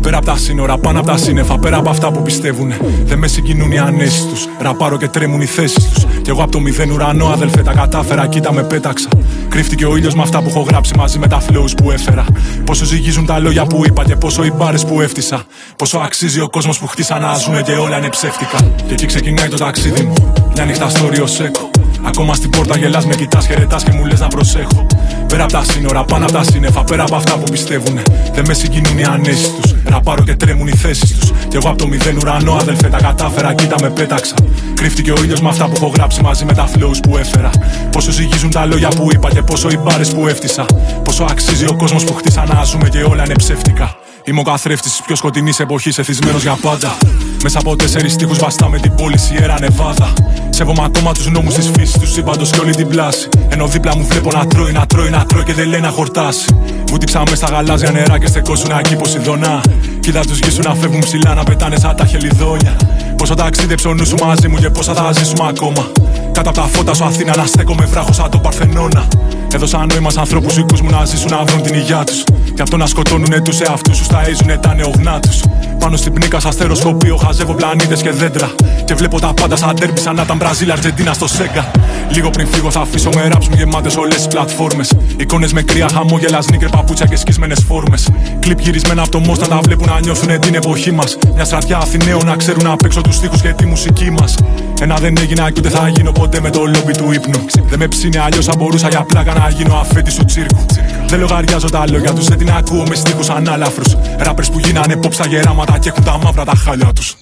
Πέρα 0.00 0.16
από 0.16 0.26
τα 0.26 0.36
σύνορα, 0.36 0.78
πάνω 0.78 0.98
από 0.98 1.08
τα 1.08 1.16
σύννεφα, 1.16 1.58
πέρα 1.58 1.76
από 1.76 1.90
αυτά 1.90 2.10
που 2.10 2.22
πιστεύουν. 2.22 2.72
Δεν 3.16 3.24
μες 3.24 3.34
συγκινούν 3.34 3.72
οι 3.72 3.78
ανέσει 3.78 4.26
του. 4.26 4.34
Ραπάρω 4.58 4.96
και 4.96 5.08
τρέμουν 5.08 5.40
οι 5.40 5.46
θέσεις 5.46 5.90
τους. 5.90 6.04
Κι 6.22 6.30
εγώ 6.30 6.42
από 6.42 6.52
το 6.52 6.60
μηδέν 6.60 6.90
ουρανό, 6.90 7.26
αδελφέ, 7.26 7.62
τα 7.62 7.72
κατάφερα, 7.72 8.26
κοίτα 8.26 8.52
με 8.52 8.62
πέταξα. 8.62 9.08
Κρύφτηκε 9.48 9.86
ο 9.86 9.96
ήλιος 9.96 10.14
με 10.14 10.22
αυτά 10.22 10.42
που 10.42 10.48
έχω 10.48 10.60
γράψει 10.60 10.94
μαζί 10.96 11.18
με 11.18 11.26
τα 11.26 11.40
flows 11.40 11.70
που 11.76 11.90
έφερα. 11.90 12.24
Πόσο 12.64 12.84
ζυγίζουν 12.84 13.26
τα 13.26 13.38
λόγια 13.38 13.66
που 13.66 13.82
είπα 13.86 14.04
και 14.04 14.16
πόσο 14.16 14.44
οι 14.44 14.52
μπάρες 14.52 14.84
που 14.84 15.00
έφτισα. 15.00 15.44
Πόσο 15.76 15.98
αξίζει 15.98 16.40
ο 16.40 16.48
κόσμος 16.48 16.78
που 16.78 16.86
χτίσα 16.86 17.18
να 17.18 17.34
ζουν 17.34 17.62
και 17.62 17.72
όλα 17.72 17.98
είναι 17.98 18.08
ψεύτικα. 18.08 18.58
Και 18.86 18.92
εκεί 18.92 19.06
ξεκινάει 19.06 19.48
το 19.48 19.56
ταξίδι 19.56 20.02
μου. 20.02 20.14
Μια 20.54 20.64
νύχτα 20.64 20.88
στο 20.88 21.08
Ρίο 21.08 21.26
Σέκο. 21.26 21.70
Ακόμα 22.06 22.34
στην 22.34 22.50
πόρτα 22.50 22.78
γελάς 22.78 23.06
με 23.06 23.14
κοιτάς, 23.14 23.46
χαιρετάς 23.46 23.82
και 23.84 23.92
μου 23.92 24.04
λες 24.04 24.20
να 24.20 24.28
προσέχω. 24.28 24.86
Πέρα 25.28 25.42
από 25.42 25.52
τα 25.52 25.64
σύνορα, 25.64 26.04
πάνω 26.04 26.24
από 26.24 26.32
τα 26.32 26.42
σύννεφα, 26.42 26.84
πέρα 26.84 27.02
από 27.02 27.16
αυτά 27.16 27.34
που 27.38 27.50
πιστεύουνε. 27.50 28.02
Δεν 28.34 28.44
με 28.46 28.54
συγκινούν 28.54 28.98
οι 28.98 29.04
ανέσεις 29.04 29.50
τους. 29.54 29.74
Ραπάρω 29.84 30.24
και 30.24 30.34
τρέμουν 30.34 30.66
οι 30.66 30.76
θέσεις 30.76 31.18
τους. 31.18 31.32
Κι 31.48 31.56
εγώ 31.56 31.68
από 31.68 31.78
το 31.78 31.86
μηδέν 31.86 32.16
ουρανό, 32.16 32.52
αδελφέ, 32.52 32.88
τα 32.88 32.96
κατάφερα, 32.96 33.54
κοίτα 33.54 33.76
με 33.80 33.90
πέταξα. 33.90 34.34
Κρύφτηκε 34.74 35.10
ο 35.10 35.14
ήλιος 35.22 35.40
με 35.40 35.48
αυτά 35.48 35.64
που 35.64 35.72
έχω 35.76 35.92
γράψει 35.94 36.22
μαζί 36.22 36.44
με 36.44 36.52
τα 36.52 36.68
flows 36.74 36.98
που 37.02 37.16
έφερα. 37.16 37.50
Πόσο 37.92 38.10
ζυγίζουν 38.10 38.50
τα 38.50 38.64
λόγια 38.64 38.88
που 38.88 39.08
είπα 39.12 39.30
και 39.30 39.42
πόσο 39.42 39.68
οι 39.70 39.76
μπάρες 39.76 40.10
που 40.10 40.26
έφτιασα. 40.26 40.66
Πόσο 41.02 41.24
αξίζει 41.30 41.64
ο 41.64 41.76
κόσμος 41.76 42.04
που 42.04 42.14
χτίσα 42.14 42.44
να 42.46 42.64
ζούμε 42.64 42.88
και 42.88 43.02
όλα 43.02 43.22
είναι 43.24 43.34
ψεύτικα. 43.34 43.96
Είμαι 44.28 44.40
ο 44.40 44.42
καθρέφτης 44.42 44.90
της 44.92 45.02
πιο 45.06 45.16
σκοτεινής 45.16 45.60
εποχής, 45.60 45.98
εθισμένος 45.98 46.42
για 46.42 46.58
πάντα. 46.60 46.96
Μέσα 47.42 47.58
από 47.58 47.76
τέσσερις 47.76 48.16
τείχου 48.16 48.34
βαστάμε 48.34 48.78
την 48.78 48.94
πόλη 48.94 49.18
Σιέρα 49.18 49.56
Νεβάδα. 49.60 50.12
Σέβομαι 50.50 50.82
ακόμα 50.84 51.12
τους 51.12 51.30
νόμους 51.30 51.54
της 51.54 51.70
φύσης 51.76 51.98
τους 51.98 52.12
σύμπαντος 52.12 52.50
και 52.50 52.60
όλη 52.60 52.74
την 52.74 52.88
πλάση. 52.88 53.28
Ενώ 53.48 53.66
δίπλα 53.66 53.96
μου 53.96 54.06
βλέπω 54.06 54.30
να 54.30 54.46
τρώει, 54.46 54.72
να 54.72 54.86
τρώει, 54.86 55.10
να 55.10 55.26
τρώει 55.26 55.42
και 55.42 55.54
δεν 55.54 55.68
λέει 55.68 55.80
να 55.80 55.88
χορτάσει. 55.88 56.56
Βούτυξα 56.88 57.22
με 57.30 57.36
στα 57.36 57.46
γαλάζια 57.46 57.90
νερά 57.90 58.18
και 58.18 58.26
στεκόσουν 58.26 58.70
εκεί 58.78 58.96
Ποσειδονά. 58.96 59.60
Κοίτα 60.00 60.20
τους 60.20 60.38
γη 60.38 60.50
σου 60.50 60.60
να 60.62 60.74
φεύγουν 60.74 61.00
ψηλά, 61.00 61.34
να 61.34 61.44
πετάνε 61.44 61.78
σαν 61.78 61.96
τα 61.96 62.06
χελιδόνια. 62.06 62.76
Πόσο 63.16 63.34
ταξίδεψε 63.34 63.88
ο 63.88 63.94
νους 63.94 64.08
σου 64.08 64.16
μαζί 64.24 64.48
μου 64.48 64.56
και 64.56 64.70
πόσα 64.70 64.94
θα 64.94 65.12
ζήσουμε 65.12 65.48
ακόμα. 65.48 65.90
Κάτω 66.32 66.48
από 66.48 66.58
τα 66.58 66.66
φώτα 66.66 66.94
σου 66.94 67.04
Αθήνα 67.04 67.36
να 67.36 67.46
στέκομαι 67.46 67.84
βράχος 67.84 68.16
σαν 68.16 68.30
το 68.30 68.38
Παρθενώνα. 68.38 69.08
Έδωσα 69.54 69.86
νόημα 69.86 70.10
σε 70.10 70.20
ανθρώπους 70.20 70.54
δικού 70.54 70.74
μου 70.82 70.90
να 70.90 71.04
ζήσουν 71.04 71.30
να 71.30 71.44
βρουν 71.44 71.62
την 71.62 71.74
υγεία 71.74 72.04
τους. 72.04 72.24
Και 72.54 72.62
αυτό 72.62 72.76
να 72.76 72.86
σκοτώνουν 72.86 73.42
τους 73.42 73.60
εαυτούς 73.60 73.98
τους, 73.98 74.06
ταΐζουνε 74.06 74.58
τα 74.60 74.74
νεογνά 74.74 75.20
τους. 75.20 75.40
Πάνω 75.78 75.96
στην 75.96 76.12
πνίκα 76.12 76.40
σας 76.40 76.54
στεροσκοπείο 76.54 77.16
χαζεύω 77.16 77.54
πλανήτες 77.54 78.02
και 78.02 78.10
δέντρα. 78.10 78.50
Και 78.84 78.94
βλέπω 78.94 79.20
τα 79.20 79.32
πάντα 79.34 79.56
σαν 79.56 79.74
τέρμπι 79.74 80.00
σαν 80.00 80.14
να 80.14 80.22
ήταν 80.22 80.36
Μπραζίλ 80.36 80.70
Αργεντίνα 80.70 81.12
στο 81.12 81.26
Σέγγα. 81.28 81.70
Λίγο 82.08 82.30
πριν 82.30 82.46
φύγω 82.46 82.70
θα 82.70 82.80
αφήσω 82.80 83.10
με 83.14 83.28
ράψ 83.28 83.48
μου 83.48 83.54
γεμάτες 83.56 83.96
όλες 83.96 84.16
τις 84.16 84.26
πλατφόρμες. 84.26 84.92
Εικόνες 85.16 85.52
με 85.52 85.62
κρύα 85.62 85.88
χαμόγελας, 85.92 86.44
σνίκρε 86.44 86.68
παπούτσια 86.68 87.06
και 87.06 87.16
σκισμένες 87.16 87.64
φόρμες. 87.68 88.08
Κλειπ 88.40 88.60
γυρισμένα 88.60 89.02
από 89.02 89.10
το 89.10 89.18
μόστα 89.18 89.46
τα 89.46 89.60
βλέπουν 89.62 89.86
να 89.88 90.00
νιώθουν 90.00 90.40
την 90.40 90.54
εποχή 90.54 90.92
μας. 90.92 91.18
Μια 91.34 91.44
στρατιά 91.44 91.76
Αθηναίων 91.76 92.26
να 92.26 92.36
ξέρουν 92.36 92.66
απ' 92.66 92.84
έξω 92.84 93.00
τους 93.00 93.18
τοίχου 93.18 93.36
και 93.36 93.52
τη 93.52 93.66
μουσική 93.66 94.10
μας. 94.10 94.34
Ένα 94.80 94.94
δεν 94.96 95.16
έγινα 95.20 95.50
και 95.50 95.60
ούτε 95.60 95.68
θα 95.68 95.88
γίνω 95.88 96.12
ποτέ 96.12 96.40
με 96.40 96.50
το 96.50 96.60
λόμπι 96.64 96.92
του 96.92 97.12
ύπνου. 97.12 97.44
Δεν 97.68 97.78
με 97.78 97.88
ψήνει 97.88 98.18
αλλιώς 98.18 98.44
θα 98.44 98.52
μπορούσα 98.58 98.88
για 98.88 99.02
πλάκα 99.02 99.34
να 99.34 99.48
γίνω 99.48 99.74
αφέτη 99.74 100.14
του 100.16 100.24
τσίρκου. 100.24 100.66
Δεν 101.08 101.20
λογαριάζω 101.20 101.70
τα 101.70 101.84
λόγια 101.90 102.12
τους, 102.12 102.24
δεν 102.24 102.38
την 102.38 102.50
ακούω 102.50 102.84
με 102.88 102.94
στίχους 102.94 103.28
ανάλαφρους. 103.28 103.96
Ράπε 104.18 104.42
που 104.52 104.58
γίνανε 104.58 104.96
πόψα 104.96 105.26
γεράματα 105.26 105.65
και 105.86 105.88
έχουν 105.88 106.04
τα 106.04 106.18
μαύρα 106.18 106.44
τα 106.44 106.54
χάλια 106.54 106.92
τους. 106.92 107.16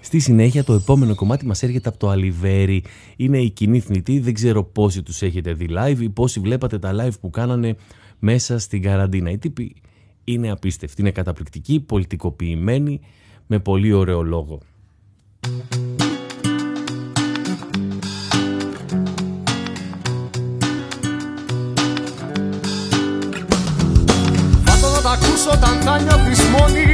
Στη 0.00 0.18
συνέχεια 0.18 0.64
το 0.64 0.72
επόμενο 0.72 1.14
κομμάτι 1.14 1.46
μας 1.46 1.62
έρχεται 1.62 1.88
από 1.88 1.98
το 1.98 2.08
Αλιβέρι. 2.08 2.82
Είναι 3.16 3.38
η 3.38 3.50
κοινή 3.50 3.80
θνητή, 3.80 4.18
δεν 4.18 4.34
ξέρω 4.34 4.64
πόσοι 4.64 5.02
τους 5.02 5.22
έχετε 5.22 5.52
δει 5.52 5.68
live 5.70 5.98
ή 6.00 6.08
πόσοι 6.08 6.40
βλέπατε 6.40 6.78
τα 6.78 6.92
live 6.94 7.20
που 7.20 7.30
κάνανε 7.30 7.76
μέσα 8.18 8.58
στην 8.58 8.82
καραντίνα. 8.82 9.30
Οι 9.30 9.38
τύποι 9.38 9.76
είναι 10.24 10.50
απίστευτοι, 10.50 11.00
είναι 11.00 11.10
καταπληκτικοί, 11.10 11.80
πολιτικοποιημένοι, 11.80 13.00
με 13.46 13.58
πολύ 13.58 13.92
ωραίο 13.92 14.22
λόγο. 14.22 14.58
Βάτω 24.64 24.90
να 24.94 25.00
τα 25.02 25.10
ακούσω 25.10 25.50
όταν 25.52 25.80
θα 25.80 26.00
νιώθεις 26.00 26.40
μόνη 26.48 26.84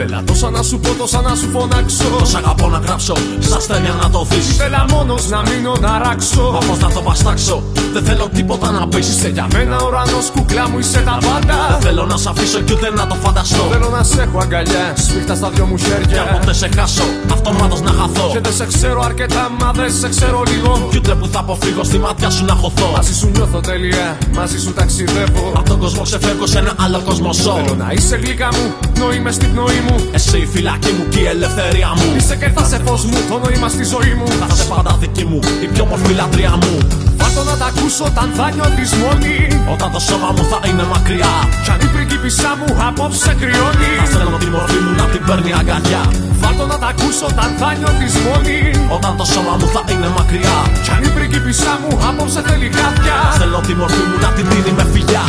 Ήθελα 0.00 0.22
τόσα 0.24 0.50
να 0.50 0.62
σου 0.62 0.78
πω, 0.78 0.90
τόσα 0.98 1.20
να 1.20 1.34
σου 1.34 1.48
φωνάξω. 1.52 2.04
Τόσα 2.18 2.38
αγαπώ 2.38 2.68
να 2.68 2.78
γράψω, 2.78 3.14
στα 3.40 3.56
ασθένεια 3.56 3.94
να 4.02 4.10
το 4.10 4.26
δεις 4.30 4.50
Ήθελα 4.50 4.86
μόνος 4.90 5.28
να 5.28 5.42
μείνω 5.48 5.72
να 5.80 5.98
ράξω. 5.98 6.50
Μα 6.52 6.58
πώς 6.58 6.78
να 6.78 6.90
το 6.90 7.00
παστάξω, 7.00 7.62
δεν 7.92 8.04
θέλω 8.04 8.28
τίποτα 8.34 8.70
να 8.70 8.88
πεις. 8.88 9.08
Είσαι 9.08 9.28
για 9.28 9.46
μένα 9.52 9.76
ουρανός 9.86 10.30
κουκλά 10.34 10.68
μου 10.68 10.78
είσαι 10.78 11.00
τα 11.08 11.18
πάντα. 11.26 11.56
Δεν 11.70 11.80
θέλω 11.80 12.04
να 12.06 12.16
σ' 12.16 12.26
αφήσω 12.26 12.60
κι 12.60 12.72
ούτε 12.72 12.90
να 12.90 13.06
το 13.06 13.14
φανταστώ. 13.14 13.62
Θέλω 13.72 13.88
να 13.88 14.02
σε 14.02 14.22
έχω 14.22 14.38
αγκαλιά, 14.42 14.84
σφίχτα 14.96 15.34
στα 15.34 15.48
δυο 15.50 15.64
μου 15.66 15.78
χέρια. 15.78 16.06
Κι 16.06 16.18
αν 16.18 16.38
ποτέ 16.38 16.54
σε 16.54 16.68
χάσω, 16.76 17.06
αυτομάτως 17.32 17.80
να 17.80 17.90
χαθώ. 17.90 18.30
Και 18.32 18.40
δεν 18.40 18.52
σε 18.52 18.66
ξέρω 18.66 19.00
αρκετά, 19.04 19.50
μα 19.60 19.70
δεν 19.72 19.92
σε 20.00 20.08
ξέρω 20.08 20.42
λίγο. 20.52 20.88
Κι 20.90 20.96
ούτε 20.96 21.14
που 21.14 21.28
θα 21.32 21.38
αποφύγω 21.38 21.84
στη 21.84 21.98
μάτια 21.98 22.30
σου 22.30 22.44
να 22.44 22.54
χωθώ. 22.54 22.90
Μαζί 22.96 23.14
σου 23.14 23.30
νιώθω 23.34 23.60
τέλεια, 23.60 24.18
μαζί 24.34 24.58
σου 24.58 24.72
ταξιδεύω. 24.72 25.52
Απ' 25.56 25.68
τον 25.68 25.78
κόσμο 25.78 26.02
ξεφεύγω 26.02 26.46
σε 26.46 26.58
ένα 26.58 26.72
άλλο 26.84 27.00
κόσμο 27.04 27.32
ζω. 27.32 27.54
Θέλω 27.54 27.74
να 27.74 27.88
είσαι 27.92 28.16
γλυκά 28.16 28.48
μου, 28.56 28.64
νόημα 28.98 29.30
στην 29.30 29.52
πνοή 29.52 29.80
μου 29.86 29.87
Εσύ 30.16 30.38
η 30.46 30.48
φυλακή 30.54 30.92
μου 30.96 31.04
και 31.12 31.20
η 31.24 31.26
ελευθερία 31.34 31.90
μου. 31.96 32.06
Είσαι 32.18 32.36
και 32.40 32.48
θα 32.54 32.64
σε 32.70 32.78
φως 32.84 33.02
μου, 33.08 33.18
το 33.30 33.36
νόημα 33.42 33.68
στη 33.74 33.84
ζωή 33.92 34.12
μου. 34.18 34.26
Θα 34.40 34.46
είσαι 34.50 34.64
πάντα 34.72 34.92
δική 35.00 35.24
μου, 35.30 35.38
η 35.64 35.66
πιο 35.72 35.84
μορφή 35.90 36.12
λατρεία 36.20 36.54
μου. 36.62 36.72
Βάτω 37.20 37.40
να 37.50 37.54
τα 37.60 37.66
ακούσω 37.72 38.04
όταν 38.10 38.28
θα 38.38 38.46
νιώθεις 38.54 38.90
μόνη. 39.02 39.36
Όταν 39.74 39.88
το 39.94 40.00
σώμα 40.08 40.28
μου 40.34 40.44
θα 40.50 40.58
είναι 40.68 40.84
μακριά. 40.92 41.34
Κι 41.64 41.70
αν 41.74 41.80
η 41.86 41.88
πριγκίπισσά 41.94 42.50
μου 42.58 42.68
απόψε 42.88 43.32
κρυώνει. 43.40 43.90
Θα 44.00 44.06
στέλνω 44.12 44.38
τη 44.42 44.48
μορφή 44.54 44.78
μου 44.84 44.92
να 45.00 45.06
την 45.12 45.22
παίρνει 45.26 45.52
αγκαλιά. 45.60 46.02
Βάτω 46.42 46.64
να 46.72 46.76
τα 46.82 46.88
ακούσω 46.92 47.24
όταν 47.32 47.50
θα 47.60 47.68
νιώθεις 47.78 48.14
μόνη. 48.26 48.58
Όταν 48.96 49.12
το 49.18 49.24
σώμα 49.32 49.54
μου 49.58 49.66
θα 49.74 49.82
είναι 49.92 50.08
μακριά. 50.18 50.58
Κι 50.84 50.90
αν 50.94 51.02
η 51.08 51.10
πριγκίπισσά 51.16 51.72
μου 51.82 51.90
απόψε 52.08 52.40
θέλει 52.46 52.68
χάδια 52.76 53.16
Θα 53.24 53.34
στέλνω 53.36 53.60
τη 53.68 53.74
μορφή 53.80 54.02
μου 54.08 54.16
να 54.24 54.30
την 54.36 54.44
δίνει 54.50 54.72
με 54.78 54.84
φιλιά 54.92 55.24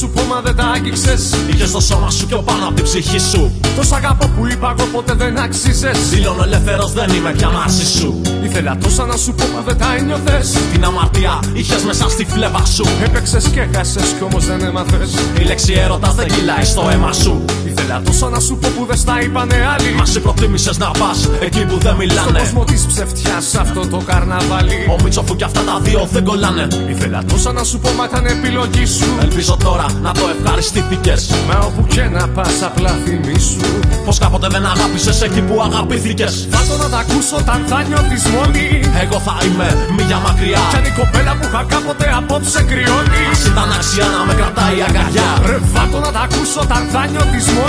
σου 0.00 0.10
πω 0.14 0.22
μα 0.22 0.40
δεν 0.40 0.56
τα 0.56 0.64
άγγιξες 0.64 1.34
Είχες 1.50 1.70
το 1.70 1.80
σώμα 1.80 2.10
σου 2.10 2.26
πιο 2.26 2.38
πάνω 2.38 2.64
από 2.64 2.74
την 2.74 2.84
ψυχή 2.84 3.18
σου. 3.18 3.60
Τόσα 3.76 3.96
αγάπη 3.96 4.26
που 4.26 4.46
είπα 4.46 4.74
εγώ 4.78 4.88
ποτέ 4.92 5.14
δεν 5.14 5.38
άξιζες. 5.38 5.98
Δηλώνω 6.10 6.42
ελεύθερος 6.42 6.92
δεν 6.92 7.10
είμαι 7.10 7.32
πια 7.32 7.50
μαζί 7.50 7.86
σου. 7.98 8.20
Ήθελα 8.42 8.76
τόσα 8.82 9.04
να 9.06 9.16
σου 9.16 9.34
πω 9.34 9.44
μα 9.54 9.60
δεν 9.60 9.78
τα 9.78 9.94
ένιωθες. 9.98 10.56
Την 10.72 10.84
αμαρτία 10.84 11.38
είχες 11.52 11.82
μέσα 11.82 12.08
στη 12.08 12.24
φλέβα 12.24 12.64
σου. 12.64 12.84
Έπαιξες 13.04 13.44
και 13.48 13.66
χάσες 13.74 14.08
κι 14.16 14.22
όμως 14.22 14.46
δεν 14.46 14.60
έμαθες. 14.60 15.10
Η 15.40 15.42
λέξη 15.42 15.72
έρωτας 15.72 16.14
δεν 16.14 16.26
κυλάει 16.26 16.64
στο 16.64 16.88
αίμα 16.92 17.12
σου 17.12 17.44
Ήθελα 17.70 18.02
τόσα 18.04 18.28
να 18.28 18.40
σου 18.40 18.56
πω 18.56 18.68
που 18.76 18.84
δεν 18.86 18.96
στα 18.96 19.22
είπανε 19.22 19.56
άλλοι. 19.74 19.92
Μα 19.98 20.04
σε 20.04 20.20
προτίμησες 20.20 20.78
να 20.78 20.90
πας 20.90 21.28
εκεί 21.40 21.62
που 21.64 21.76
δεν 21.78 21.80
Στον 21.80 21.96
μιλάνε 21.96 22.38
κόσμο 22.38 22.64
της 22.64 22.86
ψευτιάς 22.86 23.54
αυτό 23.54 23.80
το 23.86 23.98
καρναβάλι. 24.06 24.78
Ο 24.98 25.02
Μίτσοφου 25.02 25.36
κι 25.36 25.44
αυτά 25.44 25.60
τα 25.60 25.80
δύο 25.82 26.08
δεν 26.12 26.24
κολλάνε. 26.24 26.66
Ήθελα 26.88 27.24
τόσα 27.28 27.52
να 27.52 27.64
σου 27.64 27.78
πω 27.78 27.90
μα 27.90 28.04
ήταν 28.04 28.26
επιλογή 28.26 28.86
σου. 28.86 29.08
Ελπίζω 29.20 29.56
τώρα 29.64 29.86
να 30.02 30.12
το 30.12 30.24
ευχαριστήθηκες. 30.38 31.30
Μα 31.48 31.58
όπου 31.58 31.86
και 31.86 32.02
να 32.02 32.28
πας 32.28 32.62
απλά 32.62 32.92
θυμίσου 33.04 33.60
Πως 34.04 34.18
κάποτε 34.18 34.46
δεν 34.50 34.64
αγάπησες 34.66 35.22
εκεί 35.22 35.40
που 35.40 35.62
αγαπήθηκες. 35.62 36.48
Βάτω 36.50 36.74
να 36.82 36.88
τα 36.88 36.98
ακούσω 36.98 37.36
όταν 37.36 37.64
θα 37.66 37.82
νιώθεις 37.88 38.24
μόνη. 38.34 38.68
Εγώ 39.02 39.18
θα 39.26 39.34
είμαι 39.44 39.68
μία 39.96 40.18
μακριά. 40.26 40.60
Κι 40.70 40.76
αν 40.76 40.84
η 40.84 40.92
κοπέλα 41.00 41.32
που 41.38 41.44
είχα 41.48 41.62
κάποτε 41.72 42.06
απόψε 42.18 42.62
κρυώνει. 42.70 43.22
Ας 43.32 43.44
ήταν 43.50 43.68
αξία 43.76 44.06
να 44.14 44.20
με 44.26 44.34
κρατάει 44.40 44.76
η 44.80 44.82
αγκαλιά 44.88 45.30
Ρε 45.46 45.58
βάτω 45.74 45.98
να 46.06 46.10
τα 46.16 46.20
ακούσω 46.26 46.60
όταν 46.66 46.82
θα 46.92 47.00
νιώθεις 47.12 47.46
μόνη 47.46 47.59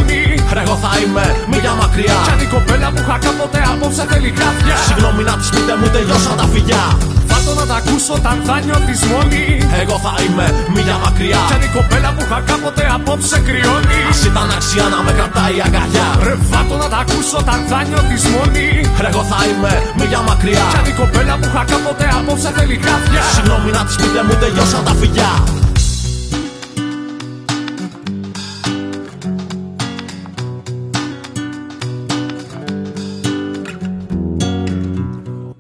Εγώ 0.62 0.76
θα 0.84 0.92
είμαι 1.02 1.26
μία 1.52 1.74
μακριά. 1.82 2.18
Κι 2.26 2.32
αν 2.36 2.42
η 2.46 2.48
κοπέλα 2.56 2.88
που 2.94 3.02
είχα 3.04 3.18
κάποτε 3.26 3.60
απόψε 3.72 4.04
θέλει 4.10 4.32
χάδια 4.40 4.76
Συγγνώμη 4.88 5.22
να 5.30 5.34
της 5.40 5.50
πείτε 5.54 5.74
μου 5.80 5.88
τελειώσαν 5.96 6.36
τα 6.40 6.46
φιλιά. 6.54 6.84
Βάτω 7.30 7.52
να 7.60 7.66
τα 7.72 7.76
ακούσω 7.82 8.14
όταν 8.20 8.36
θα 8.48 8.56
νιώθεις 8.66 9.02
μόνη. 9.12 9.46
Εγώ 9.82 9.96
θα 10.06 10.14
είμαι 10.24 10.46
μία 10.76 10.96
μακριά. 11.04 11.40
Κι 11.50 11.56
αν 11.58 11.64
η 11.68 11.70
κοπέλα 11.78 12.10
που 12.16 12.22
είχα 12.26 12.40
κάποτε 12.50 12.84
απόψε 12.98 13.38
κρυώνει. 13.48 14.00
Ας 14.12 14.22
ήταν 14.30 14.48
αξία 14.58 14.86
να 14.94 15.00
με 15.06 15.12
κρατάει 15.18 15.54
η 15.60 15.62
αγκαλιά. 15.68 16.08
Ρε 16.26 16.36
βάτω 16.52 16.76
να 16.82 16.88
τα 16.94 17.00
ακούσω 17.04 17.36
όταν 17.44 17.60
θα 17.70 17.80
νιώθεις 17.90 18.24
μόνη. 18.34 18.70
Εγώ 19.10 19.22
θα 19.32 19.40
είμαι 19.48 19.74
μία 20.00 20.22
μακριά. 20.30 20.64
Κι 20.74 20.80
αν 20.82 20.88
η 20.92 20.94
κοπέλα 21.02 21.34
που 21.40 21.48
είχα 21.50 21.64
κάποτε 21.72 22.06
απόψε 22.20 22.50
θέλει 22.56 22.78
χάδια 22.86 23.22
Συγγνώμη 23.36 23.70
να 23.78 23.82
της 23.88 23.96
πείτε 24.02 24.22
μου 24.28 24.36
τελειώσαν 24.42 24.82
τα 24.88 24.94
φιλιά 25.00 25.32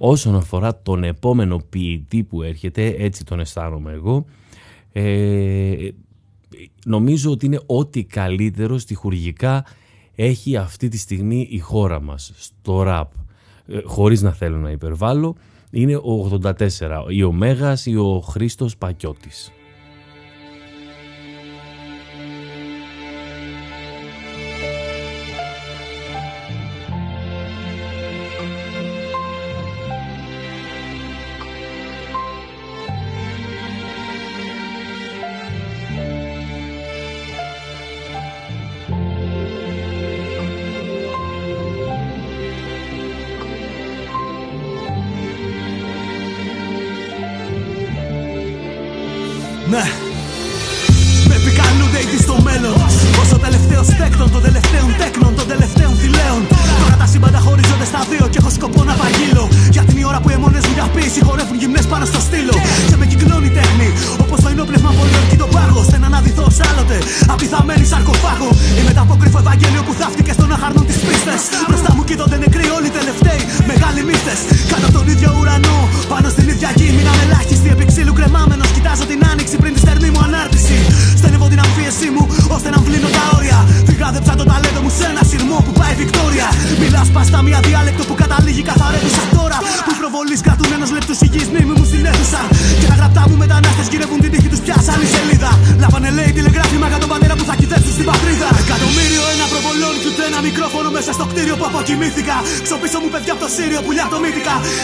Όσον 0.04 0.36
αφορά 0.36 0.82
τον 0.82 1.04
επόμενο 1.04 1.62
ποιητή 1.70 2.24
που 2.24 2.42
έρχεται, 2.42 2.96
έτσι 2.98 3.26
τον 3.26 3.40
αισθάνομαι 3.40 3.92
εγώ, 3.92 4.26
ε, 4.92 5.90
νομίζω 6.86 7.32
ότι 7.32 7.46
είναι 7.46 7.60
ό,τι 7.66 8.04
καλύτερο 8.04 8.78
στοιχουργικά 8.78 9.66
έχει 10.16 10.58
αυτή 10.58 10.88
τη 10.88 10.98
στιγμή 10.98 11.48
η 11.50 11.60
χώρα 11.60 12.02
μας 12.02 12.32
στο 12.36 12.82
ραπ. 12.82 13.12
Ε, 13.66 13.80
χωρίς 13.84 14.22
να 14.22 14.32
θέλω 14.32 14.58
να 14.58 14.70
υπερβάλλω, 14.72 15.36
είναι 15.72 15.96
ο 15.96 16.40
84, 16.42 17.06
ή 17.08 17.24
ο 17.24 17.32
Μέγας 17.32 17.86
ή 17.86 17.96
ο 17.96 18.20
Χρήστος 18.20 18.78
Πακιώτης. 18.78 19.52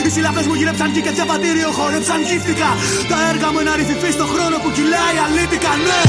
Οι 0.05 0.09
συλλαβέ 0.15 0.41
μου 0.49 0.55
γύρεψαν 0.59 0.89
και 1.05 1.11
διαβατήριο 1.17 1.69
χόρεψαν 1.77 2.19
γύφτηκα. 2.29 2.69
Τα 3.11 3.17
έργα 3.31 3.47
μου 3.53 3.59
ένα 3.63 3.73
ρηφιφί 3.79 4.11
στο 4.17 4.25
χρόνο 4.33 4.55
που 4.63 4.69
κυλάει 4.75 5.17
αλήτικα, 5.25 5.71
ναι. 5.87 5.99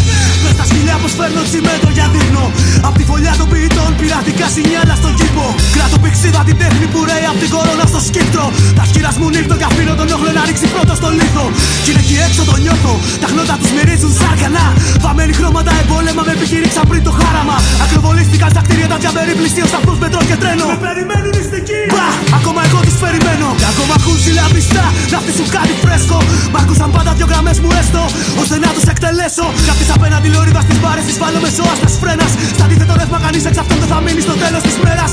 Μες 0.42 0.52
στα 0.56 0.64
σκυλιά 0.68 0.96
που 1.00 1.08
σφέρνω 1.14 1.42
τσιμέντο 1.48 1.88
για 1.96 2.06
δείχνω. 2.14 2.44
Απ' 2.88 2.96
τη 2.98 3.04
φωλιά 3.10 3.32
των 3.40 3.48
ποιητών 3.52 3.90
πειρατικά 3.98 4.46
σινιάλα 4.54 4.94
στον 5.02 5.12
κήπο. 5.18 5.46
Κράτω 5.74 5.96
πηξίδα 6.02 6.40
την 6.48 6.56
τέχνη 6.62 6.86
που 6.92 6.98
ρέει 7.08 7.24
απ' 7.30 7.38
την 7.42 7.50
κορώνα 7.54 7.86
στο 7.92 8.00
σκύπτρο. 8.08 8.44
Τα 8.78 8.84
σκύρα 8.88 9.10
μου 9.20 9.28
νύχτω 9.34 9.54
και 9.60 9.66
αφήνω 9.70 9.94
τον 10.00 10.08
όχλο 10.14 10.30
να 10.38 10.42
ρίξει 10.48 10.66
πρώτο 10.74 10.92
στο 11.00 11.08
λίθο. 11.18 11.44
Κι 11.84 11.90
είναι 11.90 12.02
εκεί 12.04 12.16
έξω 12.26 12.42
το 12.50 12.54
νιώθω. 12.64 12.94
Τα 13.22 13.26
χνότα 13.32 13.54
τους 13.60 13.70
μυρίζουν 13.76 14.12
σάρκανα. 14.20 14.64
Βαμμένοι 15.04 15.32
χρώματα 15.38 15.72
εμπόλεμα 15.82 16.22
με 16.26 16.32
επιχειρήξαν 16.36 16.84
πριν 16.90 17.02
το 17.06 17.12
χάραμα. 17.18 17.56
Ακροβολίστηκαν 17.84 18.48
στα 18.54 18.60
κτίρια 18.64 18.88
τα 18.92 18.96
τζαμπερί 19.00 19.34
πλησίως 19.40 19.68
σταθμού 19.72 19.92
μετρό 20.02 20.20
και 20.28 20.36
τρένο. 20.42 20.66
Με 20.72 20.78
περιμένουν 20.86 21.32
νηστικοί. 21.38 21.80
Μπα, 21.92 22.06
ακόμα 22.38 22.60
εγώ 22.68 22.78
τους 22.86 22.96
περιμένω. 23.04 23.48
Και 23.78 23.84
ακόμα 23.84 23.94
έχουν 24.00 24.16
συλλαβιστά 24.26 24.86
να 25.12 25.18
φτύσουν 25.22 25.48
κάτι 25.56 25.74
φρέσκο. 25.82 26.18
Μ' 26.52 26.58
άκουσαν 26.60 26.90
πάντα 26.96 27.10
δυο 27.18 27.26
γραμμές 27.30 27.58
μου 27.62 27.70
έστω. 27.80 28.02
ώστε 28.42 28.56
να 28.64 28.70
τους 28.74 28.84
εκτελέσω. 28.92 29.46
Κι 29.64 29.70
απ' 29.72 29.80
τις 29.82 29.90
απέναντι 29.96 30.28
λόριδα 30.34 30.62
στι 30.66 30.74
μπάρε 30.80 31.02
τη 31.08 31.12
βάλω 31.20 31.38
με 31.44 31.50
σώα 31.56 31.74
στα 31.80 31.88
φρένας. 32.00 32.32
Στα 32.56 32.64
αντίθετο 32.66 32.92
ρεύμα 33.00 33.18
κανείς 33.24 33.44
εξ 33.48 33.56
αυτών 33.62 33.76
δεν 33.82 33.88
θα 33.92 33.98
μείνει 34.04 34.22
στο 34.26 34.34
τέλος 34.42 34.62
της 34.66 34.76
μέρας. 34.84 35.12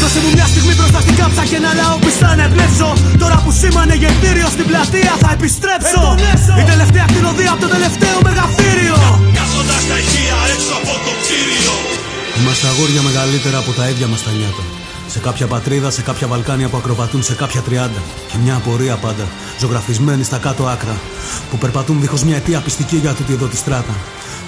Δώσε 0.00 0.18
μου 0.22 0.30
μια 0.36 0.46
στιγμή 0.52 0.72
μπροστά 0.78 0.98
στην 1.04 1.14
κάψα 1.20 1.42
και 1.50 1.56
ένα 1.62 1.70
λαό 1.80 1.96
πιστά 2.04 2.30
να 2.38 2.44
εμπνεύσω. 2.48 2.90
Τώρα 3.22 3.36
που 3.42 3.50
σήμανε 3.60 3.94
γεντήριο 4.02 4.48
στην 4.54 4.66
πλατεία 4.70 5.12
θα 5.22 5.28
επιστρέψω. 5.36 6.02
Η 6.60 6.64
τελευταία 6.72 7.06
κτηνοδία 7.10 7.50
από 7.54 7.60
το 7.64 7.70
τελευταίο 7.76 8.16
μεγαθύριο. 8.28 8.98
Κάθοντας 9.38 9.82
τα 9.88 9.96
ηχεία 10.02 10.38
έξω 10.54 10.74
από 10.80 10.92
το 11.04 11.12
κτίριο. 11.20 11.74
Είμαστε 12.38 12.66
αγόρια 12.72 13.02
μεγαλύτερα 13.08 13.58
από 13.62 13.70
τα 13.78 13.84
ίδια 13.92 14.06
μας 14.12 14.22
τα 14.26 14.32
νιάτα. 14.38 14.64
Σε 15.08 15.18
κάποια 15.18 15.46
πατρίδα, 15.46 15.90
σε 15.90 16.02
κάποια 16.02 16.26
βαλκάνια 16.26 16.68
που 16.68 16.76
ακροβατούν 16.76 17.22
σε 17.22 17.34
κάποια 17.34 17.60
τριάντα. 17.60 18.02
Και 18.30 18.36
μια 18.42 18.54
απορία 18.54 18.96
πάντα, 18.96 19.28
ζωγραφισμένη 19.60 20.22
στα 20.22 20.38
κάτω 20.38 20.66
άκρα. 20.66 20.96
Που 21.50 21.58
περπατούν 21.58 22.00
δίχως 22.00 22.22
μια 22.24 22.36
αιτία 22.36 22.60
πιστική 22.60 22.96
για 22.96 23.12
τούτη 23.12 23.32
εδώ 23.32 23.46
τη 23.46 23.56
στράτα. 23.56 23.94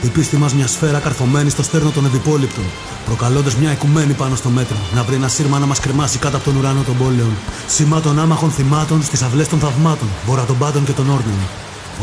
Η 0.03 0.09
πίστη 0.09 0.37
μας 0.37 0.55
μια 0.55 0.67
σφαίρα 0.67 0.99
καρφωμένη 0.99 1.51
στο 1.51 1.63
στέρνο 1.63 1.91
των 1.91 2.05
εδιπόλοιπτων. 2.05 2.65
Προκαλώντας 3.05 3.57
μια 3.57 3.73
οικουμένη 3.73 4.13
πάνω 4.13 4.37
στο 4.37 4.49
μέτρο. 4.49 4.77
Να 4.95 5.03
βρει 5.03 5.15
ένα 5.15 5.29
σύρμα 5.29 5.59
να 5.59 5.67
μας 5.67 5.81
κρεμάσει 5.81 6.19
κάτω 6.19 6.37
από 6.37 6.45
τον 6.45 6.57
ουρανό 6.57 6.83
των 6.83 6.97
πόλεων. 6.97 7.33
Σήμα 7.67 8.01
των 8.01 8.19
άμαχων 8.19 8.51
θυμάτων 8.51 9.03
στις 9.03 9.23
αυλές 9.23 9.49
των 9.49 9.59
θαυμάτων. 9.59 10.09
Βορρά 10.27 10.45
των 10.45 10.59
πάντων 10.59 10.85
και 10.85 10.93
των 10.93 11.11
όρνων. 11.11 11.41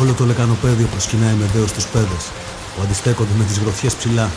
Όλο 0.01 0.13
το 0.13 0.25
λεκανοπέδιο 0.25 0.87
προσκυνάει 0.91 1.33
με 1.39 1.49
δέος 1.53 1.69
στου 1.69 1.83
πέδες. 1.91 2.23
Που 2.75 2.81
αντιστέκονται 2.83 3.31
με 3.37 3.43
τις 3.43 3.57
γροθιές 3.57 3.95
ψηλά 3.95 4.29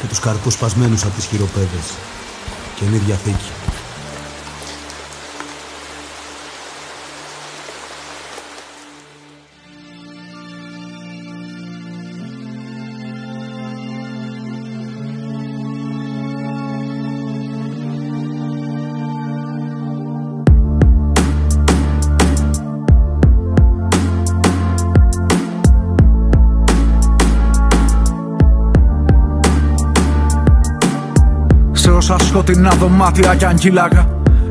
και 0.00 0.06
τους 0.06 0.18
καρπούς 0.18 0.52
σπασμένους 0.52 1.02
από 1.02 1.14
τις 1.14 1.24
χειροπέδες. 1.24 1.86
Καινή 2.74 2.96
διαθήκη. 2.96 3.57
Σκοτεινά 32.68 32.74
δωμάτια 32.74 33.34
κι 33.34 33.44
αγγίλαγα 33.44 34.06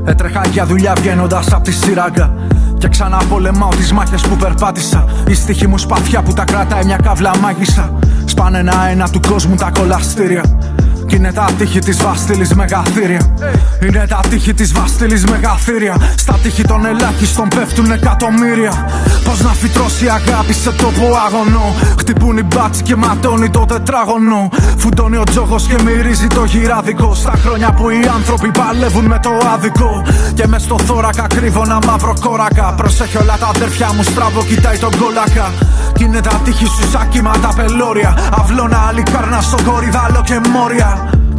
Έτρεχα 0.06 0.42
για 0.52 0.66
δουλειά 0.66 0.94
βγαίνοντας 0.98 1.54
απ' 1.54 1.64
τη 1.64 1.72
σειράγκα 1.72 2.34
Και 2.78 2.88
ξανά 2.88 3.22
πολεμάω 3.30 3.70
τις 3.70 3.92
μάχες 3.92 4.22
που 4.22 4.36
περπάτησα. 4.36 5.06
Η 5.28 5.34
στίχη 5.34 5.68
μου 5.68 5.78
σπαθιά 5.78 6.22
που 6.22 6.34
τα 6.34 6.44
κρατάει 6.44 6.86
μια 6.86 6.98
καύλα 7.04 7.38
μάγισσα. 7.38 7.94
Σπάνε 8.26 8.58
ένα-ένα 8.60 9.10
του 9.10 9.20
κόσμου 9.28 9.56
τα 9.56 9.72
κολαστήρια 9.74 10.44
Κι 11.08 11.16
είναι 11.16 11.32
τα 11.34 11.50
τείχη 11.58 11.80
της 11.80 12.04
βαστήλης 12.04 12.54
μεγαθύρια 12.54 13.22
Είναι 13.82 14.06
τα 14.10 14.20
τείχη 14.30 14.54
της 14.54 14.74
βαστήλης 14.74 15.26
μεγαθύρια 15.26 15.96
Στα 16.18 16.40
τείχη 16.44 16.64
των 16.64 16.86
ελάχιστων 16.86 17.48
πέφτουν 17.48 17.92
εκατομμύρια. 17.92 18.72
Πώς 19.26 19.42
να 19.42 19.50
φυτρώσει 19.50 20.06
η 20.06 20.10
αγάπη 20.10 20.54
σε 20.54 20.72
τόπο 20.72 21.06
άγωνο 21.26 21.76
Χτυπούν 22.00 22.38
οι 22.38 22.44
μπάτσι 22.44 22.82
και 22.84 22.96
ματώνει 22.96 23.50
το 23.50 23.66
τετράγωνο. 23.66 24.50
Φουντώνει 24.78 25.18
ο 25.18 25.24
τζόγος 25.24 25.68
και 25.68 25.84
μυρίζει 25.84 26.28
το 26.28 26.44
γυράδικο. 26.44 27.16
Στα 27.16 27.34
χρόνια 27.44 27.72
που 27.72 27.90
οι 27.90 28.10
άνθρωποι 28.16 28.52
παλεύουν 28.52 29.06
με 29.06 29.20
το 29.22 29.30
άδικο. 29.54 30.06
Και 30.34 30.48
μες 30.48 30.62
στο 30.62 30.80
θώρακα 30.80 31.28
κρύβω 31.28 31.62
ένα 31.66 31.80
μαύρο 31.86 32.14
κόρακα. 32.20 32.74
Προσέχει 32.78 33.18
όλα 33.18 33.38
τα 33.40 33.48
αδέρφια 33.56 33.90
μου 33.94 34.04
στραβό 34.04 34.44
κοιτάει 34.44 34.78
τον 34.78 34.98
κόλακα. 34.98 35.52
Κι 35.94 36.04
είναι 36.04 36.22
τα 36.22 36.42
τείχη 36.44 36.66
σου 36.66 36.90
σαν 36.92 37.10
κύματα 37.10 37.50
πελώρια. 37.56 38.18
Αυλώνα 38.40 38.86
άλλη 38.88 39.04
κάρνα 39.04 39.42
στο 39.42 39.58
κορυδάλο 39.66 40.22
και 40.26 40.40
μόρια 40.54 40.97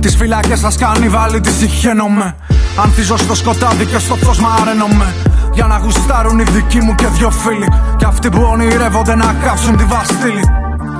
Τις 0.08 0.16
φυλακές 0.16 0.58
σας 0.58 0.76
κάνει 0.76 1.08
βάλει 1.08 1.40
τις 1.40 1.56
συχαίνομαι 1.56 2.36
Ανθίζω 2.82 3.16
στο 3.16 3.34
σκοτάδι 3.34 3.86
και 3.86 3.98
στο 3.98 4.14
φως 4.16 4.40
μαραίνομαι 4.40 5.14
για 5.52 5.66
να 5.66 5.78
γουστάρουν 5.78 6.38
οι 6.38 6.42
δικοί 6.42 6.80
μου 6.80 6.94
και 6.94 7.06
δυο 7.06 7.30
φίλοι. 7.30 7.68
Κι 7.96 8.04
αυτοί 8.04 8.28
που 8.28 8.48
ονειρεύονται 8.52 9.14
να 9.14 9.34
κάψουν 9.44 9.76
τη 9.76 9.84
βαστήλη. 9.84 10.44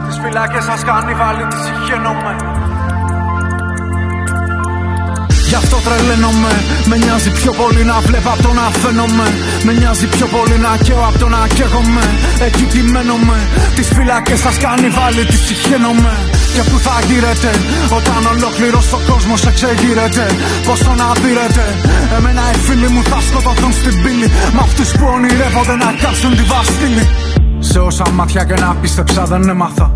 Τις 0.09 0.19
φυλάκες 0.23 0.65
σας 0.65 0.85
κάνει 0.85 1.15
βάλει 1.15 1.47
τις 1.47 1.59
συχαίνομαι 1.59 2.58
Γι' 5.51 5.59
αυτό 5.63 5.77
τρελαίνομαι. 5.87 6.53
Με 6.89 6.97
νοιάζει 7.03 7.31
πιο 7.41 7.53
πολύ 7.61 7.83
να 7.91 7.97
βλέπω 8.07 8.31
από 8.35 8.43
το 8.47 8.53
να 8.61 8.67
φαίνομαι. 8.81 9.27
Με 9.67 9.73
νοιάζει 9.79 10.07
πιο 10.15 10.27
πολύ 10.35 10.57
να 10.65 10.73
καίω 10.85 11.03
από 11.09 11.19
το 11.23 11.29
να 11.35 11.41
καίγομαι. 11.57 12.05
Εκεί 12.47 12.65
κειμένομαι 12.73 13.39
Τις 13.77 13.89
φυλακές 13.97 14.39
σας 14.45 14.57
κάνει 14.65 14.89
βάλει 14.99 15.23
τις 15.31 15.41
συχαίνομαι. 15.47 16.15
Και 16.55 16.63
που 16.69 16.79
θα 16.87 16.95
γύρετε 17.09 17.51
Όταν 17.99 18.21
ολόκληρος 18.33 18.87
ο 18.97 19.01
κόσμος 19.09 19.41
εξεγείρεται; 19.51 20.25
Πόσο 20.67 20.93
να 21.01 21.09
πήρετε; 21.23 21.65
Εμένα 22.17 22.43
οι 22.53 22.57
φίλοι 22.67 22.89
μου 22.95 23.03
θα 23.11 23.19
σκοτωθούν 23.29 23.73
στην 23.81 23.95
πύλη. 24.03 24.29
Μ' 24.55 24.63
αυτούς 24.67 24.89
που 24.97 25.05
ονειρεύονται 25.15 25.77
να 25.85 25.89
κάψουν 26.03 26.33
τη 26.39 26.45
βαστήλη. 26.53 27.05
Σε 27.71 27.79
όσα 27.89 28.07
μάτια 28.17 28.43
και 28.49 28.57
να 28.63 28.69
πίστεψα 28.81 29.23
δεν 29.31 29.49
έμαθα. 29.49 29.87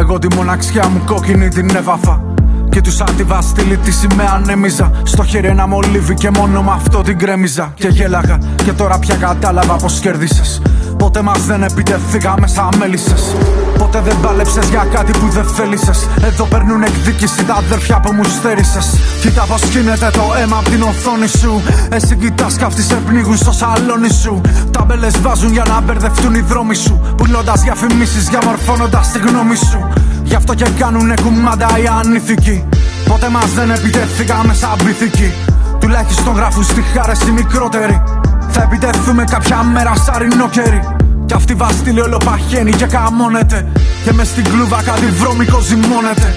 Εγώ 0.00 0.18
τη 0.18 0.28
μοναξιά 0.36 0.84
μου 0.92 1.00
κόκκινη 1.10 1.48
την 1.48 1.68
έβαφα 1.80 2.27
Και 2.70 2.80
τους 2.80 2.94
σαν 2.94 3.16
τη 3.16 3.22
βαστήλη 3.22 3.76
τη 3.76 3.90
σημαία 3.90 4.32
ανέμιζα. 4.34 4.90
Στο 5.02 5.24
χέρι 5.24 5.46
ένα 5.46 5.66
μολύβι 5.66 6.14
και 6.14 6.30
μόνο 6.30 6.62
με 6.62 6.70
αυτό 6.74 7.02
την 7.02 7.18
κρέμιζα. 7.18 7.72
Και 7.74 7.88
γέλαγα 7.88 8.38
και 8.64 8.72
τώρα 8.72 8.98
πια 8.98 9.14
κατάλαβα 9.14 9.76
πως 9.76 9.98
κέρδισες. 9.98 10.62
Ποτέ 10.98 11.22
μας 11.22 11.44
δεν 11.44 11.62
επιτεθήκαμε 11.62 12.46
σαν 12.46 12.68
μέλισσες. 12.78 13.36
Ποτέ 13.78 14.00
δεν 14.00 14.16
πάλεψες 14.20 14.68
για 14.68 14.86
κάτι 14.92 15.12
που 15.18 15.28
δεν 15.28 15.44
θέλησες. 15.44 16.08
Εδώ 16.22 16.44
παίρνουν 16.44 16.82
εκδίκηση 16.82 17.44
τα 17.44 17.54
αδέρφια 17.54 18.00
που 18.00 18.12
μου 18.12 18.24
στέρισες. 18.24 18.86
Κοίτα 19.20 19.42
πως 19.42 19.62
γίνεται 19.62 20.10
το 20.12 20.22
αίμα 20.40 20.56
από 20.58 20.70
την 20.70 20.82
οθόνη 20.82 21.26
σου. 21.26 21.62
Εσύ 21.90 22.16
κοιτάς 22.16 22.56
καυτή 22.56 22.82
σε 22.82 22.94
πνίγουν 22.94 23.36
στο 23.36 23.52
σαλόνι 23.52 24.10
σου. 24.22 24.40
Τα 24.70 24.84
μπέλε 24.84 25.08
βάζουν 25.22 25.52
για 25.52 25.64
να 25.68 25.80
μπερδευτούν 25.80 26.34
οι 26.34 26.40
δρόμοι 26.40 26.74
σου. 26.74 27.00
Πουλώντας 27.16 27.60
διαφημίσεις, 27.60 28.28
διαμορφώνοντας 28.28 29.12
τη 29.12 29.18
γνώμη 29.18 29.56
σου. 29.56 29.88
Γι' 30.28 30.34
αυτό 30.34 30.54
και 30.54 30.66
κάνουνε 30.78 31.14
κουμάντα 31.22 31.68
οι 31.82 31.86
ανήθικοι. 31.98 32.64
Ποτέ 33.08 33.28
μας 33.28 33.52
δεν 33.52 33.70
επιτεθήκαμε 33.70 34.54
σαν 34.54 34.76
πυθικοί. 34.84 35.32
Τουλάχιστον 35.80 36.34
γράφουν 36.34 36.64
στη 36.64 36.82
χάρε 36.82 37.12
οι 37.28 37.30
μικρότεροι. 37.30 38.02
Θα 38.50 38.62
επιτεθούμε 38.62 39.24
κάποια 39.24 39.62
μέρα 39.62 39.94
σαν 39.94 40.16
ρινόκερι. 40.18 40.80
Κι 41.26 41.34
αυτή 41.34 41.54
βαστήλη 41.54 42.00
όλο 42.00 42.16
παχαίνει 42.24 42.70
και 42.70 42.86
καμώνεται. 42.86 43.66
Και 44.04 44.12
μες 44.12 44.28
στην 44.28 44.44
κλούβα 44.44 44.82
κάτι 44.82 45.06
βρώμικο 45.06 45.60
ζυμώνεται. 45.60 46.34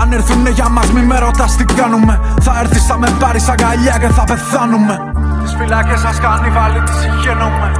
Αν 0.00 0.12
έρθουνε 0.12 0.50
για 0.50 0.68
μας 0.68 0.92
μη 0.92 1.00
με 1.00 1.18
ρωτάς 1.18 1.56
τι 1.56 1.64
κάνουμε 1.64 2.20
Θα 2.40 2.58
έρθεις 2.60 2.84
θα 2.84 2.98
με 2.98 3.08
πάρεις 3.18 3.48
αγκαλιά 3.48 3.98
και 4.00 4.08
θα 4.08 4.24
πεθάνουμε 4.24 4.98
Τις 5.42 5.54
φυλάκες 5.58 6.00
σας 6.00 6.18
κάνει 6.20 6.50
βάλει 6.50 6.80
τις 6.80 6.94
συγχαίνομαι 6.94 7.72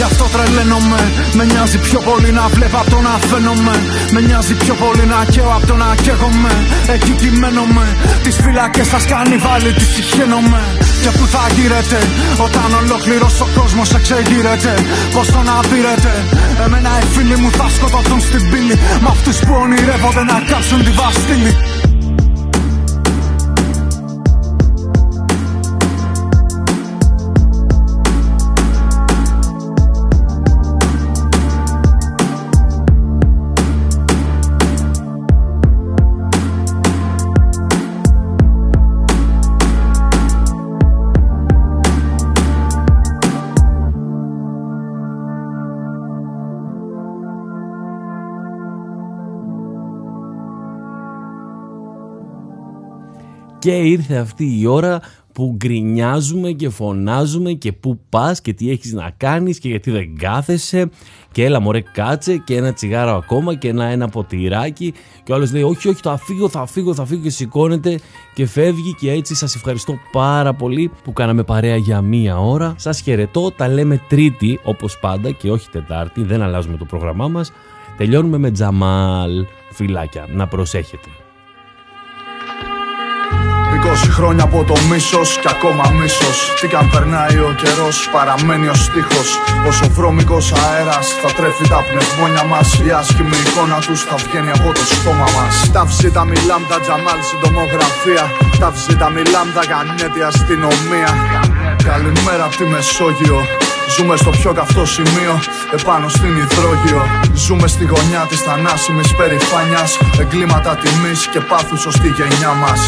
Γι' 0.00 0.06
αυτό 0.06 0.24
τρελαίνομαι. 0.34 1.00
Με 1.36 1.44
νοιάζει 1.44 1.78
πιο 1.78 2.00
πολύ 2.08 2.30
να 2.38 2.44
βλέπω 2.54 2.76
από 2.82 2.90
το 2.90 3.00
να 3.00 3.14
φαίνομαι. 3.28 3.74
Με 4.14 4.20
νοιάζει 4.20 4.54
πιο 4.54 4.74
πολύ 4.82 5.04
να 5.12 5.24
καίω 5.32 5.50
από 5.56 5.66
το 5.66 5.76
να 5.82 5.94
καίγομαι. 6.04 6.54
Εκεί 6.94 7.12
κειμένομαι 7.20 7.86
Τις 8.22 8.36
φυλακές 8.42 8.86
σας 8.86 9.04
κάνει 9.12 9.36
βάλει 9.36 9.72
τις 9.72 9.88
συγχαίνομαι 9.94 10.60
Και 11.02 11.10
που 11.16 11.26
θα 11.26 11.42
γύρετε 11.56 11.98
Όταν 12.46 12.68
ολόκληρος 12.80 13.40
ο 13.40 13.46
κόσμος 13.56 13.94
εξεγείρεται; 13.94 14.74
Πως 15.14 15.26
το 15.34 15.40
να 15.48 15.56
πήρετε; 15.70 16.12
Εμένα 16.64 16.90
οι 17.00 17.04
φίλοι 17.14 17.36
μου 17.36 17.50
θα 17.58 17.66
σκοτωθούν 17.76 18.20
στην 18.20 18.50
πύλη. 18.50 18.76
Μ' 19.02 19.08
αυτούς 19.14 19.38
που 19.38 19.54
ονειρεύονται 19.62 20.24
να 20.32 20.36
κάψουν 20.50 20.84
τη 20.84 20.90
βαστήλη 20.90 21.69
Και 53.70 53.76
ήρθε 53.76 54.16
αυτή 54.16 54.60
η 54.60 54.66
ώρα 54.66 55.00
που 55.32 55.54
γκρινιάζουμε 55.56 56.50
και 56.50 56.68
φωνάζουμε 56.68 57.52
και 57.52 57.72
πού 57.72 58.00
πας 58.08 58.40
και 58.40 58.52
τι 58.52 58.70
έχεις 58.70 58.92
να 58.92 59.10
κάνεις 59.16 59.58
και 59.58 59.68
γιατί 59.68 59.90
δεν 59.90 60.16
κάθεσαι. 60.16 60.90
Και 61.32 61.44
έλα 61.44 61.60
μωρέ 61.60 61.80
κάτσε 61.80 62.36
και 62.36 62.56
ένα 62.56 62.72
τσιγάρο 62.72 63.16
ακόμα 63.16 63.54
και 63.54 63.68
ένα, 63.68 63.84
ένα 63.84 64.08
ποτηράκι. 64.08 64.94
Και 65.24 65.32
ο 65.32 65.34
άλλος 65.34 65.52
λέει 65.52 65.62
όχι 65.62 65.88
όχι 65.88 66.00
θα 66.02 66.16
φύγω 66.16 66.48
θα 66.48 66.66
φύγω 66.66 66.94
θα 66.94 67.04
φύγω 67.04 67.22
και 67.22 67.30
σηκώνεται 67.30 67.98
και 68.34 68.46
φεύγει 68.46 68.94
και 68.94 69.10
έτσι 69.10 69.34
σας 69.34 69.54
ευχαριστώ 69.54 69.98
πάρα 70.12 70.54
πολύ 70.54 70.90
που 71.04 71.12
κάναμε 71.12 71.42
παρέα 71.42 71.76
για 71.76 72.00
μία 72.00 72.38
ώρα. 72.38 72.74
Σας 72.76 73.00
χαιρετώ 73.00 73.50
τα 73.50 73.68
λέμε 73.68 74.00
τρίτη 74.08 74.60
όπως 74.64 74.98
πάντα 74.98 75.30
και 75.30 75.50
όχι 75.50 75.70
τετάρτη 75.70 76.22
δεν 76.22 76.42
αλλάζουμε 76.42 76.76
το 76.76 76.84
πρόγραμμά 76.84 77.28
μας. 77.28 77.52
Τελειώνουμε 77.96 78.38
με 78.38 78.50
τζαμάλ. 78.50 79.46
Φυλάκια 79.72 80.26
να 80.34 80.46
προσέχετε. 80.46 81.08
20 81.08 81.19
χρόνια 84.08 84.44
από 84.44 84.64
το 84.64 84.76
μίσος 84.90 85.38
και 85.42 85.48
ακόμα 85.50 85.84
μίσος. 85.98 86.36
Τι 86.60 86.66
καν 86.66 86.90
περνάει 86.92 87.36
ο 87.48 87.54
καιρός, 87.62 88.08
παραμένει 88.12 88.66
ο 88.68 88.74
στίχος. 88.74 89.28
Όσο 89.68 89.84
βρώμικος 89.96 90.52
αέρας 90.52 91.06
θα 91.22 91.28
τρέφει 91.36 91.68
τα 91.68 91.80
πνευμόνια 91.88 92.44
μας. 92.44 92.68
Η 92.86 92.90
άσχημη 92.90 93.38
εικόνα 93.46 93.78
τους 93.86 94.00
θα 94.08 94.16
βγαίνει 94.24 94.50
από 94.58 94.68
το 94.78 94.84
στόμα 94.94 95.28
μας. 95.36 95.54
Τα 95.74 95.82
τα 96.16 96.24
μιλάμ, 96.24 96.62
τα 96.70 96.78
τζαμάλ, 96.80 97.20
συντομογραφία. 97.30 98.24
Τα 98.60 98.68
τα 99.00 99.08
μιλάμ, 99.16 99.46
τα 99.56 99.62
γανέτη 99.70 100.22
αστυνομία. 100.30 101.10
Καλημέρα 101.90 102.44
από 102.44 102.56
τη 102.56 102.64
Μεσόγειο. 102.72 103.40
Ζούμε 103.96 104.16
στο 104.16 104.30
πιο 104.30 104.52
καυτό 104.52 104.84
σημείο, 104.86 105.40
επάνω 105.72 106.08
στην 106.08 106.36
υδρόγειο. 106.36 107.02
Ζούμε 107.34 107.66
στη 107.68 107.84
γωνιά 107.84 108.26
της 108.28 108.40
θανάσιμης 108.40 109.14
περηφάνεια. 109.14 109.84
Εγκλήματα 110.20 110.76
τιμής 110.82 111.26
και 111.32 111.40
πάθους 111.40 111.86
ως 111.86 111.96
τη 112.00 112.08
γενιά 112.08 112.52
μας. 112.62 112.80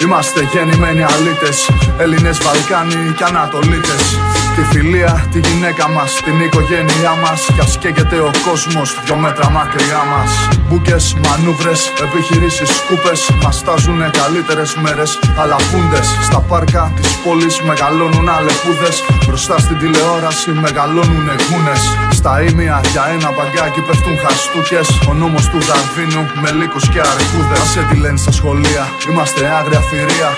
Είμαστε 0.00 0.48
γεννημένοι 0.52 1.02
αλήτες, 1.02 1.70
Έλληνες, 1.98 2.38
Βαλκάνοι 2.38 3.12
και 3.16 3.24
Ανατολίτες. 3.24 4.27
Τη 4.58 4.64
φιλία, 4.64 5.26
τη 5.32 5.38
γυναίκα 5.38 5.88
μας, 5.88 6.20
την 6.24 6.40
οικογένειά 6.40 7.14
μας. 7.22 7.40
Κι 7.54 7.60
ας 7.60 7.78
καίγεται 7.78 8.18
ο 8.28 8.30
κόσμος 8.46 8.88
δυο 9.04 9.16
μέτρα 9.16 9.50
μακριά 9.50 10.02
μας. 10.12 10.30
Μπουκε, 10.66 10.96
μανούβρες, 11.24 11.92
επιχειρήσεις, 12.04 12.70
σκούπες. 12.76 13.30
Μας 13.42 13.62
τάζουνε 13.64 14.10
καλύτερες 14.20 14.74
μέρες. 14.82 15.18
Αλλά 15.40 15.56
πούντε 15.70 16.00
στα 16.22 16.40
πάρκα 16.40 16.92
της 16.96 17.16
πόλης 17.24 17.60
μεγαλώνουν 17.62 18.28
αλεπούδες. 18.28 18.96
Μπροστά 19.26 19.58
στην 19.58 19.78
τηλεόραση 19.78 20.50
μεγαλώνουν 20.50 21.28
γούνε. 21.46 21.76
Στα 22.18 22.42
ίμια 22.42 22.80
για 22.92 23.04
ένα 23.14 23.28
μπαγκάκι 23.34 23.80
πέφτουν 23.80 24.16
χαστούκες. 24.22 24.88
Ο 25.08 25.12
νόμος 25.12 25.44
του 25.50 25.58
Δαρβίνου 25.68 26.22
με 26.42 26.50
λύκους 26.58 26.88
και 26.92 27.00
αρκούδες. 27.00 27.64
Σε 27.72 27.80
τι 27.88 27.96
λένε 27.96 28.18
στα 28.24 28.32
σχολεία, 28.32 28.84
είμαστε 29.08 29.40
άγρια 29.58 29.80
θηρία. 29.88 30.30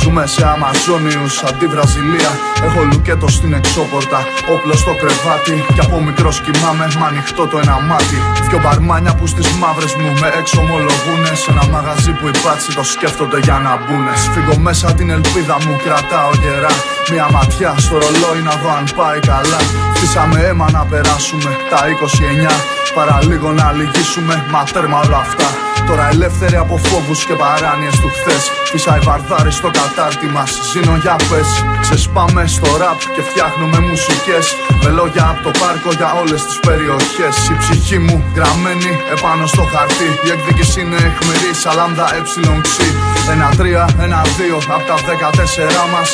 Ζούμε 0.00 0.26
σε 0.26 0.46
Αμαζόνιους 0.46 1.42
αντί 1.48 1.66
Βραζιλία. 1.66 2.30
Έχω 2.66 2.80
λουκέτο 2.90 3.28
στην 3.28 3.52
εξώπορτα, 3.52 4.18
όπλο 4.54 4.74
στο 4.82 4.92
κρεβάτι. 5.00 5.64
Κι 5.74 5.80
από 5.80 6.00
μικρό 6.00 6.30
κοιμάμαι 6.44 6.86
μ' 6.98 7.04
ανοιχτό 7.04 7.46
το 7.46 7.58
ένα 7.58 7.80
μάτι. 7.88 8.18
Δυο 8.48 8.58
μπαρμάνια 8.62 9.14
που 9.14 9.26
στις 9.26 9.48
μαύρες 9.60 9.94
μου 9.94 10.10
με 10.20 10.28
εξομολογούνε. 10.40 11.30
Σε 11.42 11.50
ένα 11.50 11.64
μαγαζί 11.74 12.12
που 12.18 12.26
υπάρξει 12.34 12.74
το 12.74 12.82
σκέφτονται 12.82 13.38
για 13.38 13.58
να 13.64 13.72
μπουνε 13.84 14.12
Σφίγγω 14.22 14.56
μέσα 14.66 14.94
την 14.94 15.08
ελπίδα 15.10 15.56
μου, 15.64 15.76
κρατάω 15.84 16.30
γερά 16.42 16.72
Μια 17.12 17.28
ματιά 17.30 17.74
στο 17.78 17.98
ρολόι 17.98 18.42
να 18.42 18.50
δω 18.50 18.70
αν 18.78 18.86
πάει 18.96 19.20
καλά. 19.20 19.60
Φτύσαμε 19.94 20.40
αίμα 20.40 20.70
να 20.70 20.84
περάσουμε 20.84 21.56
τα 21.70 21.80
29 22.50 22.78
Παραλίγο 22.94 23.52
να 23.52 23.72
λυγίσουμε, 23.72 24.44
μα 24.50 24.62
τέρμα 24.72 24.98
όλα 25.04 25.16
αυτά. 25.16 25.48
Τώρα 25.88 26.08
ελεύθεροι 26.08 26.56
από 26.56 26.76
φόβους 26.76 27.24
και 27.24 27.34
παράνοιες 27.34 27.96
του 28.00 28.08
χθες. 28.16 28.42
Φυσάει 28.70 29.00
βαρδάρι 29.06 29.52
στο 29.52 29.70
κατάρτι 29.78 30.26
μας 30.26 30.50
Ζήνω 30.70 30.96
για 31.02 31.16
πες. 31.28 31.50
Ξεσπάμε 31.80 32.46
στο 32.46 32.76
ραπ 32.80 32.98
και 33.14 33.22
φτιάχνουμε 33.28 33.78
μουσικές. 33.88 34.46
Με 34.82 34.90
λόγια 34.98 35.24
από 35.32 35.40
το 35.46 35.50
πάρκο 35.60 35.90
για 36.00 36.10
όλες 36.20 36.40
τις 36.46 36.58
περιοχές. 36.66 37.34
Η 37.52 37.54
ψυχή 37.62 37.98
μου 37.98 38.16
γραμμένη 38.36 38.90
επάνω 39.14 39.46
στο 39.46 39.64
χαρτί. 39.72 40.10
Η 40.26 40.28
εκδίκηση 40.34 40.80
είναι 40.80 40.98
εχμηρή 41.08 41.52
σαλάμδα 41.62 42.06
ε 42.16 42.20
ξύ. 42.66 42.88
Ένα 43.32 43.48
τρία, 43.58 43.84
ένα 44.06 44.20
δύο 44.38 44.58
από 44.76 44.84
τα 44.90 44.96
δεκατέσσερα 45.08 45.84
μας. 45.92 46.08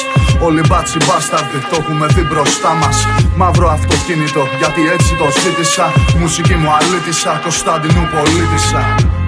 Όλοι 0.47 0.62
μπάτσι 0.85 0.99
μπάσταρδοι 1.07 1.59
το 1.70 1.76
έχουμε 1.80 2.07
δει 2.07 2.22
μπροστά 2.22 2.74
μας. 2.74 3.07
Μαύρο 3.37 3.68
αυτοκίνητο 3.70 4.47
γιατί 4.59 4.89
έτσι 4.89 5.14
το 5.16 5.28
ζήτησα. 5.41 5.93
Μουσική 6.18 6.55
μου 6.55 6.70
αλήτησα 6.72 7.41
Κωνσταντινού 7.43 8.09
πολίτησα 8.14 9.24